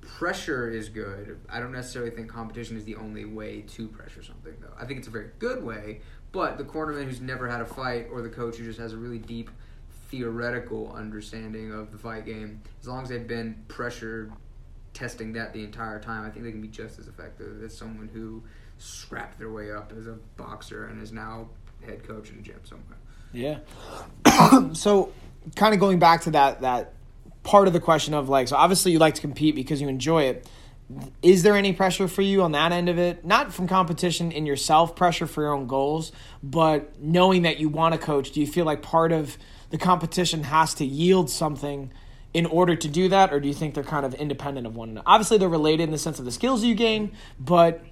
Pressure 0.00 0.68
is 0.68 0.88
good. 0.88 1.38
I 1.48 1.60
don't 1.60 1.72
necessarily 1.72 2.10
think 2.10 2.28
competition 2.28 2.76
is 2.76 2.84
the 2.84 2.96
only 2.96 3.24
way 3.24 3.62
to 3.74 3.88
pressure 3.88 4.22
something, 4.22 4.54
though. 4.60 4.74
I 4.78 4.84
think 4.84 4.98
it's 4.98 5.08
a 5.08 5.12
very 5.12 5.30
good 5.38 5.64
way, 5.64 6.00
but 6.32 6.58
the 6.58 6.64
cornerman 6.64 7.04
who's 7.04 7.20
never 7.20 7.48
had 7.48 7.60
a 7.60 7.64
fight 7.64 8.08
or 8.10 8.20
the 8.20 8.28
coach 8.28 8.56
who 8.56 8.64
just 8.64 8.80
has 8.80 8.92
a 8.92 8.96
really 8.96 9.18
deep 9.18 9.50
theoretical 10.10 10.92
understanding 10.92 11.72
of 11.72 11.90
the 11.90 11.98
fight 11.98 12.26
game, 12.26 12.60
as 12.80 12.88
long 12.88 13.02
as 13.02 13.08
they've 13.08 13.26
been 13.26 13.64
pressure 13.68 14.30
testing 14.92 15.32
that 15.32 15.52
the 15.52 15.64
entire 15.64 15.98
time, 15.98 16.26
I 16.26 16.30
think 16.30 16.44
they 16.44 16.50
can 16.50 16.60
be 16.60 16.68
just 16.68 16.98
as 16.98 17.08
effective 17.08 17.62
as 17.62 17.76
someone 17.76 18.10
who 18.12 18.42
scrapped 18.78 19.38
their 19.38 19.50
way 19.50 19.72
up 19.72 19.92
as 19.96 20.06
a 20.06 20.18
boxer 20.36 20.86
and 20.86 21.00
is 21.00 21.12
now 21.12 21.48
head 21.84 22.06
coach 22.06 22.30
in 22.30 22.38
a 22.38 22.42
gym 22.42 22.60
somewhere. 22.64 22.98
Yeah. 23.32 23.58
so, 24.72 25.12
kind 25.56 25.74
of 25.74 25.80
going 25.80 25.98
back 25.98 26.22
to 26.22 26.30
that 26.32 26.60
that 26.60 26.92
part 27.42 27.66
of 27.66 27.72
the 27.72 27.80
question 27.80 28.14
of 28.14 28.28
like, 28.28 28.48
so 28.48 28.56
obviously 28.56 28.92
you 28.92 28.98
like 28.98 29.14
to 29.14 29.20
compete 29.20 29.54
because 29.54 29.80
you 29.80 29.88
enjoy 29.88 30.24
it. 30.24 30.48
Is 31.22 31.42
there 31.42 31.56
any 31.56 31.72
pressure 31.72 32.06
for 32.06 32.22
you 32.22 32.42
on 32.42 32.52
that 32.52 32.70
end 32.70 32.88
of 32.88 32.98
it? 32.98 33.24
Not 33.24 33.52
from 33.52 33.66
competition 33.66 34.30
in 34.30 34.44
yourself, 34.46 34.94
pressure 34.94 35.26
for 35.26 35.42
your 35.42 35.52
own 35.52 35.66
goals, 35.66 36.12
but 36.42 37.00
knowing 37.00 37.42
that 37.42 37.58
you 37.58 37.68
want 37.68 37.94
to 37.94 37.98
coach. 37.98 38.32
Do 38.32 38.40
you 38.40 38.46
feel 38.46 38.66
like 38.66 38.82
part 38.82 39.10
of 39.10 39.38
the 39.70 39.78
competition 39.78 40.44
has 40.44 40.74
to 40.74 40.84
yield 40.84 41.30
something 41.30 41.90
in 42.34 42.46
order 42.46 42.76
to 42.76 42.88
do 42.88 43.08
that, 43.08 43.32
or 43.32 43.40
do 43.40 43.48
you 43.48 43.54
think 43.54 43.74
they're 43.74 43.84
kind 43.84 44.04
of 44.04 44.14
independent 44.14 44.66
of 44.66 44.74
one 44.74 44.90
another? 44.90 45.04
Obviously, 45.06 45.38
they're 45.38 45.48
related 45.48 45.84
in 45.84 45.90
the 45.90 45.98
sense 45.98 46.18
of 46.18 46.24
the 46.24 46.32
skills 46.32 46.62
you 46.62 46.74
gain, 46.74 47.12
but 47.38 47.82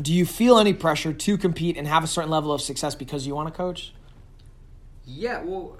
do 0.00 0.12
you 0.12 0.24
feel 0.24 0.58
any 0.58 0.72
pressure 0.72 1.12
to 1.12 1.38
compete 1.38 1.76
and 1.76 1.86
have 1.86 2.04
a 2.04 2.06
certain 2.06 2.30
level 2.30 2.52
of 2.52 2.60
success 2.60 2.94
because 2.94 3.26
you 3.26 3.34
want 3.34 3.48
to 3.48 3.54
coach? 3.54 3.92
Yeah, 5.08 5.42
well, 5.42 5.78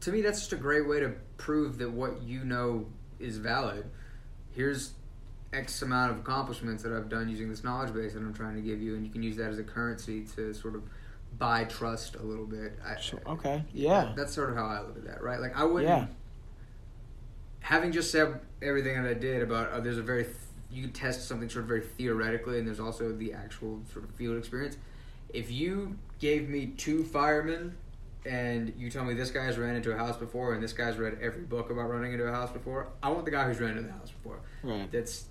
to 0.00 0.10
me, 0.10 0.22
that's 0.22 0.40
just 0.40 0.52
a 0.54 0.56
great 0.56 0.88
way 0.88 1.00
to 1.00 1.12
prove 1.36 1.76
that 1.78 1.90
what 1.90 2.22
you 2.22 2.44
know 2.44 2.86
is 3.20 3.36
valid. 3.36 3.84
Here's 4.50 4.92
X 5.52 5.82
amount 5.82 6.12
of 6.12 6.18
accomplishments 6.20 6.82
that 6.82 6.92
I've 6.92 7.10
done 7.10 7.28
using 7.28 7.50
this 7.50 7.62
knowledge 7.62 7.92
base 7.92 8.14
that 8.14 8.20
I'm 8.20 8.32
trying 8.32 8.54
to 8.54 8.62
give 8.62 8.80
you, 8.80 8.94
and 8.94 9.04
you 9.04 9.12
can 9.12 9.22
use 9.22 9.36
that 9.36 9.50
as 9.50 9.58
a 9.58 9.62
currency 9.62 10.24
to 10.36 10.54
sort 10.54 10.74
of 10.74 10.82
buy 11.38 11.64
trust 11.64 12.16
a 12.16 12.22
little 12.22 12.46
bit. 12.46 12.78
I, 12.84 12.98
Sure. 12.98 13.20
Okay. 13.26 13.62
Yeah. 13.74 14.14
That's 14.16 14.32
sort 14.32 14.50
of 14.50 14.56
how 14.56 14.64
I 14.64 14.80
look 14.80 14.96
at 14.96 15.04
that, 15.04 15.22
right? 15.22 15.38
Like 15.38 15.56
I 15.56 15.64
wouldn't. 15.64 15.88
Yeah. 15.88 16.06
Having 17.60 17.92
just 17.92 18.10
said 18.10 18.40
everything 18.62 19.00
that 19.02 19.08
I 19.08 19.14
did 19.14 19.42
about 19.42 19.70
uh, 19.70 19.80
there's 19.80 19.98
a 19.98 20.02
very 20.02 20.24
th- 20.24 20.36
you 20.70 20.88
test 20.88 21.28
something 21.28 21.48
sort 21.48 21.64
of 21.64 21.68
very 21.68 21.82
theoretically, 21.82 22.58
and 22.58 22.66
there's 22.66 22.80
also 22.80 23.12
the 23.12 23.34
actual 23.34 23.82
sort 23.92 24.06
of 24.06 24.14
field 24.14 24.38
experience. 24.38 24.78
If 25.32 25.50
you 25.50 25.98
gave 26.18 26.48
me 26.48 26.66
two 26.76 27.04
firemen, 27.04 27.76
and 28.24 28.72
you 28.76 28.90
tell 28.90 29.04
me 29.04 29.14
this 29.14 29.30
guy's 29.30 29.58
ran 29.58 29.74
into 29.74 29.92
a 29.92 29.96
house 29.96 30.16
before, 30.16 30.54
and 30.54 30.62
this 30.62 30.72
guy's 30.72 30.96
read 30.96 31.18
every 31.20 31.42
book 31.42 31.70
about 31.70 31.88
running 31.90 32.12
into 32.12 32.24
a 32.26 32.32
house 32.32 32.50
before, 32.52 32.88
I 33.02 33.08
want 33.10 33.24
the 33.24 33.30
guy 33.30 33.44
who's 33.46 33.60
ran 33.60 33.70
into 33.70 33.82
the 33.84 33.92
house 33.92 34.10
before. 34.10 34.40
Right. 34.62 34.90
That's 34.90 35.26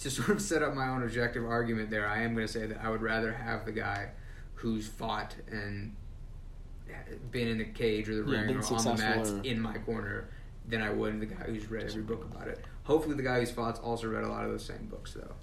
to 0.00 0.10
sort 0.10 0.30
of 0.30 0.40
set 0.42 0.62
up 0.62 0.74
my 0.74 0.88
own 0.88 1.02
objective 1.02 1.44
argument. 1.44 1.90
There, 1.90 2.06
I 2.08 2.22
am 2.22 2.34
going 2.34 2.46
to 2.46 2.52
say 2.52 2.66
that 2.66 2.78
I 2.82 2.90
would 2.90 3.02
rather 3.02 3.32
have 3.32 3.64
the 3.66 3.72
guy 3.72 4.08
who's 4.54 4.88
fought 4.88 5.34
and 5.50 5.94
been 7.30 7.48
in 7.48 7.58
the 7.58 7.64
cage 7.64 8.08
or 8.08 8.22
the 8.22 8.30
Yeah, 8.30 8.40
ring 8.42 8.56
or 8.56 8.74
on 8.74 8.84
the 8.84 8.94
mats 9.02 9.30
or- 9.30 9.40
in 9.42 9.60
my 9.60 9.74
corner 9.78 10.28
than 10.68 10.80
I 10.82 10.90
would 10.90 11.20
the 11.20 11.26
guy 11.26 11.44
who's 11.44 11.70
read 11.70 11.84
every 11.84 12.02
book 12.02 12.24
about 12.24 12.48
it. 12.48 12.64
Hopefully, 12.84 13.14
the 13.16 13.22
guy 13.22 13.40
who's 13.40 13.50
fought's 13.50 13.78
also 13.80 14.08
read 14.08 14.24
a 14.24 14.28
lot 14.28 14.44
of 14.44 14.50
those 14.50 14.64
same 14.64 14.86
books, 14.86 15.12
though. 15.14 15.34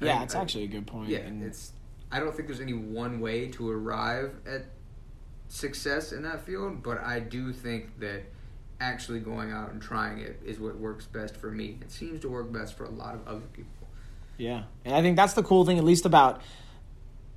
Yeah, 0.00 0.12
think- 0.18 0.24
it's 0.24 0.34
I- 0.34 0.40
actually 0.42 0.64
a 0.64 0.68
good 0.68 0.86
point. 0.86 1.08
yeah, 1.08 1.18
and 1.18 1.42
it's. 1.42 1.72
I 2.12 2.18
don't 2.18 2.34
think 2.34 2.48
there's 2.48 2.60
any 2.60 2.72
one 2.72 3.20
way 3.20 3.48
to 3.48 3.70
arrive 3.70 4.34
at 4.46 4.66
success 5.50 6.12
in 6.12 6.22
that 6.22 6.46
field, 6.46 6.82
but 6.82 7.02
I 7.02 7.18
do 7.18 7.52
think 7.52 7.98
that 7.98 8.22
actually 8.80 9.18
going 9.18 9.50
out 9.50 9.72
and 9.72 9.82
trying 9.82 10.18
it 10.18 10.40
is 10.44 10.58
what 10.58 10.78
works 10.78 11.06
best 11.06 11.36
for 11.36 11.50
me. 11.50 11.78
It 11.82 11.90
seems 11.90 12.20
to 12.20 12.28
work 12.28 12.50
best 12.52 12.76
for 12.76 12.84
a 12.84 12.90
lot 12.90 13.14
of 13.14 13.26
other 13.26 13.46
people. 13.52 13.88
Yeah, 14.38 14.62
and 14.84 14.94
I 14.94 15.02
think 15.02 15.16
that's 15.16 15.34
the 15.34 15.42
cool 15.42 15.66
thing, 15.66 15.76
at 15.76 15.84
least 15.84 16.06
about 16.06 16.40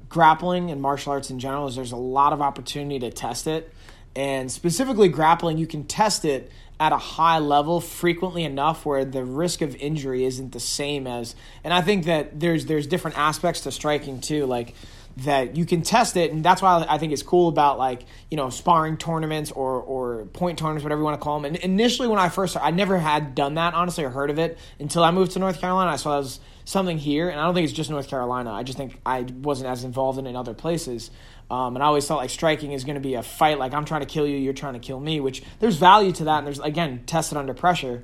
grappling 0.08 0.72
and 0.72 0.82
martial 0.82 1.12
arts 1.12 1.32
in 1.32 1.40
general, 1.40 1.68
is 1.68 1.76
there's 1.76 1.92
a 1.92 1.98
lot 1.98 2.32
of 2.32 2.42
opportunity 2.42 3.00
to 3.00 3.10
test 3.10 3.48
it, 3.48 3.74
and 4.16 4.52
specifically 4.52 5.10
grappling, 5.10 5.58
you 5.58 5.68
can 5.68 5.84
test 5.84 6.24
it 6.24 6.52
at 6.80 6.92
a 6.92 6.98
high 6.98 7.40
level 7.40 7.82
frequently 7.82 8.44
enough 8.44 8.86
where 8.86 9.06
the 9.06 9.24
risk 9.24 9.62
of 9.62 9.76
injury 9.78 10.26
isn't 10.26 10.52
the 10.52 10.60
same 10.60 11.08
as. 11.08 11.36
And 11.64 11.74
I 11.74 11.82
think 11.82 12.06
that 12.06 12.40
there's 12.40 12.66
there's 12.66 12.88
different 12.88 13.18
aspects 13.18 13.62
to 13.62 13.72
striking 13.72 14.22
too, 14.22 14.46
like 14.46 14.76
that 15.18 15.56
you 15.56 15.66
can 15.66 15.82
test 15.84 16.18
it, 16.18 16.32
and 16.32 16.44
that's 16.44 16.62
why 16.62 16.86
I 16.90 16.98
think 16.98 17.14
it's 17.14 17.24
cool 17.24 17.48
about 17.48 17.78
like 17.78 18.06
you 18.32 18.38
know 18.38 18.50
sparring 18.50 18.98
tournaments 18.98 19.52
or 19.52 19.82
or 19.82 20.26
point 20.26 20.58
tournaments, 20.58 20.84
whatever 20.84 21.02
you 21.02 21.06
want 21.06 21.20
to 21.20 21.24
call 21.24 21.40
them. 21.40 21.46
And 21.46 21.58
initially, 21.58 22.08
when 22.08 22.20
I 22.20 22.30
first, 22.30 22.58
I 22.58 22.72
never 22.72 22.98
had 22.98 23.36
done 23.36 23.56
that 23.56 23.74
honestly 23.74 24.04
or 24.04 24.10
heard 24.10 24.30
of 24.30 24.40
it 24.40 24.58
until 24.80 25.04
I 25.04 25.12
moved 25.12 25.34
to 25.34 25.40
North 25.40 25.60
Carolina. 25.60 25.92
I 25.92 25.98
saw 25.98 26.16
it 26.16 26.20
was 26.20 26.40
something 26.66 26.98
here, 26.98 27.30
and 27.30 27.40
I 27.40 27.46
don't 27.46 27.54
think 27.54 27.66
it's 27.66 27.74
just 27.74 27.90
North 27.90 28.08
Carolina. 28.08 28.52
I 28.52 28.64
just 28.64 28.78
think 28.78 29.00
I 29.06 29.22
wasn't 29.22 29.70
as 29.70 29.84
involved 29.84 30.18
in 30.18 30.26
in 30.26 30.36
other 30.36 30.54
places. 30.54 31.12
Um, 31.52 31.76
and 31.76 31.84
I 31.84 31.88
always 31.88 32.08
thought 32.08 32.18
like 32.18 32.30
striking 32.30 32.72
is 32.72 32.84
going 32.84 32.96
to 32.96 33.02
be 33.02 33.14
a 33.14 33.22
fight, 33.22 33.60
like 33.60 33.74
I'm 33.74 33.86
trying 33.86 34.02
to 34.02 34.08
kill 34.08 34.26
you, 34.26 34.38
you're 34.38 34.54
trying 34.54 34.74
to 34.74 34.80
kill 34.80 35.00
me, 35.00 35.20
which 35.20 35.44
there's 35.60 35.76
value 35.76 36.12
to 36.14 36.24
that, 36.24 36.40
and 36.40 36.48
there's 36.48 36.60
again 36.60 37.04
tested 37.06 37.38
under 37.38 37.54
pressure. 37.54 38.04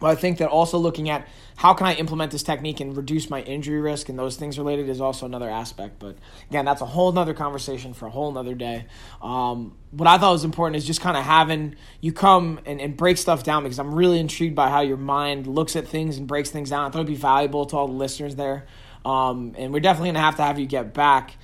But 0.00 0.08
I 0.08 0.14
think 0.14 0.38
that 0.38 0.48
also 0.48 0.78
looking 0.78 1.10
at 1.10 1.26
how 1.56 1.74
can 1.74 1.86
I 1.86 1.94
implement 1.94 2.30
this 2.30 2.44
technique 2.44 2.78
and 2.78 2.96
reduce 2.96 3.28
my 3.28 3.42
injury 3.42 3.80
risk 3.80 4.08
and 4.08 4.16
those 4.16 4.36
things 4.36 4.58
related 4.58 4.88
is 4.88 5.00
also 5.00 5.26
another 5.26 5.50
aspect. 5.50 5.98
But 5.98 6.16
again, 6.48 6.64
that's 6.64 6.80
a 6.80 6.86
whole 6.86 7.10
nother 7.10 7.34
conversation 7.34 7.94
for 7.94 8.06
a 8.06 8.10
whole 8.10 8.30
nother 8.30 8.54
day. 8.54 8.86
Um, 9.20 9.76
what 9.90 10.06
I 10.06 10.18
thought 10.18 10.32
was 10.32 10.44
important 10.44 10.76
is 10.76 10.84
just 10.84 11.00
kind 11.00 11.16
of 11.16 11.24
having 11.24 11.74
you 12.00 12.12
come 12.12 12.60
and, 12.64 12.80
and 12.80 12.96
break 12.96 13.18
stuff 13.18 13.42
down 13.42 13.64
because 13.64 13.80
I'm 13.80 13.92
really 13.92 14.20
intrigued 14.20 14.54
by 14.54 14.68
how 14.68 14.82
your 14.82 14.96
mind 14.96 15.48
looks 15.48 15.74
at 15.74 15.88
things 15.88 16.16
and 16.16 16.28
breaks 16.28 16.50
things 16.50 16.70
down. 16.70 16.84
I 16.84 16.90
thought 16.90 17.00
it'd 17.00 17.08
be 17.08 17.16
valuable 17.16 17.66
to 17.66 17.76
all 17.76 17.88
the 17.88 17.94
listeners 17.94 18.36
there. 18.36 18.66
Um, 19.04 19.54
and 19.58 19.72
we're 19.72 19.80
definitely 19.80 20.10
gonna 20.10 20.20
have 20.20 20.36
to 20.36 20.42
have 20.42 20.60
you 20.60 20.66
get 20.66 20.94
back 20.94 21.36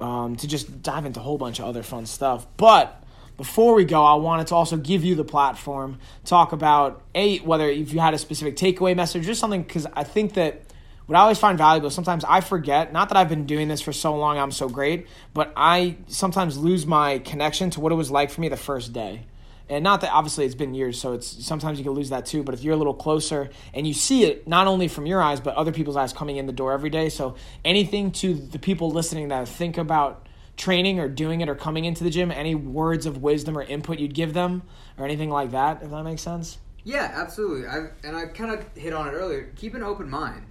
um, 0.00 0.34
to 0.36 0.48
just 0.48 0.82
dive 0.82 1.06
into 1.06 1.20
a 1.20 1.22
whole 1.22 1.38
bunch 1.38 1.60
of 1.60 1.66
other 1.66 1.82
fun 1.82 2.06
stuff. 2.06 2.46
But 2.56 2.99
before 3.40 3.72
we 3.72 3.86
go, 3.86 4.04
I 4.04 4.16
wanted 4.16 4.48
to 4.48 4.54
also 4.54 4.76
give 4.76 5.02
you 5.02 5.14
the 5.14 5.24
platform, 5.24 5.98
talk 6.26 6.52
about 6.52 7.00
a 7.14 7.38
whether 7.38 7.70
if 7.70 7.90
you 7.90 7.98
had 7.98 8.12
a 8.12 8.18
specific 8.18 8.54
takeaway 8.54 8.94
message 8.94 9.26
or 9.26 9.34
something, 9.34 9.62
because 9.62 9.86
I 9.94 10.04
think 10.04 10.34
that 10.34 10.60
what 11.06 11.16
I 11.16 11.22
always 11.22 11.38
find 11.38 11.56
valuable, 11.56 11.88
sometimes 11.88 12.22
I 12.22 12.42
forget, 12.42 12.92
not 12.92 13.08
that 13.08 13.16
I've 13.16 13.30
been 13.30 13.46
doing 13.46 13.68
this 13.68 13.80
for 13.80 13.94
so 13.94 14.14
long, 14.14 14.36
I'm 14.36 14.50
so 14.50 14.68
great, 14.68 15.06
but 15.32 15.54
I 15.56 15.96
sometimes 16.06 16.58
lose 16.58 16.84
my 16.84 17.20
connection 17.20 17.70
to 17.70 17.80
what 17.80 17.92
it 17.92 17.94
was 17.94 18.10
like 18.10 18.30
for 18.30 18.42
me 18.42 18.50
the 18.50 18.58
first 18.58 18.92
day. 18.92 19.24
And 19.70 19.82
not 19.82 20.02
that 20.02 20.12
obviously 20.12 20.44
it's 20.44 20.54
been 20.54 20.74
years, 20.74 21.00
so 21.00 21.14
it's 21.14 21.26
sometimes 21.26 21.78
you 21.78 21.84
can 21.84 21.94
lose 21.94 22.10
that 22.10 22.26
too. 22.26 22.42
But 22.42 22.52
if 22.52 22.62
you're 22.62 22.74
a 22.74 22.76
little 22.76 22.92
closer 22.92 23.48
and 23.72 23.86
you 23.86 23.94
see 23.94 24.24
it 24.24 24.46
not 24.46 24.66
only 24.66 24.86
from 24.86 25.06
your 25.06 25.22
eyes, 25.22 25.40
but 25.40 25.54
other 25.54 25.72
people's 25.72 25.96
eyes 25.96 26.12
coming 26.12 26.36
in 26.36 26.44
the 26.44 26.52
door 26.52 26.72
every 26.72 26.90
day. 26.90 27.08
So 27.08 27.36
anything 27.64 28.10
to 28.20 28.34
the 28.34 28.58
people 28.58 28.90
listening 28.90 29.28
that 29.28 29.48
think 29.48 29.78
about 29.78 30.26
training 30.60 31.00
or 31.00 31.08
doing 31.08 31.40
it 31.40 31.48
or 31.48 31.54
coming 31.54 31.86
into 31.86 32.04
the 32.04 32.10
gym, 32.10 32.30
any 32.30 32.54
words 32.54 33.06
of 33.06 33.22
wisdom 33.22 33.56
or 33.56 33.62
input 33.62 33.98
you'd 33.98 34.14
give 34.14 34.34
them 34.34 34.62
or 34.98 35.04
anything 35.04 35.30
like 35.30 35.50
that, 35.50 35.82
if 35.82 35.90
that 35.90 36.04
makes 36.04 36.22
sense? 36.22 36.58
Yeah, 36.84 37.10
absolutely. 37.14 37.66
I 37.66 37.88
and 38.04 38.16
I 38.16 38.26
kind 38.26 38.52
of 38.52 38.64
hit 38.76 38.92
on 38.92 39.08
it 39.08 39.12
earlier. 39.12 39.52
Keep 39.56 39.74
an 39.74 39.82
open 39.82 40.08
mind 40.08 40.46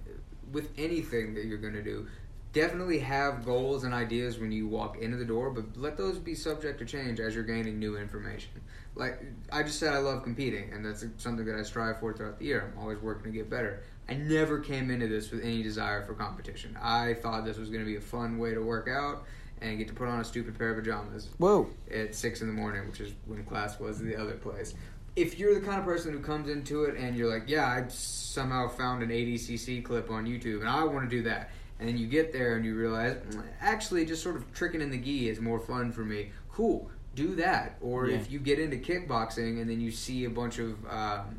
with 0.52 0.70
anything 0.76 1.34
that 1.34 1.46
you're 1.46 1.58
going 1.58 1.74
to 1.74 1.82
do. 1.82 2.06
Definitely 2.52 2.98
have 2.98 3.44
goals 3.44 3.84
and 3.84 3.94
ideas 3.94 4.38
when 4.38 4.50
you 4.50 4.66
walk 4.66 4.98
into 4.98 5.16
the 5.16 5.24
door, 5.24 5.50
but 5.50 5.76
let 5.76 5.96
those 5.96 6.18
be 6.18 6.34
subject 6.34 6.80
to 6.80 6.84
change 6.84 7.20
as 7.20 7.32
you're 7.36 7.44
gaining 7.44 7.78
new 7.78 7.96
information. 7.96 8.50
Like 8.96 9.22
I 9.52 9.62
just 9.62 9.78
said, 9.78 9.94
I 9.94 9.98
love 9.98 10.24
competing, 10.24 10.72
and 10.72 10.84
that's 10.84 11.04
something 11.18 11.44
that 11.46 11.54
I 11.54 11.62
strive 11.62 12.00
for 12.00 12.12
throughout 12.12 12.40
the 12.40 12.46
year. 12.46 12.72
I'm 12.72 12.82
always 12.82 12.98
working 12.98 13.30
to 13.30 13.38
get 13.38 13.48
better. 13.48 13.84
I 14.08 14.14
never 14.14 14.58
came 14.58 14.90
into 14.90 15.06
this 15.06 15.30
with 15.30 15.44
any 15.44 15.62
desire 15.62 16.02
for 16.02 16.14
competition. 16.14 16.76
I 16.82 17.14
thought 17.14 17.44
this 17.44 17.56
was 17.56 17.68
going 17.70 17.82
to 17.82 17.86
be 17.86 17.96
a 17.96 18.00
fun 18.00 18.38
way 18.38 18.52
to 18.54 18.60
work 18.60 18.88
out 18.88 19.24
and 19.60 19.78
get 19.78 19.88
to 19.88 19.94
put 19.94 20.08
on 20.08 20.20
a 20.20 20.24
stupid 20.24 20.56
pair 20.58 20.70
of 20.70 20.76
pajamas 20.78 21.28
Whoa. 21.38 21.68
at 21.92 22.14
six 22.14 22.40
in 22.40 22.46
the 22.46 22.52
morning, 22.52 22.86
which 22.88 23.00
is 23.00 23.12
when 23.26 23.44
class 23.44 23.78
was 23.78 23.98
the 23.98 24.16
other 24.16 24.34
place. 24.34 24.74
If 25.16 25.38
you're 25.38 25.54
the 25.54 25.60
kind 25.66 25.78
of 25.78 25.84
person 25.84 26.12
who 26.12 26.20
comes 26.20 26.48
into 26.48 26.84
it 26.84 26.96
and 26.96 27.16
you're 27.16 27.32
like, 27.32 27.48
yeah, 27.48 27.66
I 27.66 27.84
somehow 27.88 28.68
found 28.68 29.02
an 29.02 29.10
ADCC 29.10 29.84
clip 29.84 30.10
on 30.10 30.24
YouTube 30.24 30.60
and 30.60 30.68
I 30.68 30.84
want 30.84 31.08
to 31.10 31.14
do 31.16 31.22
that, 31.24 31.50
and 31.78 31.88
then 31.88 31.96
you 31.98 32.06
get 32.06 32.32
there 32.32 32.56
and 32.56 32.64
you 32.64 32.74
realize, 32.74 33.16
"Mm, 33.30 33.42
actually, 33.60 34.04
just 34.06 34.22
sort 34.22 34.36
of 34.36 34.50
tricking 34.52 34.80
in 34.80 34.90
the 34.90 34.98
gi 34.98 35.28
is 35.28 35.40
more 35.40 35.58
fun 35.60 35.92
for 35.92 36.04
me. 36.04 36.30
Cool, 36.52 36.90
do 37.14 37.34
that. 37.36 37.76
Or 37.80 38.06
Yeah. 38.06 38.16
if 38.16 38.30
you 38.30 38.38
get 38.38 38.58
into 38.58 38.76
kickboxing 38.76 39.60
and 39.60 39.68
then 39.68 39.80
you 39.80 39.90
see 39.90 40.24
a 40.24 40.30
bunch 40.30 40.58
of 40.58 40.76
um, 40.88 41.34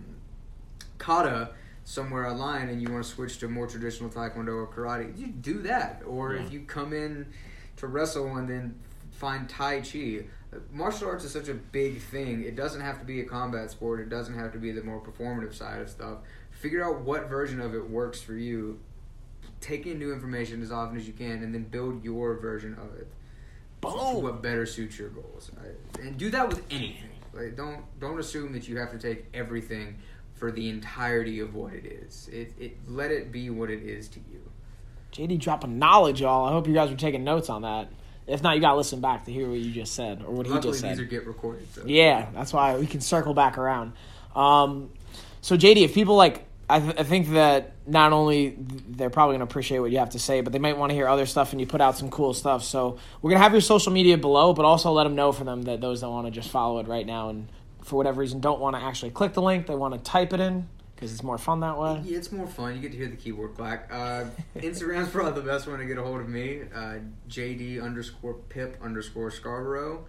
kata 0.97 1.51
somewhere 1.83 2.27
online 2.27 2.69
and 2.69 2.81
you 2.81 2.91
want 2.91 3.03
to 3.03 3.09
switch 3.09 3.39
to 3.39 3.47
more 3.47 3.67
traditional 3.67 4.09
taekwondo 4.09 4.49
or 4.55 4.67
karate, 4.67 5.17
you 5.17 5.27
do 5.27 5.59
that. 5.63 6.01
Or 6.05 6.33
Yeah. 6.35 6.41
if 6.43 6.51
you 6.53 6.61
come 6.61 6.93
in 6.93 7.27
to 7.81 7.87
wrestle 7.87 8.37
and 8.37 8.49
then 8.49 8.79
find 9.11 9.49
tai 9.49 9.81
chi. 9.81 10.21
Martial 10.71 11.07
arts 11.07 11.23
is 11.23 11.31
such 11.31 11.49
a 11.49 11.53
big 11.53 11.99
thing. 11.99 12.43
It 12.43 12.55
doesn't 12.55 12.81
have 12.81 12.99
to 12.99 13.05
be 13.05 13.21
a 13.21 13.25
combat 13.25 13.71
sport. 13.71 13.99
It 13.99 14.09
doesn't 14.09 14.37
have 14.37 14.51
to 14.53 14.59
be 14.59 14.71
the 14.71 14.83
more 14.83 15.01
performative 15.01 15.53
side 15.53 15.81
of 15.81 15.89
stuff. 15.89 16.19
Figure 16.51 16.83
out 16.83 17.01
what 17.01 17.29
version 17.29 17.59
of 17.59 17.73
it 17.73 17.89
works 17.89 18.21
for 18.21 18.33
you. 18.33 18.79
Take 19.59 19.85
in 19.85 19.99
new 19.99 20.13
information 20.13 20.61
as 20.61 20.71
often 20.71 20.97
as 20.97 21.07
you 21.07 21.13
can, 21.13 21.43
and 21.43 21.53
then 21.53 21.63
build 21.63 22.03
your 22.03 22.35
version 22.39 22.73
of 22.73 22.99
it. 22.99 23.07
Boom. 23.79 24.23
What 24.23 24.41
better 24.41 24.65
suits 24.65 24.97
your 24.97 25.09
goals, 25.09 25.51
right? 25.57 26.05
and 26.05 26.17
do 26.17 26.29
that 26.31 26.49
with 26.49 26.63
anything. 26.69 27.09
Like, 27.33 27.55
don't 27.55 27.83
don't 27.99 28.19
assume 28.19 28.53
that 28.53 28.67
you 28.67 28.77
have 28.77 28.91
to 28.91 28.99
take 28.99 29.25
everything 29.33 29.97
for 30.33 30.51
the 30.51 30.69
entirety 30.69 31.39
of 31.39 31.55
what 31.55 31.73
it 31.73 31.85
is. 31.85 32.27
It, 32.31 32.53
it 32.59 32.77
let 32.87 33.11
it 33.11 33.31
be 33.31 33.49
what 33.49 33.69
it 33.69 33.83
is 33.83 34.07
to 34.09 34.19
you. 34.31 34.41
JD 35.11 35.39
dropping 35.39 35.77
knowledge, 35.77 36.21
y'all. 36.21 36.47
I 36.47 36.51
hope 36.51 36.67
you 36.67 36.73
guys 36.73 36.89
were 36.89 36.95
taking 36.95 37.23
notes 37.23 37.49
on 37.49 37.63
that. 37.63 37.89
If 38.27 38.41
not, 38.41 38.55
you 38.55 38.61
gotta 38.61 38.77
listen 38.77 39.01
back 39.01 39.25
to 39.25 39.31
hear 39.31 39.49
what 39.49 39.59
you 39.59 39.71
just 39.71 39.93
said 39.93 40.23
or 40.25 40.33
what 40.33 40.45
he 40.45 40.57
just 40.59 40.79
said. 40.79 40.91
these 40.91 40.99
are 40.99 41.05
get 41.05 41.27
recorded. 41.27 41.67
So. 41.73 41.83
Yeah, 41.85 42.27
that's 42.33 42.53
why 42.53 42.77
we 42.77 42.87
can 42.87 43.01
circle 43.01 43.33
back 43.33 43.57
around. 43.57 43.93
Um, 44.35 44.89
so 45.41 45.57
JD, 45.57 45.83
if 45.83 45.93
people 45.93 46.15
like, 46.15 46.45
I, 46.69 46.79
th- 46.79 46.95
I 46.97 47.03
think 47.03 47.31
that 47.31 47.73
not 47.85 48.13
only 48.13 48.55
they're 48.57 49.09
probably 49.09 49.33
gonna 49.33 49.43
appreciate 49.43 49.79
what 49.79 49.91
you 49.91 49.97
have 49.97 50.11
to 50.11 50.19
say, 50.19 50.39
but 50.39 50.53
they 50.53 50.59
might 50.59 50.77
want 50.77 50.91
to 50.91 50.93
hear 50.93 51.07
other 51.07 51.25
stuff, 51.25 51.51
and 51.51 51.59
you 51.59 51.67
put 51.67 51.81
out 51.81 51.97
some 51.97 52.09
cool 52.09 52.33
stuff. 52.33 52.63
So 52.63 52.97
we're 53.21 53.31
gonna 53.31 53.43
have 53.43 53.51
your 53.51 53.61
social 53.61 53.91
media 53.91 54.17
below, 54.17 54.53
but 54.53 54.63
also 54.63 54.91
let 54.91 55.03
them 55.03 55.15
know 55.15 55.33
for 55.33 55.43
them 55.43 55.63
that 55.63 55.81
those 55.81 56.01
that 56.01 56.09
want 56.09 56.27
to 56.27 56.31
just 56.31 56.49
follow 56.49 56.79
it 56.79 56.87
right 56.87 57.05
now, 57.05 57.29
and 57.29 57.49
for 57.81 57.97
whatever 57.97 58.21
reason 58.21 58.39
don't 58.39 58.61
want 58.61 58.77
to 58.77 58.81
actually 58.81 59.11
click 59.11 59.33
the 59.33 59.41
link, 59.41 59.67
they 59.67 59.75
want 59.75 59.93
to 59.93 59.99
type 59.99 60.31
it 60.31 60.39
in 60.39 60.69
because 61.01 61.13
it's 61.13 61.23
more 61.23 61.39
fun 61.39 61.61
that 61.61 61.79
way. 61.79 61.99
Yeah, 62.05 62.19
it's 62.19 62.31
more 62.31 62.45
fun. 62.45 62.75
You 62.75 62.79
get 62.79 62.91
to 62.91 62.97
hear 62.99 63.07
the 63.07 63.15
keyboard 63.15 63.55
clack. 63.55 63.89
Uh, 63.91 64.25
Instagram's 64.57 65.09
probably 65.09 65.41
the 65.41 65.47
best 65.47 65.67
one 65.67 65.79
to 65.79 65.85
get 65.85 65.97
a 65.97 66.03
hold 66.03 66.21
of 66.21 66.29
me. 66.29 66.61
Uh, 66.73 66.97
JD 67.27 67.81
underscore 67.81 68.35
Pip 68.49 68.77
underscore 68.83 69.31
Scarbro. 69.31 70.03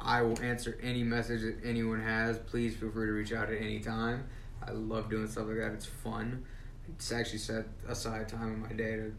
I 0.00 0.22
will 0.22 0.40
answer 0.42 0.80
any 0.82 1.04
message 1.04 1.42
that 1.42 1.58
anyone 1.64 2.00
has. 2.00 2.38
Please 2.38 2.74
feel 2.74 2.90
free 2.90 3.06
to 3.06 3.12
reach 3.12 3.32
out 3.32 3.50
at 3.50 3.62
any 3.62 3.78
time. 3.78 4.26
I 4.66 4.72
love 4.72 5.08
doing 5.08 5.28
stuff 5.28 5.46
like 5.46 5.58
that. 5.58 5.72
It's 5.74 5.86
fun. 5.86 6.44
It's 6.88 7.12
actually 7.12 7.38
set 7.38 7.66
aside 7.86 8.28
time 8.28 8.54
in 8.54 8.60
my 8.62 8.72
day 8.72 8.96
to 8.96 9.12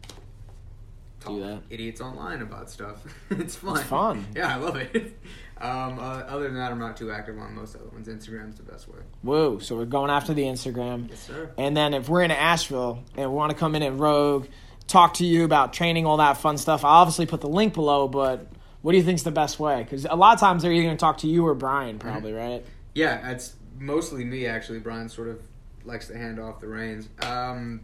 talk 1.22 1.36
do 1.36 1.40
that. 1.40 1.62
idiots 1.70 2.02
online 2.02 2.42
about 2.42 2.70
stuff. 2.70 3.02
it's 3.30 3.56
fun. 3.56 3.78
It's 3.78 3.88
fun. 3.88 4.26
Yeah, 4.36 4.54
I 4.54 4.58
love 4.58 4.76
it. 4.76 5.18
Um, 5.62 6.00
uh, 6.00 6.24
other 6.28 6.46
than 6.46 6.56
that, 6.56 6.72
I'm 6.72 6.80
not 6.80 6.98
too 6.98 7.12
active 7.12 7.38
on 7.38 7.56
most 7.56 7.76
other 7.76 7.88
ones. 7.88 8.08
Instagram's 8.08 8.58
the 8.58 8.64
best 8.64 8.88
way. 8.88 9.00
Whoa! 9.22 9.60
So 9.60 9.76
we're 9.76 9.86
going 9.86 10.12
after 10.12 10.34
the 10.34 10.44
Instagram. 10.44 11.10
Yes, 11.10 11.20
sir. 11.20 11.52
And 11.58 11.76
then 11.76 11.94
if 11.94 12.10
we're 12.10 12.22
in 12.22 12.32
Asheville 12.32 13.04
and 13.16 13.30
we 13.30 13.36
want 13.36 13.52
to 13.52 13.58
come 13.58 13.76
in 13.76 13.84
at 13.84 13.96
Rogue, 13.96 14.48
talk 14.88 15.16
to 15.16 15.26
you 15.26 15.44
about 15.44 15.74
training, 15.74 16.06
all 16.06 16.18
that 16.18 16.38
fun 16.38 16.58
stuff, 16.58 16.86
I'll 16.86 17.02
obviously 17.02 17.26
put 17.26 17.42
the 17.42 17.50
link 17.50 17.74
below, 17.74 18.08
but 18.08 18.48
what 18.82 18.92
do 18.94 18.98
you 18.98 19.04
think's 19.04 19.24
the 19.24 19.32
best 19.32 19.60
way? 19.60 19.84
Because 19.84 20.06
a 20.06 20.16
lot 20.16 20.34
of 20.34 20.40
times 20.40 20.64
they're 20.64 20.72
either 20.72 20.84
going 20.84 20.96
to 20.98 21.00
talk 21.00 21.18
to 21.20 21.28
you 21.28 21.46
or 21.46 21.54
Brian, 21.54 22.00
probably, 22.00 22.34
right? 22.34 22.66
Yeah, 22.94 23.32
it's 23.32 23.56
mostly 23.80 24.24
me 24.24 24.46
actually. 24.46 24.80
Brian 24.80 25.10
sort 25.10 25.28
of 25.28 25.42
likes 25.84 26.08
to 26.08 26.18
hand 26.18 26.40
off 26.40 26.60
the 26.60 26.68
reins. 26.68 27.10
Um, 27.22 27.82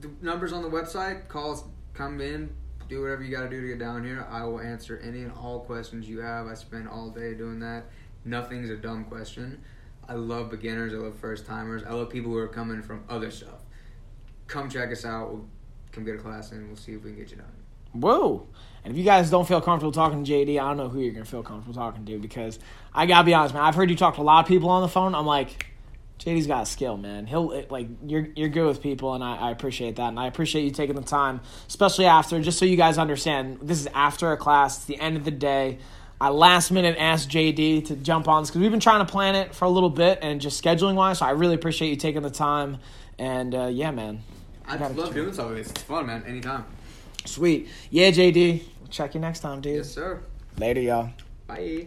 the 0.00 0.10
numbers 0.22 0.52
on 0.52 0.62
the 0.62 0.70
website. 0.70 1.28
Calls. 1.28 1.64
Come 1.94 2.20
in. 2.20 2.54
Do 2.90 3.02
whatever 3.02 3.22
you 3.22 3.30
got 3.30 3.42
to 3.42 3.48
do 3.48 3.60
to 3.60 3.68
get 3.68 3.78
down 3.78 4.02
here. 4.02 4.26
I 4.28 4.44
will 4.44 4.60
answer 4.60 5.00
any 5.02 5.20
and 5.20 5.30
all 5.30 5.60
questions 5.60 6.08
you 6.08 6.18
have. 6.18 6.48
I 6.48 6.54
spend 6.54 6.88
all 6.88 7.08
day 7.08 7.34
doing 7.34 7.60
that. 7.60 7.84
Nothing's 8.24 8.68
a 8.68 8.76
dumb 8.76 9.04
question. 9.04 9.62
I 10.08 10.14
love 10.14 10.50
beginners. 10.50 10.92
I 10.92 10.96
love 10.96 11.16
first 11.16 11.46
timers. 11.46 11.84
I 11.84 11.92
love 11.92 12.10
people 12.10 12.32
who 12.32 12.38
are 12.38 12.48
coming 12.48 12.82
from 12.82 13.04
other 13.08 13.30
stuff. 13.30 13.60
Come 14.48 14.68
check 14.68 14.90
us 14.90 15.04
out. 15.04 15.32
We'll 15.32 15.44
come 15.92 16.04
get 16.04 16.16
a 16.16 16.18
class 16.18 16.50
and 16.50 16.66
We'll 16.66 16.76
see 16.76 16.94
if 16.94 17.04
we 17.04 17.10
can 17.10 17.20
get 17.20 17.30
you 17.30 17.36
done. 17.36 17.52
Whoa. 17.92 18.48
And 18.84 18.92
if 18.92 18.98
you 18.98 19.04
guys 19.04 19.30
don't 19.30 19.46
feel 19.46 19.60
comfortable 19.60 19.92
talking 19.92 20.24
to 20.24 20.30
JD, 20.30 20.60
I 20.60 20.66
don't 20.66 20.76
know 20.76 20.88
who 20.88 20.98
you're 20.98 21.12
going 21.12 21.24
to 21.24 21.30
feel 21.30 21.44
comfortable 21.44 21.80
talking 21.80 22.04
to 22.06 22.18
because 22.18 22.58
I 22.92 23.06
got 23.06 23.20
to 23.20 23.24
be 23.24 23.34
honest, 23.34 23.54
man. 23.54 23.62
I've 23.62 23.76
heard 23.76 23.88
you 23.88 23.96
talk 23.96 24.16
to 24.16 24.20
a 24.20 24.22
lot 24.22 24.40
of 24.40 24.48
people 24.48 24.68
on 24.68 24.82
the 24.82 24.88
phone. 24.88 25.14
I'm 25.14 25.26
like, 25.26 25.69
JD's 26.20 26.46
got 26.46 26.64
a 26.64 26.66
skill, 26.66 26.98
man. 26.98 27.26
He'll 27.26 27.64
like 27.70 27.88
you're 28.06 28.28
you're 28.36 28.50
good 28.50 28.66
with 28.66 28.82
people, 28.82 29.14
and 29.14 29.24
I, 29.24 29.36
I 29.36 29.50
appreciate 29.50 29.96
that, 29.96 30.08
and 30.08 30.20
I 30.20 30.26
appreciate 30.26 30.64
you 30.64 30.70
taking 30.70 30.94
the 30.94 31.02
time, 31.02 31.40
especially 31.66 32.04
after. 32.04 32.38
Just 32.40 32.58
so 32.58 32.66
you 32.66 32.76
guys 32.76 32.98
understand, 32.98 33.60
this 33.62 33.80
is 33.80 33.88
after 33.94 34.30
a 34.32 34.36
class. 34.36 34.76
It's 34.76 34.84
the 34.84 35.00
end 35.00 35.16
of 35.16 35.24
the 35.24 35.30
day. 35.30 35.78
I 36.20 36.28
last 36.28 36.70
minute 36.70 36.96
asked 36.98 37.30
JD 37.30 37.86
to 37.86 37.96
jump 37.96 38.28
on 38.28 38.42
this 38.42 38.50
because 38.50 38.60
we've 38.60 38.70
been 38.70 38.80
trying 38.80 39.04
to 39.04 39.10
plan 39.10 39.34
it 39.34 39.54
for 39.54 39.64
a 39.64 39.70
little 39.70 39.88
bit 39.88 40.18
and 40.20 40.42
just 40.42 40.62
scheduling 40.62 40.94
wise. 40.94 41.20
So 41.20 41.26
I 41.26 41.30
really 41.30 41.54
appreciate 41.54 41.88
you 41.88 41.96
taking 41.96 42.20
the 42.20 42.30
time, 42.30 42.76
and 43.18 43.54
uh, 43.54 43.66
yeah, 43.66 43.90
man. 43.90 44.22
I 44.68 44.76
Gotta 44.76 44.92
love 44.94 45.14
doing 45.14 45.32
something 45.32 45.54
like 45.54 45.64
this. 45.64 45.72
It's 45.72 45.82
fun, 45.82 46.06
man. 46.06 46.22
Anytime. 46.26 46.66
Sweet, 47.24 47.68
yeah, 47.88 48.10
JD. 48.10 48.62
We'll 48.80 48.88
check 48.90 49.14
you 49.14 49.20
next 49.20 49.40
time, 49.40 49.62
dude. 49.62 49.76
Yes, 49.76 49.90
sir. 49.90 50.22
Later, 50.58 50.82
y'all. 50.82 51.10
Bye. 51.46 51.86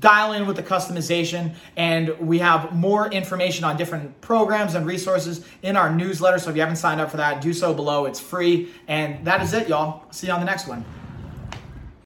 Dial 0.00 0.32
in 0.32 0.46
with 0.46 0.56
the 0.56 0.62
customization, 0.62 1.54
and 1.76 2.18
we 2.18 2.38
have 2.38 2.72
more 2.72 3.10
information 3.12 3.64
on 3.64 3.76
different 3.76 4.18
programs 4.22 4.74
and 4.74 4.86
resources 4.86 5.46
in 5.62 5.76
our 5.76 5.94
newsletter. 5.94 6.38
So 6.38 6.50
if 6.50 6.56
you 6.56 6.62
haven't 6.62 6.76
signed 6.76 7.00
up 7.00 7.10
for 7.10 7.18
that, 7.18 7.42
do 7.42 7.52
so 7.52 7.74
below. 7.74 8.06
It's 8.06 8.20
free. 8.20 8.72
And 8.88 9.24
that 9.26 9.42
is 9.42 9.52
it, 9.52 9.68
y'all. 9.68 10.10
See 10.10 10.28
you 10.28 10.32
on 10.32 10.40
the 10.40 10.46
next 10.46 10.66
one. 10.66 10.84